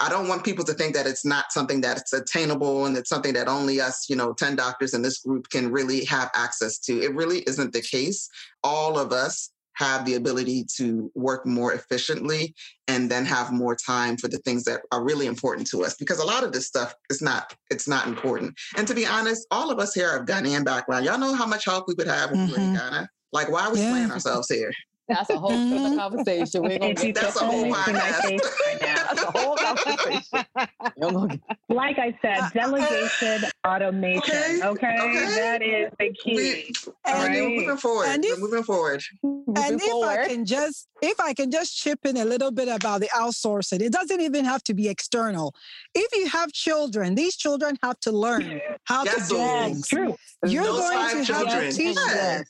I 0.00 0.08
don't 0.08 0.28
want 0.28 0.44
people 0.44 0.64
to 0.64 0.74
think 0.74 0.94
that 0.94 1.06
it's 1.06 1.24
not 1.24 1.52
something 1.52 1.80
that's 1.80 2.12
attainable 2.12 2.86
and 2.86 2.96
it's 2.96 3.10
something 3.10 3.34
that 3.34 3.48
only 3.48 3.80
us, 3.80 4.08
you 4.08 4.16
know, 4.16 4.32
10 4.32 4.56
doctors 4.56 4.94
in 4.94 5.02
this 5.02 5.18
group 5.20 5.50
can 5.50 5.70
really 5.70 6.04
have 6.06 6.30
access 6.34 6.78
to. 6.80 7.00
It 7.00 7.14
really 7.14 7.40
isn't 7.40 7.72
the 7.72 7.82
case. 7.82 8.28
All 8.64 8.98
of 8.98 9.12
us 9.12 9.50
have 9.74 10.04
the 10.04 10.14
ability 10.14 10.66
to 10.76 11.10
work 11.14 11.46
more 11.46 11.72
efficiently 11.72 12.54
and 12.88 13.10
then 13.10 13.24
have 13.24 13.52
more 13.52 13.74
time 13.74 14.16
for 14.16 14.28
the 14.28 14.38
things 14.38 14.64
that 14.64 14.82
are 14.92 15.04
really 15.04 15.26
important 15.26 15.66
to 15.68 15.84
us 15.84 15.94
because 15.94 16.18
a 16.18 16.24
lot 16.24 16.44
of 16.44 16.52
this 16.52 16.66
stuff 16.66 16.94
is 17.10 17.22
not 17.22 17.54
it's 17.70 17.88
not 17.88 18.06
important. 18.06 18.54
And 18.76 18.86
to 18.88 18.94
be 18.94 19.06
honest 19.06 19.46
all 19.50 19.70
of 19.70 19.78
us 19.78 19.94
here 19.94 20.08
are 20.08 20.24
ghanaian 20.24 20.64
background. 20.64 21.04
Y'all 21.04 21.18
know 21.18 21.34
how 21.34 21.46
much 21.46 21.64
help 21.64 21.86
we 21.88 21.94
would 21.94 22.06
have 22.06 22.30
were 22.30 22.36
in 22.36 22.48
mm-hmm. 22.48 22.74
ghana? 22.74 23.08
Like 23.32 23.50
why 23.50 23.66
are 23.66 23.72
we 23.72 23.80
Yeah. 23.80 23.90
playing 23.90 24.10
ourselves 24.10 24.48
here 24.48 24.72
That's 25.14 25.30
a 25.30 25.38
whole 25.38 25.50
Mhm. 25.52 25.96
conversation. 25.98 26.62
We're 26.62 26.78
gonna 26.78 26.92
If 26.92 27.02
get 27.02 27.14
That's 27.14 27.32
put 27.34 27.42
a 27.42 27.46
whole 27.46 27.60
that 27.62 27.66
into 27.66 27.92
my 27.92 28.00
podcast. 28.00 28.50
right 28.66 28.82
now. 28.82 28.94
That's 29.08 29.22
a 29.22 29.30
whole 29.38 29.56
conversation. 29.56 30.22
We 30.96 31.06
ain't 31.06 31.14
gonna 31.14 31.28
get- 31.28 31.40
Like 31.68 31.98
I 31.98 32.18
said, 32.22 32.38
Uh, 32.38 32.50
delegation, 32.54 33.50
automation. 33.66 34.62
Okay, 34.62 34.64
Okay, 34.64 34.96
okay. 35.00 35.34
that 35.36 35.62
is 35.62 35.90
the 35.98 36.12
key. 36.22 36.36
we, 36.36 36.72
all 37.06 37.14
right, 37.14 37.28
Right. 37.28 37.40
we're 37.42 37.48
moving 37.60 37.76
forward 37.76 38.06
And 38.08 38.24
we're 38.24 38.38
moving 38.38 38.62
forward 38.64 39.02
moving 39.22 39.54
and 39.64 39.80
if 39.82 40.04
I 40.04 40.28
can 40.28 40.44
just 40.44 40.88
if 41.02 41.18
I 41.18 41.34
can 41.34 41.50
just 41.50 41.76
chip 41.76 41.98
in 42.04 42.16
a 42.16 42.24
little 42.24 42.52
bit 42.52 42.68
about 42.68 43.00
the 43.00 43.08
outsourcing, 43.08 43.80
it 43.80 43.92
doesn't 43.92 44.20
even 44.20 44.44
have 44.44 44.62
to 44.64 44.74
be 44.74 44.88
external. 44.88 45.52
If 45.94 46.14
you 46.16 46.28
have 46.28 46.52
children, 46.52 47.16
these 47.16 47.34
children 47.36 47.76
have 47.82 47.98
to 48.00 48.12
learn 48.12 48.60
how 48.84 49.02
Yes, 49.04 49.28
to 49.28 49.34
do 49.34 49.40
yes, 49.40 49.64
things. 49.64 49.88
True. 49.88 50.16
You're 50.46 50.62
Those 50.64 50.78
going 50.78 50.92
five 50.98 51.10
to 51.10 51.16
have 51.16 51.26
children. 51.26 51.70
to 51.70 51.76
teach 51.76 51.96
Yeah. 52.08 52.14
them. 52.14 52.44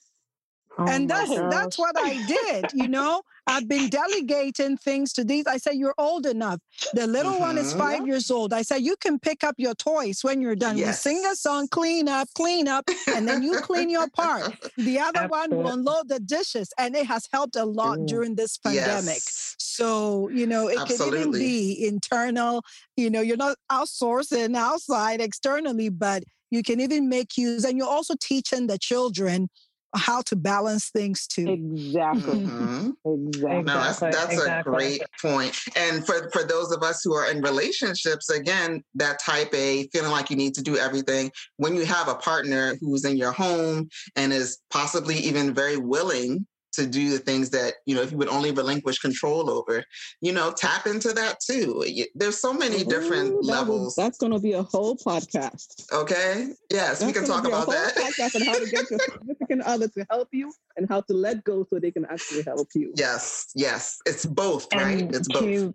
Oh 0.79 0.87
and 0.89 1.09
that's 1.09 1.41
that's 1.49 1.79
what 1.79 1.95
I 1.99 2.19
did. 2.19 2.73
You 2.73 2.89
know, 2.89 3.23
I've 3.47 3.69
been 3.69 3.89
delegating 3.89 4.77
things 4.77 5.13
to 5.15 5.25
these. 5.25 5.47
I 5.47 5.59
say 5.59 5.73
you're 5.75 5.95
old 5.99 6.27
enough. 6.27 6.61
The 6.95 7.07
little 7.07 7.39
one 7.41 7.59
is 7.59 7.73
Mhm. 7.73 7.77
five 7.77 8.07
years 8.07 8.31
old. 8.31 8.53
I 8.53 8.63
say 8.63 8.79
you 8.79 8.97
can 8.97 9.19
pick 9.19 9.45
up 9.45 9.55
your 9.59 9.75
toys 9.75 10.21
when 10.23 10.41
you're 10.41 10.57
done. 10.57 10.81
We 10.81 10.93
sing 10.93 11.25
a 11.27 11.35
song, 11.37 11.69
clean 11.69 12.09
up, 12.09 12.29
clean 12.35 12.69
up, 12.69 12.87
and 13.13 13.29
then 13.29 13.43
you 13.43 13.59
clean 13.59 13.91
your 13.91 14.09
part. 14.09 14.49
The 14.77 14.99
other 15.01 15.25
one 15.27 15.55
will 15.55 15.67
Absolutely. 15.67 15.73
unload 15.73 16.09
the 16.09 16.21
dishes, 16.21 16.73
and 16.79 16.97
it 16.97 17.07
has 17.07 17.29
helped 17.33 17.57
a 17.57 17.65
lot 17.65 17.99
during 18.05 18.35
this 18.37 18.57
pandemic. 18.59 19.23
yes 19.27 19.57
So, 19.59 20.29
you 20.31 20.47
know, 20.47 20.69
it 20.69 20.85
can 20.85 21.03
even 21.03 21.35
be 21.37 21.87
internal. 21.87 22.63
You 22.97 23.11
know, 23.11 23.21
you're 23.21 23.37
not 23.37 23.57
outsourcing 23.71 24.57
outside 24.57 25.21
externally, 25.21 25.89
but 25.91 26.25
you 26.51 26.63
can 26.63 26.81
even 26.81 27.09
make 27.09 27.37
use, 27.37 27.65
and 27.65 27.77
you're 27.79 27.87
also 27.89 28.15
teaching 28.21 28.67
the 28.67 28.79
children 28.79 29.49
how 29.95 30.23
to 30.23 30.37
balance 30.37 30.91
things 30.91 31.27
too. 31.27 31.51
Exactly. 31.51 32.47
Mhm. 32.47 32.93
Exactly. 33.05 33.63
No, 33.65 33.75
that's 33.75 34.03
Exactly, 34.03 34.47
a 34.51 34.63
great 34.63 35.03
point. 35.21 35.59
And 35.77 36.07
for 36.07 36.31
for 36.31 36.45
those 36.45 36.71
of 36.71 36.83
us 36.83 37.03
who 37.03 37.15
are 37.15 37.29
in 37.31 37.43
relationships, 37.43 38.31
again, 38.31 38.83
that 38.95 39.21
type 39.21 39.53
A 39.55 39.89
feeling 39.89 40.13
like 40.13 40.31
you 40.31 40.37
need 40.37 40.55
to 40.55 40.63
do 40.63 40.77
everything. 40.77 41.33
When 41.57 41.75
you 41.75 41.85
have 41.85 42.09
a 42.09 42.15
partner 42.15 42.77
who's 42.81 43.05
in 43.05 43.17
your 43.17 43.33
home 43.33 43.89
and 44.15 44.33
is 44.33 44.59
possibly 44.71 45.17
even 45.17 45.53
very 45.53 45.77
willing 45.77 46.47
to 46.73 46.87
do 46.87 47.11
the 47.11 47.19
things 47.19 47.51
that 47.51 47.75
you 47.87 47.95
know 47.95 48.03
if 48.03 48.11
you 48.13 48.17
would 48.19 48.29
only 48.29 48.51
relinquish 48.51 48.99
control 48.99 49.51
over, 49.51 49.85
you 50.21 50.33
know, 50.33 50.53
tap 50.53 50.87
into 50.87 51.13
that 51.13 51.39
too. 51.41 51.85
There's 52.15 52.39
so 52.39 52.53
many 52.53 52.85
different 52.85 53.31
Ooh, 53.33 53.43
that 53.47 53.67
will- 53.67 53.75
levels. 53.77 53.95
that's 53.95 54.19
going 54.19 54.33
to 54.33 54.39
be 54.39 54.53
a 54.53 54.63
whole 54.63 54.97
podcast. 54.97 55.91
Okay. 55.93 56.49
Yes, 56.71 57.05
we 57.05 57.13
can 57.13 57.25
talk 57.25 57.43
be 57.45 57.51
a 57.51 57.53
about 57.53 57.65
whole 57.67 57.75
that. 57.75 57.95
podcast 57.97 58.37
on 58.37 58.43
how 58.47 58.59
to 58.59 58.71
get 58.71 58.91
your 58.91 58.99
significant 59.13 59.63
other 59.63 59.89
to 59.89 60.07
help 60.11 60.29
you 60.33 60.53
and 60.77 60.89
how 60.89 61.01
to 61.03 61.13
let 61.13 61.45
go 61.45 61.65
so 61.69 61.79
they 61.79 61.91
can 61.91 62.05
actually 62.07 62.43
help 62.43 62.69
you. 62.75 62.93
Yes, 62.97 63.51
yes. 63.55 63.99
It's 64.07 64.25
both, 64.27 64.67
right? 64.75 65.01
And 65.03 65.15
It's 65.15 65.29
both. 65.29 65.43
to, 65.43 65.75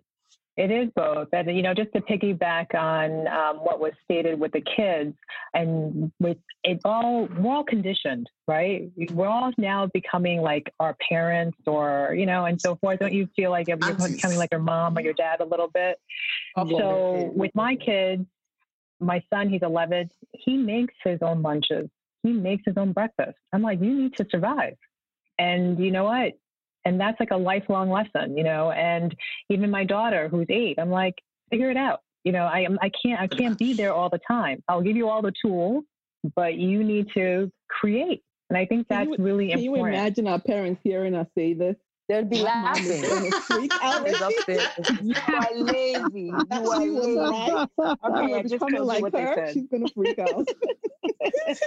it 0.58 0.72
is 0.72 0.90
both. 0.96 1.28
And, 1.32 1.56
you 1.56 1.62
know, 1.62 1.72
just 1.72 1.92
to 1.92 2.00
piggyback 2.00 2.74
on 2.74 3.28
um, 3.28 3.58
what 3.58 3.78
was 3.78 3.92
stated 4.04 4.40
with 4.40 4.50
the 4.50 4.60
kids 4.76 5.16
and 5.54 6.10
with 6.18 6.36
it 6.64 6.80
all, 6.84 7.28
we're 7.38 7.54
all 7.54 7.62
conditioned, 7.62 8.28
right? 8.48 8.90
We're 9.12 9.28
all 9.28 9.52
now 9.56 9.88
becoming 9.94 10.42
like 10.42 10.72
our 10.80 10.96
parents 11.08 11.56
or, 11.64 12.12
you 12.18 12.26
know, 12.26 12.46
and 12.46 12.60
so 12.60 12.74
forth. 12.74 12.98
Don't 12.98 13.12
you 13.12 13.28
feel 13.36 13.52
like 13.52 13.68
you're 13.68 13.76
becoming 13.76 14.36
like 14.36 14.50
your 14.50 14.60
mom 14.60 14.98
or 14.98 15.00
your 15.00 15.12
dad 15.12 15.40
a 15.40 15.44
little 15.44 15.68
bit? 15.68 16.00
So 16.56 17.30
with 17.36 17.52
my 17.54 17.76
kids, 17.76 18.26
my 18.98 19.22
son, 19.32 19.48
he's 19.48 19.62
11, 19.62 20.10
he 20.32 20.56
makes 20.56 20.94
his 21.04 21.20
own 21.22 21.40
lunches. 21.40 21.88
He 22.24 22.32
makes 22.32 22.64
his 22.66 22.76
own 22.76 22.92
breakfast. 22.92 23.38
I'm 23.52 23.62
like, 23.62 23.80
you 23.80 23.94
need 23.94 24.16
to 24.16 24.26
survive. 24.28 24.74
And 25.38 25.78
you 25.78 25.92
know 25.92 26.02
what? 26.02 26.32
And 26.88 26.98
that's 27.00 27.20
like 27.20 27.30
a 27.30 27.36
lifelong 27.36 27.90
lesson, 27.90 28.36
you 28.36 28.44
know. 28.44 28.70
And 28.70 29.14
even 29.50 29.70
my 29.70 29.84
daughter, 29.84 30.28
who's 30.28 30.46
eight, 30.48 30.78
I'm 30.78 30.90
like, 30.90 31.14
figure 31.50 31.70
it 31.70 31.76
out. 31.76 32.00
You 32.24 32.32
know, 32.32 32.44
I 32.46 32.60
am 32.60 32.78
I 32.82 32.90
can't 33.02 33.20
I 33.20 33.26
can't 33.26 33.58
be 33.58 33.74
there 33.74 33.92
all 33.92 34.08
the 34.08 34.20
time. 34.26 34.62
I'll 34.68 34.80
give 34.82 34.96
you 34.96 35.08
all 35.08 35.20
the 35.22 35.32
tools, 35.44 35.84
but 36.34 36.54
you 36.54 36.82
need 36.82 37.08
to 37.14 37.50
create. 37.68 38.22
And 38.50 38.56
I 38.56 38.64
think 38.64 38.86
that's 38.88 39.08
you- 39.08 39.16
really 39.18 39.50
Can 39.50 39.60
you 39.60 39.74
imagine 39.76 40.26
our 40.26 40.40
parents 40.40 40.80
hearing 40.82 41.14
us 41.14 41.26
say 41.36 41.52
this? 41.52 41.76
They'll 42.08 42.24
be 42.24 42.38
My 42.42 42.44
laughing. 42.44 43.02
going 43.02 43.30
to 43.30 43.40
freak 43.42 43.70
out. 43.82 44.08
It's 44.08 44.20
upstairs. 44.22 45.00
You 45.02 45.14
are 45.28 45.48
lazy. 45.54 46.22
You 46.22 46.34
are 46.50 46.62
lazy. 46.80 47.16
right. 47.18 47.68
Okay, 47.78 48.34
I 48.34 48.38
I'm 48.38 48.42
just 48.44 48.52
becoming 48.54 48.76
told 48.76 48.88
like 48.88 49.02
what 49.02 49.12
they 49.12 49.20
her. 49.20 49.34
said. 49.34 49.52
She's 49.52 49.66
going 49.68 49.86
to 49.86 49.92
freak 49.92 50.18
out. 50.18 50.48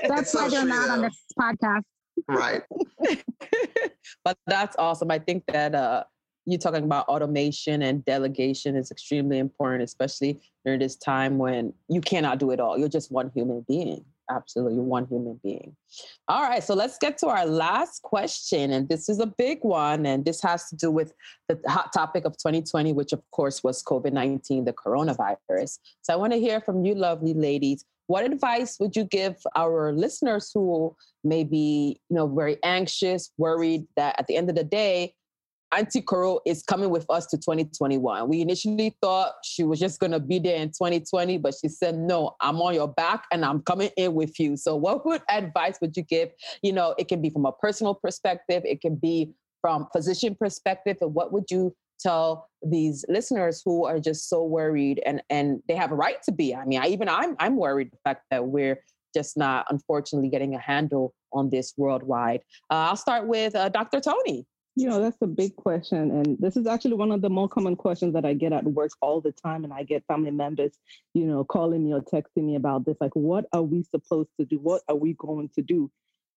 That's 0.08 0.32
so 0.32 0.42
why 0.42 0.50
they're 0.50 0.66
not 0.66 0.90
on 0.90 1.02
this 1.04 1.16
podcast. 1.40 1.84
Right. 2.28 2.64
but 4.24 4.38
that's 4.48 4.76
awesome. 4.78 5.12
I 5.12 5.20
think 5.20 5.44
that 5.48 5.76
uh, 5.76 6.04
you're 6.46 6.60
talking 6.60 6.84
about 6.84 7.08
automation 7.08 7.82
and 7.82 8.04
delegation 8.06 8.76
is 8.76 8.92
extremely 8.92 9.38
important, 9.38 9.84
especially 9.84 10.42
during 10.66 10.80
this 10.80 10.96
time 10.96 11.38
when 11.38 11.74
you 11.88 12.02
cannot 12.02 12.40
do 12.40 12.52
it 12.52 12.60
all. 12.60 12.78
You're 12.78 12.90
just 12.90 13.12
one 13.12 13.32
human 13.34 13.66
being. 13.68 14.04
Absolutely, 14.30 14.80
one 14.80 15.08
human 15.08 15.40
being. 15.44 15.76
All 16.30 16.42
right, 16.44 16.64
so 16.64 16.74
let's 16.74 16.98
get 16.98 17.18
to 17.18 17.28
our 17.28 17.46
last 17.46 18.02
question. 18.02 18.72
And 18.72 18.88
this 18.88 19.10
is 19.10 19.20
a 19.20 19.26
big 19.26 19.60
one. 19.62 20.06
And 20.06 20.24
this 20.24 20.42
has 20.42 20.70
to 20.70 20.76
do 20.76 20.90
with 20.90 21.14
the 21.50 21.60
hot 21.68 21.92
topic 21.94 22.24
of 22.24 22.34
2020, 22.38 22.94
which 22.94 23.12
of 23.12 23.22
course 23.32 23.62
was 23.64 23.84
COVID 23.84 24.14
19, 24.14 24.66
the 24.66 24.74
coronavirus. 24.74 25.80
So 26.02 26.14
I 26.14 26.16
want 26.16 26.32
to 26.34 26.40
hear 26.40 26.62
from 26.62 26.86
you, 26.86 26.96
lovely 26.96 27.34
ladies. 27.34 27.84
What 28.12 28.26
advice 28.26 28.76
would 28.82 28.94
you 28.94 29.06
give 29.06 29.38
our 29.56 29.94
listeners 29.94 30.52
who 30.54 30.94
may 31.24 31.46
be, 31.46 31.98
you 32.10 32.16
know, 32.18 32.28
very 32.28 32.58
anxious, 32.62 33.32
worried 33.38 33.88
that 33.96 34.20
at 34.20 34.28
the 34.28 34.36
end 34.36 34.50
of 34.50 34.58
the 34.58 34.66
day, 34.66 35.14
Auntie 35.74 36.02
Koro 36.02 36.42
is 36.46 36.62
coming 36.62 36.90
with 36.90 37.06
us 37.10 37.26
to 37.28 37.38
2021. 37.38 38.28
We 38.28 38.42
initially 38.42 38.98
thought 39.02 39.36
she 39.46 39.64
was 39.64 39.80
just 39.80 40.02
going 40.02 40.12
to 40.12 40.20
be 40.20 40.40
there 40.40 40.58
in 40.58 40.72
2020, 40.72 41.38
but 41.38 41.54
she 41.54 41.70
said, 41.70 41.96
No, 41.96 42.36
I'm 42.42 42.62
on 42.62 42.74
your 42.74 42.90
back 42.90 43.28
and 43.32 43.46
I'm 43.46 43.62
coming 43.62 43.92
in 43.96 44.14
with 44.14 44.38
you. 44.42 44.58
So, 44.58 44.76
what 44.76 45.06
would 45.06 45.22
advice 45.30 45.78
would 45.80 45.96
you 45.96 46.04
give? 46.04 46.32
You 46.62 46.74
know, 46.74 46.94
it 46.98 47.08
can 47.08 47.22
be 47.22 47.30
from 47.30 47.46
a 47.46 47.54
personal 47.54 47.96
perspective, 47.96 48.64
it 48.66 48.82
can 48.82 48.96
be 48.96 49.32
from 49.62 49.88
physician 49.94 50.36
perspective. 50.36 50.98
And 51.00 51.14
what 51.14 51.32
would 51.32 51.46
you 51.50 51.74
tell 52.02 52.50
these 52.64 53.06
listeners 53.10 53.62
who 53.64 53.86
are 53.86 54.00
just 54.00 54.30
so 54.30 54.44
worried 54.44 55.02
and 55.06 55.22
and 55.30 55.62
they 55.68 55.76
have 55.76 55.92
a 55.92 55.96
right 55.96 56.22
to 56.24 56.32
be? 56.32 56.56
I 56.56 56.66
mean, 56.66 56.80
I, 56.82 56.88
even 56.88 57.10
I'm 57.10 57.36
I'm 57.40 57.56
worried 57.56 57.92
the 57.92 57.98
fact 58.04 58.26
that 58.32 58.46
we're 58.46 58.84
just 59.14 59.38
not 59.38 59.66
unfortunately 59.70 60.30
getting 60.30 60.56
a 60.56 60.60
handle 60.60 61.14
on 61.34 61.50
this 61.50 61.74
worldwide. 61.78 62.42
Uh, 62.70 62.90
I'll 62.90 62.96
start 62.96 63.28
with 63.28 63.56
uh, 63.56 63.70
Dr. 63.70 64.00
Tony. 64.00 64.46
You 64.76 64.88
know, 64.88 65.02
that's 65.02 65.22
a 65.22 65.28
big 65.28 65.56
question. 65.58 66.12
And 66.12 66.38
this 66.40 66.56
is 66.56 66.66
actually 66.66 66.94
one 66.94 67.12
of 67.12 67.22
the 67.22 67.30
more 67.30 67.50
common 67.50 67.76
questions 67.76 68.14
that 68.14 68.24
I 68.24 68.34
get 68.34 68.54
at 68.54 68.64
work 68.64 68.92
all 69.02 69.20
the 69.20 69.34
time. 69.34 69.66
And 69.66 69.74
I 69.74 69.84
get 69.84 70.06
family 70.08 70.32
members, 70.32 70.78
you 71.14 71.26
know, 71.26 71.44
calling 71.44 71.84
me 71.84 71.94
or 71.94 72.02
texting 72.02 72.46
me 72.46 72.56
about 72.56 72.86
this. 72.86 72.96
Like, 73.02 73.14
what 73.14 73.46
are 73.52 73.64
we 73.64 73.84
supposed 73.84 74.30
to 74.40 74.46
do? 74.46 74.60
What 74.60 74.82
are 74.88 74.96
we 74.96 75.14
going 75.14 75.50
to 75.56 75.62
do? 75.62 75.92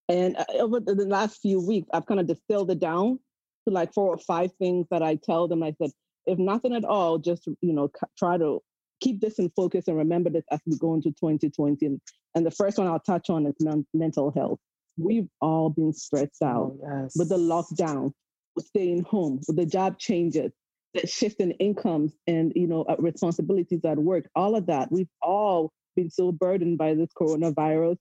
And 0.09 0.37
uh, 0.37 0.45
over 0.55 0.81
the 0.81 0.95
last 1.07 1.41
few 1.41 1.61
weeks, 1.61 1.89
I've 1.93 2.07
kind 2.07 2.21
of 2.21 2.27
distilled 2.27 2.73
it 2.73 2.81
down 2.81 3.21
to 3.65 3.75
like 3.75 3.93
four 3.93 4.09
or 4.09 4.19
five 4.19 4.51
things 4.59 4.87
that 4.91 5.03
I 5.03 5.17
tell 5.17 5.49
them. 5.49 5.63
I 5.63 5.75
said, 5.81 5.91
if 6.27 6.39
nothing 6.39 6.75
at 6.75 6.85
all, 6.85 7.19
just, 7.19 7.47
you 7.61 7.73
know, 7.73 7.91
try 8.19 8.39
to 8.39 8.61
keep 9.01 9.21
this 9.21 9.39
in 9.39 9.51
focus 9.57 9.89
and 9.89 9.97
remember 9.97 10.31
this 10.31 10.45
as 10.51 10.61
we 10.67 10.79
go 10.79 10.95
into 10.95 11.11
2020. 11.11 11.85
And, 11.85 12.01
and 12.35 12.47
the 12.47 12.51
first 12.51 12.79
one 12.79 12.87
I'll 12.87 13.01
touch 13.01 13.31
on 13.31 13.47
is 13.47 13.55
men- 13.61 13.87
mental 13.93 14.31
health. 14.31 14.59
We've 14.97 15.29
all 15.41 15.71
been 15.71 15.93
stressed 15.93 16.43
out 16.43 16.73
oh, 16.77 17.03
yes. 17.03 17.15
with 17.17 17.29
the 17.29 17.37
lockdown 17.37 18.13
with 18.55 18.67
staying 18.67 19.03
home, 19.05 19.41
with 19.47 19.57
the 19.57 19.67
job 19.67 19.99
changes, 19.99 20.53
the 20.95 21.07
shift 21.07 21.41
in 21.41 21.51
incomes 21.53 22.13
and 22.27 22.53
you 22.55 22.67
know 22.67 22.83
uh, 22.83 22.97
responsibilities 22.99 23.85
at 23.85 23.99
work, 23.99 24.29
all 24.35 24.57
of 24.57 24.67
that. 24.67 24.91
We've 24.93 25.09
all 25.23 25.73
been 25.97 26.11
so 26.11 26.33
burdened 26.33 26.79
by 26.79 26.95
this 26.95 27.11
coronavirus. 27.19 27.97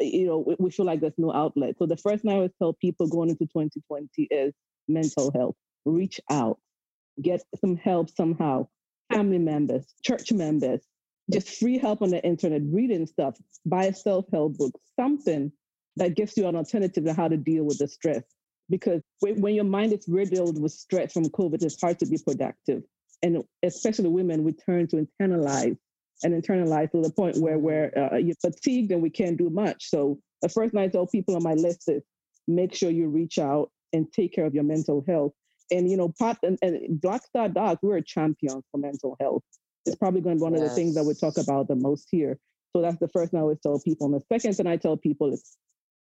You 0.00 0.26
know, 0.26 0.38
we, 0.38 0.56
we 0.58 0.70
feel 0.70 0.86
like 0.86 1.00
there's 1.00 1.18
no 1.18 1.32
outlet. 1.32 1.74
So 1.78 1.86
the 1.86 1.96
first 1.96 2.22
thing 2.22 2.32
I 2.32 2.36
always 2.36 2.52
tell 2.58 2.72
people 2.72 3.06
going 3.08 3.28
into 3.28 3.44
2020 3.44 4.28
is 4.30 4.54
mental 4.88 5.32
health. 5.32 5.56
Reach 5.84 6.20
out, 6.30 6.58
get 7.20 7.42
some 7.60 7.76
help 7.76 8.10
somehow. 8.10 8.68
Family 9.12 9.38
members, 9.38 9.86
church 10.04 10.30
members, 10.30 10.80
just 11.32 11.48
free 11.48 11.78
help 11.78 12.02
on 12.02 12.10
the 12.10 12.24
internet, 12.24 12.62
reading 12.64 13.06
stuff, 13.06 13.36
buy 13.66 13.86
a 13.86 13.94
self-help 13.94 14.56
book, 14.56 14.78
something 14.98 15.50
that 15.96 16.14
gives 16.14 16.36
you 16.36 16.46
an 16.46 16.54
alternative 16.54 17.04
to 17.04 17.12
how 17.12 17.26
to 17.26 17.36
deal 17.36 17.64
with 17.64 17.78
the 17.78 17.88
stress 17.88 18.22
because 18.70 19.02
when 19.20 19.54
your 19.54 19.64
mind 19.64 19.92
is 19.92 20.06
riddled 20.08 20.62
with 20.62 20.72
stress 20.72 21.12
from 21.12 21.24
COVID, 21.24 21.62
it's 21.62 21.80
hard 21.80 21.98
to 21.98 22.06
be 22.06 22.18
productive. 22.18 22.84
And 23.22 23.42
especially 23.62 24.08
women, 24.08 24.44
we 24.44 24.52
turn 24.52 24.86
to 24.88 25.06
internalize 25.20 25.76
and 26.22 26.42
internalize 26.42 26.90
to 26.92 27.02
the 27.02 27.10
point 27.10 27.36
where 27.38 27.58
we're 27.58 27.92
uh, 27.96 28.16
you're 28.16 28.36
fatigued 28.40 28.92
and 28.92 29.02
we 29.02 29.10
can't 29.10 29.36
do 29.36 29.50
much. 29.50 29.90
So 29.90 30.20
the 30.40 30.48
first 30.48 30.72
thing 30.72 30.80
I 30.80 30.88
tell 30.88 31.06
people 31.06 31.34
on 31.34 31.42
my 31.42 31.54
list 31.54 31.88
is 31.88 32.02
make 32.46 32.74
sure 32.74 32.90
you 32.90 33.08
reach 33.08 33.38
out 33.38 33.70
and 33.92 34.12
take 34.12 34.32
care 34.32 34.46
of 34.46 34.54
your 34.54 34.64
mental 34.64 35.04
health. 35.06 35.32
And 35.70 35.90
you 35.90 35.96
know, 35.96 36.12
part 36.18 36.38
and, 36.42 36.58
and 36.62 37.00
Black 37.00 37.22
Star 37.24 37.48
Docs, 37.48 37.82
we're 37.82 37.98
a 37.98 38.02
champions 38.02 38.64
for 38.70 38.78
mental 38.78 39.16
health. 39.20 39.42
It's 39.86 39.96
probably 39.96 40.20
going 40.20 40.36
to 40.36 40.40
be 40.40 40.42
one 40.42 40.54
yes. 40.54 40.62
of 40.62 40.68
the 40.68 40.74
things 40.74 40.94
that 40.94 41.04
we 41.04 41.14
talk 41.14 41.38
about 41.38 41.68
the 41.68 41.76
most 41.76 42.08
here. 42.10 42.38
So 42.74 42.82
that's 42.82 42.98
the 42.98 43.08
first 43.08 43.30
thing 43.30 43.38
I 43.38 43.42
always 43.42 43.60
tell 43.60 43.80
people. 43.80 44.06
And 44.06 44.14
the 44.14 44.24
second 44.32 44.54
thing 44.54 44.66
I 44.66 44.76
tell 44.76 44.96
people 44.96 45.32
is 45.32 45.56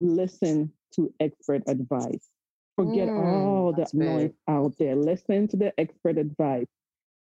listen 0.01 0.71
to 0.95 1.13
expert 1.19 1.63
advice. 1.67 2.27
Forget 2.75 3.07
mm, 3.07 3.23
all 3.23 3.73
the 3.73 3.87
noise 3.93 4.31
out 4.47 4.73
there. 4.79 4.95
Listen 4.95 5.47
to 5.49 5.57
the 5.57 5.79
expert 5.79 6.17
advice. 6.17 6.67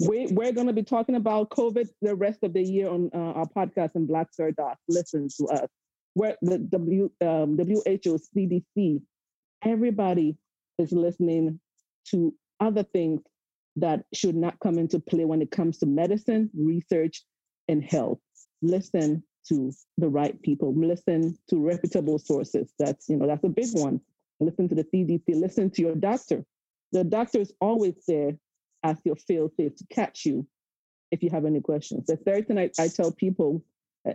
We, 0.08 0.27
we're 0.32 0.51
going 0.51 0.67
to 0.67 0.73
be 0.73 0.84
talking 0.84 1.15
about 1.15 1.49
COVID 1.49 1.89
the 2.01 2.15
rest 2.15 2.39
of 2.43 2.54
the 2.54 2.62
year 2.62 2.89
on 2.89 3.10
uh, 3.13 3.17
our 3.17 3.45
podcast 3.45 3.95
and 3.95 4.08
Black 4.08 4.32
Star 4.34 4.51
Docs. 4.51 4.82
Listen 4.88 5.27
to 5.38 5.45
us. 5.47 5.69
Where 6.13 6.36
the 6.41 6.58
W, 6.58 7.10
um, 7.21 7.58
WHO, 7.58 8.19
CDC, 8.36 9.01
everybody 9.63 10.38
is 10.78 10.91
listening 10.91 11.60
to 12.10 12.34
other 12.60 12.84
things 12.84 13.21
that 13.78 14.04
should 14.13 14.36
not 14.36 14.60
come 14.60 14.78
into 14.78 15.00
play 15.00 15.26
when 15.26 15.41
it 15.41 15.52
comes 15.52 15.78
to 15.80 15.86
medicine, 15.86 16.50
research, 16.58 17.24
and 17.67 17.84
health. 17.84 18.19
Listen 18.62 19.24
to 19.47 19.71
the 19.97 20.10
right 20.10 20.39
people. 20.41 20.74
Listen 20.76 21.38
to 21.50 21.58
reputable 21.58 22.19
sources. 22.19 22.74
That's 22.78 23.10
you 23.10 23.17
know 23.17 23.28
that's 23.28 23.43
a 23.43 23.50
big 23.50 23.69
one 23.74 24.02
listen 24.41 24.67
to 24.69 24.76
the 24.76 24.84
CDC, 24.84 25.24
listen 25.28 25.69
to 25.71 25.82
your 25.82 25.95
doctor. 25.95 26.43
The 26.91 27.04
doctor 27.04 27.39
is 27.39 27.54
always 27.62 27.95
there 28.08 28.32
as 28.84 28.97
your 29.06 29.15
field 29.15 29.52
safe 29.56 29.76
to 29.76 29.86
catch 29.91 30.26
you 30.26 30.45
if 31.12 31.24
you 31.24 31.30
have 31.30 31.45
any 31.45 31.62
questions. 31.62 32.08
The 32.08 32.17
third 32.17 32.47
thing 32.47 32.58
I, 32.58 32.69
I 32.80 32.88
tell 32.88 33.12
people, 33.12 33.63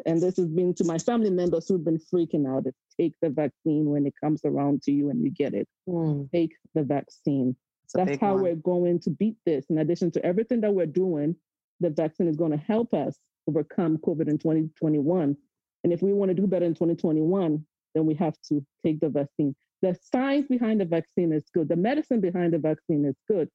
and 0.04 0.20
this 0.20 0.36
has 0.36 0.46
been 0.46 0.74
to 0.74 0.84
my 0.84 0.98
family 0.98 1.30
members 1.30 1.68
who've 1.68 1.84
been 1.84 2.00
freaking 2.12 2.46
out, 2.46 2.66
is 2.66 2.74
take 3.00 3.14
the 3.22 3.30
vaccine 3.30 3.86
when 3.86 4.06
it 4.06 4.14
comes 4.22 4.42
around 4.44 4.82
to 4.82 4.92
you 4.92 5.10
and 5.10 5.22
you 5.22 5.30
get 5.30 5.54
it. 5.54 5.68
Mm. 5.88 6.30
Take 6.30 6.52
the 6.74 6.82
vaccine. 6.82 7.56
That's, 7.94 8.10
That's 8.10 8.20
how 8.20 8.34
one. 8.34 8.42
we're 8.42 8.54
going 8.56 9.00
to 9.00 9.10
beat 9.10 9.36
this. 9.46 9.66
In 9.70 9.78
addition 9.78 10.10
to 10.12 10.24
everything 10.24 10.60
that 10.62 10.74
we're 10.74 10.86
doing, 10.86 11.36
the 11.80 11.90
vaccine 11.90 12.28
is 12.28 12.36
going 12.36 12.52
to 12.52 12.56
help 12.56 12.94
us 12.94 13.18
overcome 13.48 13.98
COVID 13.98 14.28
in 14.28 14.38
2021. 14.38 15.36
And 15.84 15.92
if 15.92 16.02
we 16.02 16.12
want 16.12 16.30
to 16.30 16.34
do 16.34 16.46
better 16.46 16.66
in 16.66 16.74
2021, 16.74 17.64
then 17.94 18.06
we 18.06 18.14
have 18.14 18.34
to 18.48 18.64
take 18.84 19.00
the 19.00 19.08
vaccine. 19.08 19.54
The 19.82 19.96
science 20.12 20.46
behind 20.48 20.80
the 20.80 20.84
vaccine 20.84 21.32
is 21.32 21.44
good. 21.54 21.68
The 21.68 21.76
medicine 21.76 22.20
behind 22.20 22.52
the 22.52 22.58
vaccine 22.58 23.04
is 23.04 23.16
good. 23.28 23.48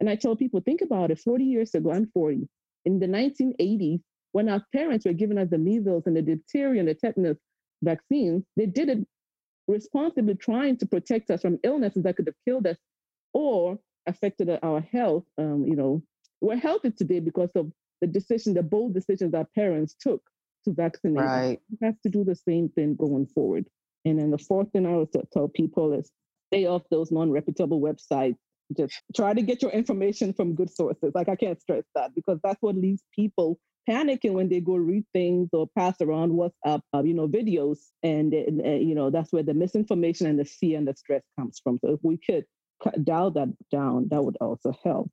And 0.00 0.10
I 0.10 0.16
tell 0.16 0.36
people, 0.36 0.60
think 0.60 0.80
about 0.80 1.10
it 1.10 1.18
40 1.20 1.44
years 1.44 1.74
ago, 1.74 1.92
I'm 1.92 2.06
40. 2.12 2.48
In 2.84 2.98
the 2.98 3.06
1980s, 3.06 4.00
when 4.32 4.48
our 4.48 4.62
parents 4.72 5.06
were 5.06 5.12
giving 5.12 5.38
us 5.38 5.48
the 5.48 5.58
measles 5.58 6.02
and 6.06 6.16
the 6.16 6.22
diphtheria 6.22 6.80
and 6.80 6.88
the 6.88 6.94
tetanus 6.94 7.38
vaccines, 7.82 8.44
they 8.56 8.66
did 8.66 8.88
it 8.88 9.06
responsibly 9.68 10.34
trying 10.34 10.76
to 10.78 10.86
protect 10.86 11.30
us 11.30 11.42
from 11.42 11.58
illnesses 11.64 12.04
that 12.04 12.16
could 12.16 12.26
have 12.26 12.36
killed 12.46 12.66
us 12.66 12.76
or 13.32 13.78
affected 14.06 14.58
our 14.62 14.80
health. 14.80 15.24
Um, 15.38 15.64
you 15.66 15.76
know, 15.76 16.02
we're 16.40 16.56
healthy 16.56 16.90
today 16.90 17.20
because 17.20 17.50
of 17.54 17.72
the 18.00 18.06
decision, 18.06 18.54
the 18.54 18.62
bold 18.62 18.94
decisions 18.94 19.34
our 19.34 19.46
parents 19.54 19.96
took 19.98 20.22
to 20.64 20.72
vaccinate. 20.72 21.24
Right. 21.24 21.60
We 21.70 21.86
have 21.86 22.00
to 22.02 22.08
do 22.08 22.24
the 22.24 22.36
same 22.36 22.68
thing 22.68 22.96
going 22.96 23.26
forward. 23.26 23.66
And 24.04 24.18
then 24.18 24.30
the 24.30 24.38
fourth 24.38 24.70
thing 24.72 24.86
I 24.86 24.96
would 24.96 25.08
tell 25.32 25.48
people 25.48 25.92
is 25.92 26.10
stay 26.52 26.66
off 26.66 26.82
those 26.90 27.10
non-reputable 27.10 27.80
websites. 27.80 28.36
Just 28.76 29.00
try 29.14 29.32
to 29.32 29.42
get 29.42 29.62
your 29.62 29.70
information 29.70 30.32
from 30.32 30.54
good 30.54 30.70
sources. 30.70 31.12
Like 31.14 31.28
I 31.28 31.36
can't 31.36 31.60
stress 31.60 31.84
that 31.94 32.14
because 32.14 32.38
that's 32.42 32.60
what 32.60 32.76
leaves 32.76 33.02
people 33.14 33.58
panicking 33.88 34.32
when 34.32 34.48
they 34.48 34.60
go 34.60 34.76
read 34.76 35.04
things 35.12 35.48
or 35.52 35.68
pass 35.76 35.96
around 36.00 36.32
WhatsApp, 36.32 36.80
uh, 36.94 37.02
you 37.02 37.14
know, 37.14 37.28
videos, 37.28 37.78
and, 38.02 38.32
and 38.32 38.64
uh, 38.64 38.70
you 38.70 38.94
know 38.94 39.10
that's 39.10 39.32
where 39.32 39.42
the 39.42 39.54
misinformation 39.54 40.26
and 40.26 40.38
the 40.38 40.44
fear 40.44 40.78
and 40.78 40.88
the 40.88 40.94
stress 40.94 41.22
comes 41.38 41.60
from. 41.62 41.78
So 41.84 41.92
if 41.92 42.00
we 42.02 42.18
could 42.18 42.44
dial 43.04 43.30
that 43.32 43.48
down, 43.70 44.08
that 44.10 44.22
would 44.22 44.36
also 44.40 44.72
help. 44.84 45.10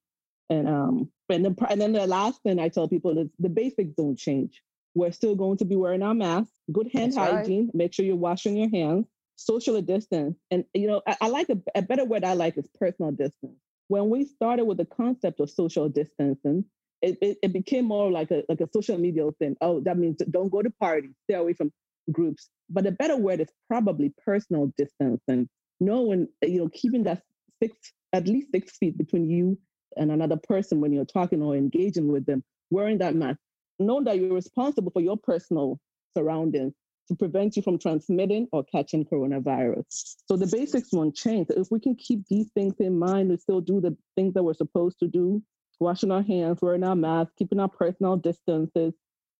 And 0.50 0.68
um, 0.68 1.12
and 1.30 1.46
then 1.46 1.56
and 1.70 1.82
then 1.82 1.94
the 1.94 2.08
last 2.08 2.42
thing 2.44 2.60
I 2.60 2.70
tell 2.70 2.88
people 2.88 3.18
is 3.18 3.30
the 3.40 3.50
basics 3.50 3.94
don't 3.96 4.18
change. 4.18 4.62
We're 4.96 5.12
still 5.12 5.36
going 5.36 5.58
to 5.58 5.66
be 5.66 5.76
wearing 5.76 6.04
our 6.04 6.14
masks, 6.14 6.54
good 6.72 6.90
hand 6.94 7.14
That's 7.14 7.32
hygiene, 7.32 7.66
right. 7.66 7.76
make 7.76 7.94
sure 7.94 8.06
you're 8.06 8.16
washing 8.16 8.56
your 8.56 8.70
hands, 8.70 9.08
social 9.36 9.82
distance. 9.82 10.38
And, 10.52 10.66
you 10.74 10.88
know, 10.88 11.02
I, 11.08 11.18
I 11.22 11.28
like 11.30 11.50
a, 11.50 11.58
a 11.74 11.82
better 11.82 12.06
word 12.06 12.24
I 12.24 12.34
like 12.34 12.58
is 12.58 12.68
personal 12.80 13.12
distance. 13.12 13.58
When 13.88 14.10
we 14.10 14.26
started 14.26 14.66
with 14.66 14.78
the 14.78 14.86
concept 14.86 15.40
of 15.40 15.50
social 15.50 15.90
distancing, 15.90 16.66
it, 17.04 17.18
it, 17.22 17.38
it, 17.44 17.54
became 17.54 17.86
more 17.86 18.10
like 18.10 18.32
a 18.32 18.44
like 18.50 18.62
a 18.62 18.70
social 18.74 18.98
media 18.98 19.30
thing. 19.38 19.56
Oh, 19.62 19.82
that 19.82 19.98
means 19.98 20.18
don't 20.32 20.50
go 20.50 20.62
to 20.62 20.70
parties, 20.70 21.12
stay 21.26 21.36
away 21.36 21.54
from 21.54 21.72
groups. 22.12 22.50
But 22.70 22.88
a 22.88 22.92
better 22.92 23.18
word 23.18 23.42
is 23.42 23.50
probably 23.68 24.14
personal 24.26 24.72
distance 24.78 25.22
and 25.28 25.48
knowing, 25.80 26.28
you 26.42 26.60
know, 26.60 26.70
keeping 26.74 27.04
that 27.04 27.22
six 27.62 27.76
at 28.14 28.28
least 28.28 28.52
six 28.52 28.78
feet 28.78 28.98
between 28.98 29.30
you 29.30 29.58
and 29.98 30.12
another 30.12 30.38
person 30.38 30.80
when 30.82 30.94
you're 30.94 31.06
talking 31.06 31.42
or 31.42 31.56
engaging 31.56 32.12
with 32.12 32.26
them, 32.26 32.44
wearing 32.72 33.00
that 33.00 33.16
mask 33.16 33.40
know 33.80 34.04
that 34.04 34.18
you're 34.18 34.34
responsible 34.34 34.92
for 34.92 35.02
your 35.02 35.18
personal 35.18 35.80
surroundings 36.16 36.74
to 37.08 37.16
prevent 37.16 37.58
you 37.58 37.62
from 37.62 37.78
transmitting 37.78 38.48
or 38.52 38.64
catching 38.64 39.04
coronavirus. 39.06 40.16
So 40.28 40.38
the 40.38 40.48
basics 40.48 40.94
won't 40.94 41.16
change. 41.16 41.48
If 41.50 41.68
we 41.70 41.80
can 41.80 41.96
keep 41.96 42.26
these 42.30 42.50
things 42.52 42.76
in 42.80 42.98
mind 42.98 43.30
and 43.30 43.42
still 43.42 43.60
do 43.60 43.82
the 43.82 43.98
things 44.16 44.34
that 44.36 44.44
we're 44.44 44.54
supposed 44.54 45.00
to 45.00 45.08
do, 45.08 45.44
washing 45.80 46.12
our 46.12 46.24
hands, 46.24 46.60
wearing 46.62 46.84
our 46.84 46.96
masks, 46.96 47.34
keeping 47.38 47.60
our 47.60 47.70
personal 47.70 48.18
distances, 48.18 48.94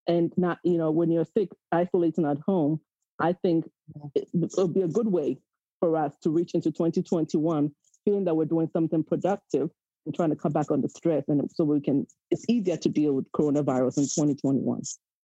and 0.08 0.34
not, 0.38 0.60
you 0.64 0.78
know, 0.78 0.92
when 0.92 1.12
you're 1.12 1.26
sick, 1.26 1.50
isolating 1.72 2.26
at 2.26 2.38
home, 2.46 2.80
I 3.20 3.34
think 3.34 3.70
it, 4.16 4.28
will 4.34 4.68
be 4.68 4.82
a 4.82 4.88
good 4.88 5.08
way 5.08 5.40
for 5.80 5.96
us 5.96 6.14
to 6.24 6.30
reach 6.30 6.54
into 6.54 6.72
2021, 6.72 7.72
feeling 8.06 8.26
that 8.26 8.36
we're 8.36 8.46
doing 8.46 8.70
something 8.74 9.04
productive 9.04 9.70
and 10.06 10.14
trying 10.14 10.30
to 10.30 10.36
cut 10.36 10.54
back 10.54 10.72
on 10.72 10.82
the 10.82 10.90
stress. 10.90 11.24
And 11.28 11.50
so 11.54 11.64
we 11.64 11.80
can, 11.80 12.06
it's 12.32 12.46
easier 12.50 12.78
to 12.78 12.90
deal 12.90 13.14
with 13.14 13.32
coronavirus 13.32 13.98
in 13.98 14.04
2021. 14.04 14.82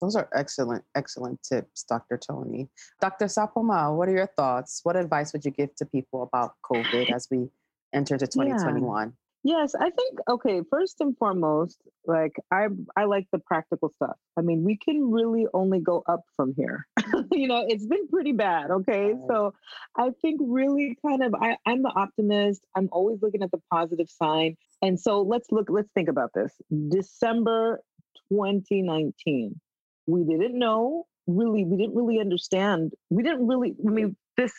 Those 0.02 0.16
are 0.16 0.30
excellent, 0.34 0.84
excellent 0.96 1.42
tips, 1.44 1.84
Dr. 1.84 2.18
Tony. 2.18 2.70
Dr. 3.02 3.26
Sapoma, 3.26 3.96
what 3.96 4.10
are 4.10 4.14
your 4.14 4.30
thoughts? 4.38 4.82
What 4.84 4.96
advice 4.96 5.34
would 5.34 5.46
you 5.46 5.52
give 5.52 5.74
to 5.76 5.86
people 5.86 6.24
about 6.24 6.54
COVID 6.70 7.12
as 7.14 7.28
we 7.32 7.48
enter 7.94 8.18
to 8.18 8.28
2021? 8.28 9.14
Yes, 9.46 9.76
I 9.76 9.92
think 9.92 10.18
okay, 10.28 10.62
first 10.72 10.96
and 11.02 11.16
foremost, 11.20 11.78
like 12.08 12.36
I 12.52 12.66
I 12.98 13.04
like 13.04 13.28
the 13.32 13.38
practical 13.38 13.94
stuff. 13.96 14.16
I 14.36 14.42
mean, 14.42 14.64
we 14.64 14.76
can 14.76 15.12
really 15.12 15.46
only 15.54 15.80
go 15.80 16.02
up 16.08 16.22
from 16.36 16.56
here. 16.58 16.88
you 17.32 17.48
know, 17.48 17.64
it's 17.68 17.86
been 17.86 18.08
pretty 18.08 18.32
bad, 18.32 18.72
okay? 18.72 19.14
Right. 19.14 19.22
So 19.28 19.54
I 19.96 20.10
think 20.20 20.42
really 20.44 20.98
kind 21.06 21.22
of 21.22 21.36
I 21.36 21.58
I'm 21.68 21.84
the 21.84 21.94
optimist. 21.96 22.66
I'm 22.76 22.90
always 22.92 23.20
looking 23.22 23.44
at 23.44 23.52
the 23.52 23.62
positive 23.72 24.10
sign. 24.10 24.58
And 24.82 25.00
so 25.00 25.22
let's 25.22 25.52
look 25.52 25.68
let's 25.70 25.92
think 25.94 26.10
about 26.10 26.32
this. 26.34 26.52
December 26.90 27.82
2019. 28.30 29.62
We 30.08 30.24
didn't 30.24 30.58
know 30.58 31.06
really 31.28 31.66
we 31.66 31.78
didn't 31.78 31.96
really 31.96 32.20
understand. 32.20 32.94
We 33.12 33.22
didn't 33.22 33.46
really 33.46 33.76
I 33.88 33.92
mean 33.92 34.16
this 34.38 34.54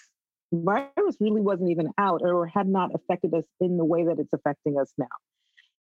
virus 0.53 1.16
really 1.20 1.40
wasn't 1.40 1.70
even 1.70 1.90
out 1.99 2.22
or 2.22 2.47
had 2.47 2.68
not 2.68 2.90
affected 2.94 3.34
us 3.34 3.44
in 3.61 3.76
the 3.76 3.84
way 3.84 4.05
that 4.05 4.18
it's 4.18 4.32
affecting 4.32 4.78
us 4.78 4.92
now. 4.99 5.07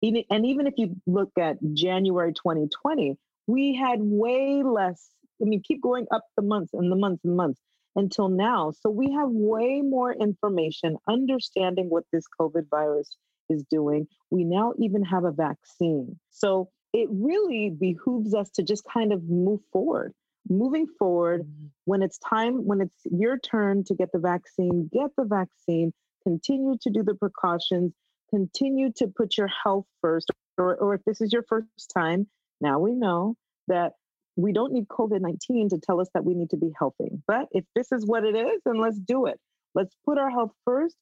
Even, 0.02 0.24
and 0.30 0.46
even 0.46 0.66
if 0.66 0.74
you 0.76 0.96
look 1.06 1.30
at 1.38 1.56
January 1.74 2.32
2020, 2.32 3.16
we 3.46 3.74
had 3.74 3.98
way 4.00 4.62
less. 4.62 5.10
I 5.40 5.44
mean, 5.44 5.62
keep 5.62 5.82
going 5.82 6.06
up 6.10 6.24
the 6.36 6.42
months 6.42 6.72
and 6.74 6.90
the 6.90 6.96
months 6.96 7.24
and 7.24 7.36
months 7.36 7.60
until 7.96 8.28
now. 8.28 8.72
So 8.80 8.90
we 8.90 9.12
have 9.12 9.28
way 9.30 9.80
more 9.82 10.12
information, 10.12 10.96
understanding 11.08 11.90
what 11.90 12.04
this 12.12 12.24
COVID 12.40 12.68
virus 12.70 13.16
is 13.48 13.64
doing. 13.70 14.06
We 14.30 14.44
now 14.44 14.74
even 14.78 15.04
have 15.04 15.24
a 15.24 15.32
vaccine. 15.32 16.18
So 16.30 16.70
it 16.92 17.08
really 17.10 17.70
behooves 17.70 18.34
us 18.34 18.50
to 18.50 18.62
just 18.62 18.84
kind 18.84 19.12
of 19.12 19.24
move 19.24 19.60
forward 19.72 20.14
moving 20.48 20.86
forward, 20.98 21.42
mm-hmm. 21.42 21.66
when 21.84 22.02
it's 22.02 22.18
time, 22.18 22.66
when 22.66 22.80
it's 22.80 23.00
your 23.04 23.38
turn 23.38 23.84
to 23.84 23.94
get 23.94 24.12
the 24.12 24.18
vaccine, 24.18 24.88
get 24.92 25.10
the 25.16 25.24
vaccine, 25.24 25.92
continue 26.22 26.76
to 26.82 26.90
do 26.90 27.02
the 27.02 27.14
precautions, 27.14 27.92
continue 28.30 28.90
to 28.96 29.06
put 29.08 29.36
your 29.36 29.48
health 29.48 29.86
first. 30.00 30.30
Or, 30.58 30.76
or 30.76 30.94
if 30.94 31.02
this 31.04 31.20
is 31.20 31.32
your 31.32 31.44
first 31.44 31.92
time, 31.94 32.26
now 32.60 32.78
we 32.78 32.92
know 32.92 33.36
that 33.68 33.92
we 34.36 34.52
don't 34.52 34.72
need 34.72 34.88
COVID 34.88 35.20
19 35.20 35.70
to 35.70 35.78
tell 35.78 36.00
us 36.00 36.08
that 36.14 36.24
we 36.24 36.34
need 36.34 36.50
to 36.50 36.56
be 36.56 36.72
healthy. 36.78 37.10
But 37.26 37.48
if 37.52 37.64
this 37.74 37.92
is 37.92 38.06
what 38.06 38.24
it 38.24 38.36
is, 38.36 38.60
then 38.64 38.80
let's 38.80 38.98
do 38.98 39.26
it. 39.26 39.38
Let's 39.74 39.94
put 40.04 40.18
our 40.18 40.30
health 40.30 40.52
first. 40.64 40.96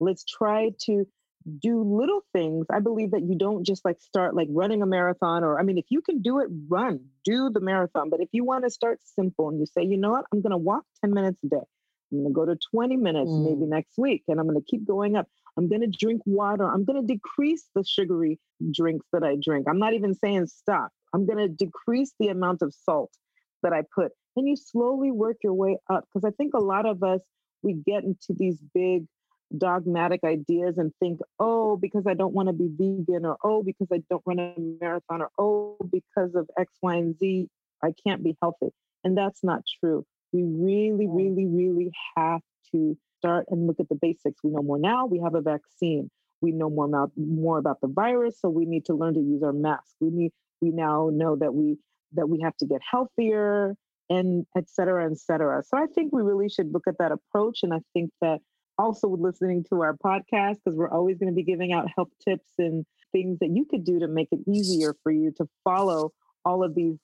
Let's 0.00 0.24
try 0.24 0.72
to 0.82 1.06
do 1.60 1.82
little 1.82 2.22
things. 2.32 2.66
I 2.70 2.80
believe 2.80 3.12
that 3.12 3.22
you 3.22 3.36
don't 3.36 3.64
just 3.64 3.84
like 3.84 4.00
start 4.00 4.34
like 4.34 4.48
running 4.50 4.82
a 4.82 4.86
marathon 4.86 5.44
or 5.44 5.58
I 5.58 5.62
mean 5.62 5.78
if 5.78 5.86
you 5.88 6.00
can 6.00 6.22
do 6.22 6.40
it 6.40 6.48
run, 6.68 7.00
do 7.24 7.50
the 7.50 7.60
marathon. 7.60 8.10
But 8.10 8.20
if 8.20 8.28
you 8.32 8.44
want 8.44 8.64
to 8.64 8.70
start 8.70 9.00
simple 9.04 9.48
and 9.48 9.58
you 9.58 9.66
say, 9.66 9.82
"You 9.82 9.96
know 9.96 10.10
what? 10.10 10.24
I'm 10.32 10.42
going 10.42 10.50
to 10.50 10.56
walk 10.58 10.84
10 11.02 11.12
minutes 11.12 11.38
a 11.44 11.48
day. 11.48 11.66
I'm 12.12 12.18
going 12.18 12.28
to 12.28 12.34
go 12.34 12.46
to 12.46 12.58
20 12.70 12.96
minutes 12.96 13.30
mm. 13.30 13.44
maybe 13.44 13.66
next 13.66 13.98
week 13.98 14.24
and 14.28 14.38
I'm 14.38 14.46
going 14.46 14.60
to 14.60 14.66
keep 14.68 14.86
going 14.86 15.16
up. 15.16 15.26
I'm 15.56 15.68
going 15.68 15.80
to 15.80 15.86
drink 15.86 16.22
water. 16.26 16.64
I'm 16.64 16.84
going 16.84 17.00
to 17.00 17.14
decrease 17.14 17.64
the 17.74 17.84
sugary 17.84 18.38
drinks 18.72 19.06
that 19.12 19.24
I 19.24 19.36
drink. 19.42 19.66
I'm 19.68 19.78
not 19.78 19.94
even 19.94 20.14
saying 20.14 20.46
stop. 20.48 20.90
I'm 21.14 21.26
going 21.26 21.38
to 21.38 21.48
decrease 21.48 22.12
the 22.20 22.28
amount 22.28 22.62
of 22.62 22.74
salt 22.74 23.10
that 23.62 23.72
I 23.72 23.82
put. 23.94 24.12
And 24.36 24.46
you 24.46 24.54
slowly 24.56 25.10
work 25.10 25.38
your 25.42 25.54
way 25.54 25.78
up 25.90 26.04
because 26.04 26.24
I 26.24 26.30
think 26.36 26.54
a 26.54 26.60
lot 26.60 26.86
of 26.86 27.02
us 27.02 27.20
we 27.62 27.72
get 27.72 28.04
into 28.04 28.34
these 28.36 28.58
big 28.74 29.06
dogmatic 29.56 30.20
ideas 30.24 30.78
and 30.78 30.92
think, 31.00 31.20
oh, 31.38 31.76
because 31.76 32.04
I 32.06 32.14
don't 32.14 32.34
want 32.34 32.48
to 32.48 32.52
be 32.52 32.68
vegan, 32.70 33.24
or 33.24 33.36
oh, 33.44 33.62
because 33.62 33.88
I 33.92 34.02
don't 34.10 34.22
run 34.26 34.38
a 34.38 34.54
marathon, 34.80 35.22
or 35.22 35.30
oh, 35.38 35.76
because 35.92 36.34
of 36.34 36.48
X, 36.58 36.72
Y, 36.82 36.94
and 36.94 37.18
Z, 37.18 37.48
I 37.82 37.92
can't 38.06 38.24
be 38.24 38.36
healthy. 38.42 38.68
And 39.04 39.16
that's 39.16 39.44
not 39.44 39.62
true. 39.80 40.04
We 40.32 40.42
really, 40.42 41.06
really, 41.06 41.46
really 41.46 41.92
have 42.16 42.40
to 42.72 42.96
start 43.18 43.46
and 43.48 43.66
look 43.66 43.80
at 43.80 43.88
the 43.88 43.94
basics. 43.94 44.40
We 44.42 44.50
know 44.50 44.62
more 44.62 44.78
now. 44.78 45.06
We 45.06 45.20
have 45.20 45.34
a 45.34 45.40
vaccine. 45.40 46.10
We 46.40 46.52
know 46.52 46.68
more 46.68 46.86
about 46.86 47.12
more 47.16 47.58
about 47.58 47.80
the 47.80 47.88
virus, 47.88 48.40
so 48.40 48.48
we 48.48 48.66
need 48.66 48.84
to 48.86 48.94
learn 48.94 49.14
to 49.14 49.20
use 49.20 49.42
our 49.42 49.52
mask. 49.52 49.94
We 50.00 50.10
need 50.10 50.32
we 50.60 50.70
now 50.70 51.10
know 51.12 51.36
that 51.36 51.54
we 51.54 51.78
that 52.12 52.28
we 52.28 52.40
have 52.42 52.56
to 52.58 52.66
get 52.66 52.80
healthier 52.88 53.74
and 54.08 54.46
et 54.56 54.68
cetera, 54.68 55.10
et 55.10 55.18
cetera. 55.18 55.62
So 55.64 55.76
I 55.76 55.86
think 55.86 56.12
we 56.12 56.22
really 56.22 56.48
should 56.48 56.72
look 56.72 56.86
at 56.86 56.98
that 56.98 57.12
approach. 57.12 57.60
And 57.62 57.72
I 57.74 57.80
think 57.92 58.10
that 58.20 58.40
also 58.78 59.08
listening 59.08 59.64
to 59.70 59.82
our 59.82 59.94
podcast 59.94 60.56
because 60.64 60.76
we're 60.76 60.90
always 60.90 61.18
going 61.18 61.30
to 61.30 61.34
be 61.34 61.42
giving 61.42 61.72
out 61.72 61.88
health 61.94 62.10
tips 62.24 62.48
and 62.58 62.84
things 63.12 63.38
that 63.40 63.50
you 63.50 63.64
could 63.64 63.84
do 63.84 63.98
to 64.00 64.08
make 64.08 64.28
it 64.32 64.40
easier 64.48 64.94
for 65.02 65.10
you 65.12 65.32
to 65.38 65.48
follow 65.64 66.12
all 66.44 66.62
of 66.62 66.74
these 66.74 66.96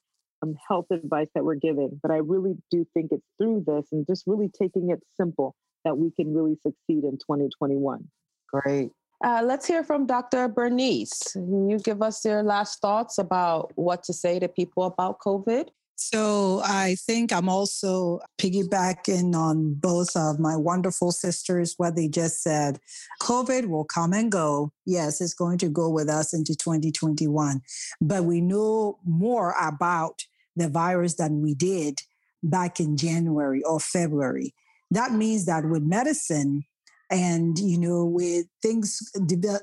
um, 0.42 0.54
health 0.68 0.86
advice 0.90 1.28
that 1.34 1.44
we're 1.44 1.54
giving. 1.54 1.98
But 2.02 2.10
I 2.10 2.16
really 2.16 2.56
do 2.70 2.86
think 2.94 3.12
it's 3.12 3.26
through 3.38 3.64
this 3.66 3.86
and 3.92 4.06
just 4.06 4.24
really 4.26 4.50
taking 4.56 4.90
it 4.90 5.00
simple 5.16 5.54
that 5.84 5.96
we 5.96 6.10
can 6.10 6.34
really 6.34 6.56
succeed 6.56 7.04
in 7.04 7.18
2021. 7.18 8.08
Great. 8.52 8.90
Uh, 9.24 9.40
let's 9.44 9.66
hear 9.66 9.84
from 9.84 10.04
Dr. 10.04 10.48
Bernice. 10.48 11.32
Can 11.32 11.70
you 11.70 11.78
give 11.78 12.02
us 12.02 12.24
your 12.24 12.42
last 12.42 12.80
thoughts 12.80 13.18
about 13.18 13.70
what 13.76 14.02
to 14.04 14.12
say 14.12 14.40
to 14.40 14.48
people 14.48 14.84
about 14.84 15.20
COVID? 15.20 15.68
So 15.96 16.60
I 16.64 16.96
think 17.06 17.32
I'm 17.32 17.48
also 17.48 18.20
piggybacking 18.38 19.34
on 19.34 19.74
both 19.74 20.16
of 20.16 20.40
my 20.40 20.56
wonderful 20.56 21.12
sisters, 21.12 21.74
what 21.76 21.96
they 21.96 22.08
just 22.08 22.42
said. 22.42 22.78
COVID 23.20 23.68
will 23.68 23.84
come 23.84 24.12
and 24.12 24.30
go. 24.30 24.72
Yes, 24.84 25.20
it's 25.20 25.34
going 25.34 25.58
to 25.58 25.68
go 25.68 25.88
with 25.88 26.08
us 26.08 26.34
into 26.34 26.56
2021, 26.56 27.60
but 28.00 28.24
we 28.24 28.40
know 28.40 28.98
more 29.04 29.54
about 29.60 30.24
the 30.56 30.68
virus 30.68 31.14
than 31.14 31.40
we 31.40 31.54
did 31.54 32.00
back 32.42 32.80
in 32.80 32.96
January 32.96 33.62
or 33.62 33.78
February. 33.78 34.54
That 34.90 35.12
means 35.12 35.46
that 35.46 35.64
with 35.64 35.82
medicine, 35.82 36.64
and 37.12 37.58
you 37.58 37.78
know 37.78 38.04
with 38.04 38.46
things 38.62 39.12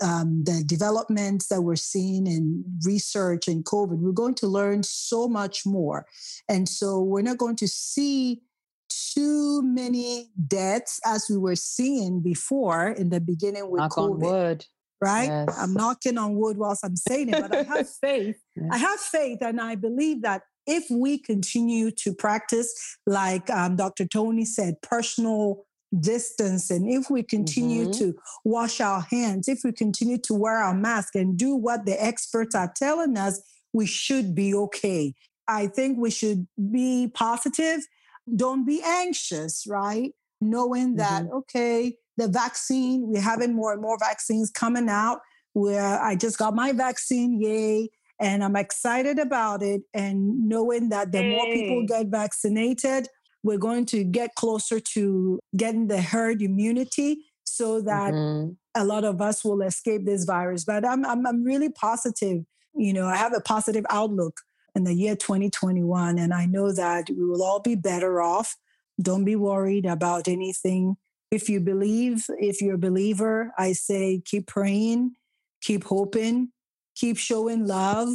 um, 0.01 0.43
the 0.43 0.63
developments 0.65 1.47
that 1.47 1.61
we're 1.61 1.75
seeing 1.75 2.27
in 2.27 2.63
research 2.85 3.47
and 3.47 3.65
covid 3.65 3.97
we're 3.97 4.11
going 4.11 4.35
to 4.35 4.47
learn 4.47 4.83
so 4.83 5.27
much 5.27 5.65
more 5.65 6.05
and 6.47 6.69
so 6.69 7.01
we're 7.01 7.23
not 7.23 7.37
going 7.37 7.55
to 7.55 7.67
see 7.67 8.41
too 8.89 9.61
many 9.63 10.29
deaths 10.47 10.99
as 11.05 11.25
we 11.29 11.37
were 11.37 11.55
seeing 11.55 12.21
before 12.21 12.89
in 12.89 13.09
the 13.09 13.19
beginning 13.19 13.69
with 13.69 13.79
Knock 13.79 13.91
covid 13.91 14.11
on 14.11 14.19
wood 14.19 14.65
right 15.01 15.25
yes. 15.25 15.57
i'm 15.57 15.73
knocking 15.73 16.17
on 16.17 16.35
wood 16.35 16.57
whilst 16.57 16.85
i'm 16.85 16.95
saying 16.95 17.29
it 17.29 17.41
but 17.41 17.55
i 17.55 17.63
have 17.63 17.89
faith 18.01 18.37
yes. 18.55 18.69
i 18.71 18.77
have 18.77 18.99
faith 18.99 19.39
and 19.41 19.59
i 19.59 19.75
believe 19.75 20.21
that 20.21 20.43
if 20.67 20.85
we 20.91 21.17
continue 21.17 21.89
to 21.89 22.13
practice 22.13 22.97
like 23.07 23.49
um, 23.49 23.75
dr 23.75 24.05
tony 24.07 24.45
said 24.45 24.75
personal 24.83 25.65
distance 25.97 26.69
and 26.69 26.87
if 26.87 27.09
we 27.09 27.23
continue 27.23 27.83
mm-hmm. 27.83 27.91
to 27.91 28.15
wash 28.43 28.79
our 28.79 29.01
hands 29.01 29.47
if 29.47 29.61
we 29.63 29.71
continue 29.71 30.19
to 30.19 30.35
wear 30.35 30.57
our 30.57 30.73
mask 30.73 31.15
and 31.15 31.35
do 31.35 31.55
what 31.55 31.85
the 31.85 32.03
experts 32.03 32.53
are 32.53 32.71
telling 32.75 33.17
us 33.17 33.41
we 33.73 33.87
should 33.87 34.35
be 34.35 34.53
okay 34.53 35.15
i 35.47 35.65
think 35.65 35.97
we 35.97 36.11
should 36.11 36.47
be 36.71 37.11
positive 37.15 37.79
don't 38.35 38.67
be 38.67 38.83
anxious 38.85 39.65
right 39.67 40.11
knowing 40.39 40.95
that 40.95 41.23
mm-hmm. 41.23 41.37
okay 41.37 41.95
the 42.17 42.27
vaccine 42.27 43.07
we're 43.07 43.19
having 43.19 43.55
more 43.55 43.73
and 43.73 43.81
more 43.81 43.97
vaccines 43.99 44.51
coming 44.51 44.89
out 44.89 45.21
where 45.53 45.99
i 46.03 46.15
just 46.15 46.37
got 46.37 46.53
my 46.53 46.71
vaccine 46.71 47.41
yay 47.41 47.89
and 48.19 48.43
i'm 48.43 48.55
excited 48.55 49.17
about 49.17 49.63
it 49.63 49.81
and 49.95 50.47
knowing 50.47 50.89
that 50.89 51.11
the 51.11 51.23
more 51.23 51.45
people 51.45 51.83
get 51.87 52.05
vaccinated 52.07 53.07
we're 53.43 53.57
going 53.57 53.85
to 53.87 54.03
get 54.03 54.35
closer 54.35 54.79
to 54.79 55.39
getting 55.55 55.87
the 55.87 56.01
herd 56.01 56.41
immunity 56.41 57.25
so 57.43 57.81
that 57.81 58.13
mm-hmm. 58.13 58.51
a 58.75 58.83
lot 58.83 59.03
of 59.03 59.21
us 59.21 59.43
will 59.43 59.61
escape 59.61 60.05
this 60.05 60.25
virus. 60.25 60.65
But 60.65 60.85
I'm, 60.85 61.05
I'm, 61.05 61.25
I'm 61.25 61.43
really 61.43 61.69
positive. 61.69 62.43
You 62.75 62.93
know, 62.93 63.07
I 63.07 63.15
have 63.15 63.33
a 63.33 63.41
positive 63.41 63.85
outlook 63.89 64.41
in 64.75 64.83
the 64.83 64.93
year 64.93 65.15
2021, 65.15 66.17
and 66.19 66.33
I 66.33 66.45
know 66.45 66.71
that 66.71 67.09
we 67.09 67.25
will 67.25 67.43
all 67.43 67.59
be 67.59 67.75
better 67.75 68.21
off. 68.21 68.55
Don't 69.01 69.25
be 69.25 69.35
worried 69.35 69.85
about 69.85 70.27
anything. 70.27 70.97
If 71.31 71.49
you 71.49 71.59
believe, 71.59 72.25
if 72.39 72.61
you're 72.61 72.75
a 72.75 72.79
believer, 72.79 73.51
I 73.57 73.73
say 73.73 74.21
keep 74.23 74.47
praying, 74.47 75.13
keep 75.61 75.83
hoping, 75.85 76.51
keep 76.95 77.17
showing 77.17 77.65
love, 77.65 78.09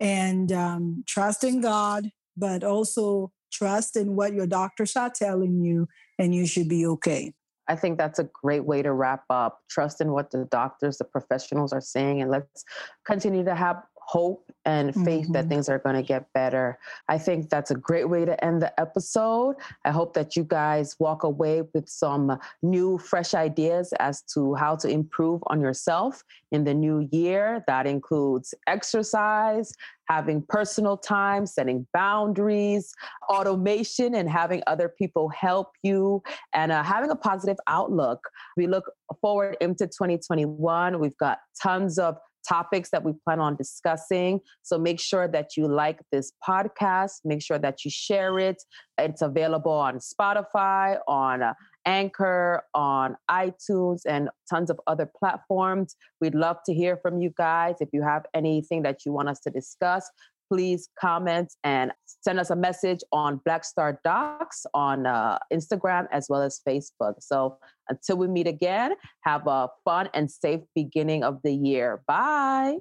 and 0.00 0.50
um, 0.52 1.04
trust 1.06 1.44
in 1.44 1.60
God, 1.60 2.10
but 2.36 2.64
also 2.64 3.32
trust 3.52 3.96
in 3.96 4.16
what 4.16 4.32
your 4.32 4.46
doctors 4.46 4.96
are 4.96 5.10
telling 5.10 5.60
you, 5.60 5.86
and 6.18 6.34
you 6.34 6.46
should 6.46 6.68
be 6.68 6.86
okay. 6.86 7.32
I 7.68 7.76
think 7.76 7.96
that's 7.96 8.18
a 8.18 8.28
great 8.42 8.64
way 8.64 8.82
to 8.82 8.92
wrap 8.92 9.22
up. 9.30 9.60
Trust 9.70 10.00
in 10.00 10.12
what 10.12 10.30
the 10.30 10.46
doctors, 10.50 10.98
the 10.98 11.04
professionals 11.04 11.72
are 11.72 11.80
saying, 11.80 12.20
and 12.20 12.30
let's 12.30 12.64
continue 13.06 13.44
to 13.44 13.54
have 13.54 13.76
hope 14.12 14.52
and 14.66 14.94
faith 14.94 15.24
mm-hmm. 15.24 15.32
that 15.32 15.48
things 15.48 15.70
are 15.70 15.78
going 15.78 15.96
to 15.96 16.02
get 16.02 16.30
better. 16.34 16.78
I 17.08 17.16
think 17.16 17.48
that's 17.48 17.70
a 17.70 17.74
great 17.74 18.10
way 18.10 18.26
to 18.26 18.44
end 18.44 18.60
the 18.60 18.78
episode. 18.78 19.56
I 19.86 19.90
hope 19.90 20.12
that 20.12 20.36
you 20.36 20.44
guys 20.44 20.94
walk 20.98 21.22
away 21.22 21.62
with 21.72 21.88
some 21.88 22.38
new, 22.62 22.98
fresh 22.98 23.32
ideas 23.32 23.94
as 24.00 24.20
to 24.34 24.54
how 24.54 24.76
to 24.76 24.88
improve 24.88 25.42
on 25.46 25.62
yourself 25.62 26.24
in 26.50 26.62
the 26.64 26.74
new 26.74 27.08
year. 27.10 27.64
That 27.66 27.86
includes 27.86 28.54
exercise, 28.66 29.72
having 30.08 30.44
personal 30.46 30.98
time, 30.98 31.46
setting 31.46 31.86
boundaries, 31.94 32.94
automation, 33.30 34.14
and 34.14 34.28
having 34.28 34.62
other 34.66 34.90
people 34.90 35.30
help 35.30 35.72
you, 35.82 36.22
and 36.52 36.70
uh, 36.70 36.82
having 36.82 37.10
a 37.10 37.16
positive 37.16 37.56
outlook. 37.66 38.20
We 38.58 38.66
look 38.66 38.92
forward 39.22 39.56
into 39.62 39.86
2021. 39.86 41.00
We've 41.00 41.16
got 41.16 41.38
tons 41.62 41.98
of 41.98 42.18
topics 42.46 42.90
that 42.90 43.04
we 43.04 43.12
plan 43.24 43.40
on 43.40 43.56
discussing. 43.56 44.40
So 44.62 44.78
make 44.78 45.00
sure 45.00 45.28
that 45.28 45.56
you 45.56 45.68
like 45.68 46.00
this 46.10 46.32
podcast, 46.46 47.20
make 47.24 47.42
sure 47.42 47.58
that 47.58 47.84
you 47.84 47.90
share 47.90 48.38
it. 48.38 48.62
It's 48.98 49.22
available 49.22 49.72
on 49.72 49.98
Spotify, 49.98 50.98
on 51.08 51.42
uh, 51.42 51.54
Anchor, 51.84 52.62
on 52.74 53.16
iTunes, 53.30 54.02
and 54.06 54.28
tons 54.48 54.70
of 54.70 54.78
other 54.86 55.10
platforms. 55.18 55.96
We'd 56.20 56.34
love 56.34 56.58
to 56.66 56.74
hear 56.74 56.96
from 56.96 57.20
you 57.20 57.32
guys. 57.36 57.76
If 57.80 57.88
you 57.92 58.02
have 58.02 58.24
anything 58.34 58.82
that 58.82 59.04
you 59.04 59.12
want 59.12 59.28
us 59.28 59.40
to 59.40 59.50
discuss, 59.50 60.08
please 60.52 60.90
comment 61.00 61.54
and 61.64 61.92
send 62.04 62.38
us 62.38 62.50
a 62.50 62.56
message 62.56 63.00
on 63.10 63.40
Black 63.46 63.64
Star 63.64 63.98
Docs 64.04 64.66
on 64.74 65.06
uh, 65.06 65.38
Instagram 65.50 66.06
as 66.12 66.26
well 66.28 66.42
as 66.42 66.60
Facebook. 66.68 67.14
So 67.20 67.56
until 67.88 68.18
we 68.18 68.28
meet 68.28 68.46
again, 68.46 68.92
have 69.22 69.46
a 69.46 69.68
fun 69.82 70.10
and 70.12 70.30
safe 70.30 70.60
beginning 70.74 71.24
of 71.24 71.40
the 71.42 71.54
year. 71.54 72.02
Bye. 72.06 72.76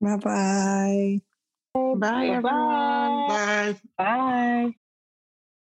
Bye-bye. 0.00 1.18
Bye, 1.74 1.94
bye 1.96 2.26
everyone. 2.26 3.28
Bye. 3.28 3.76
Bye. 3.98 4.87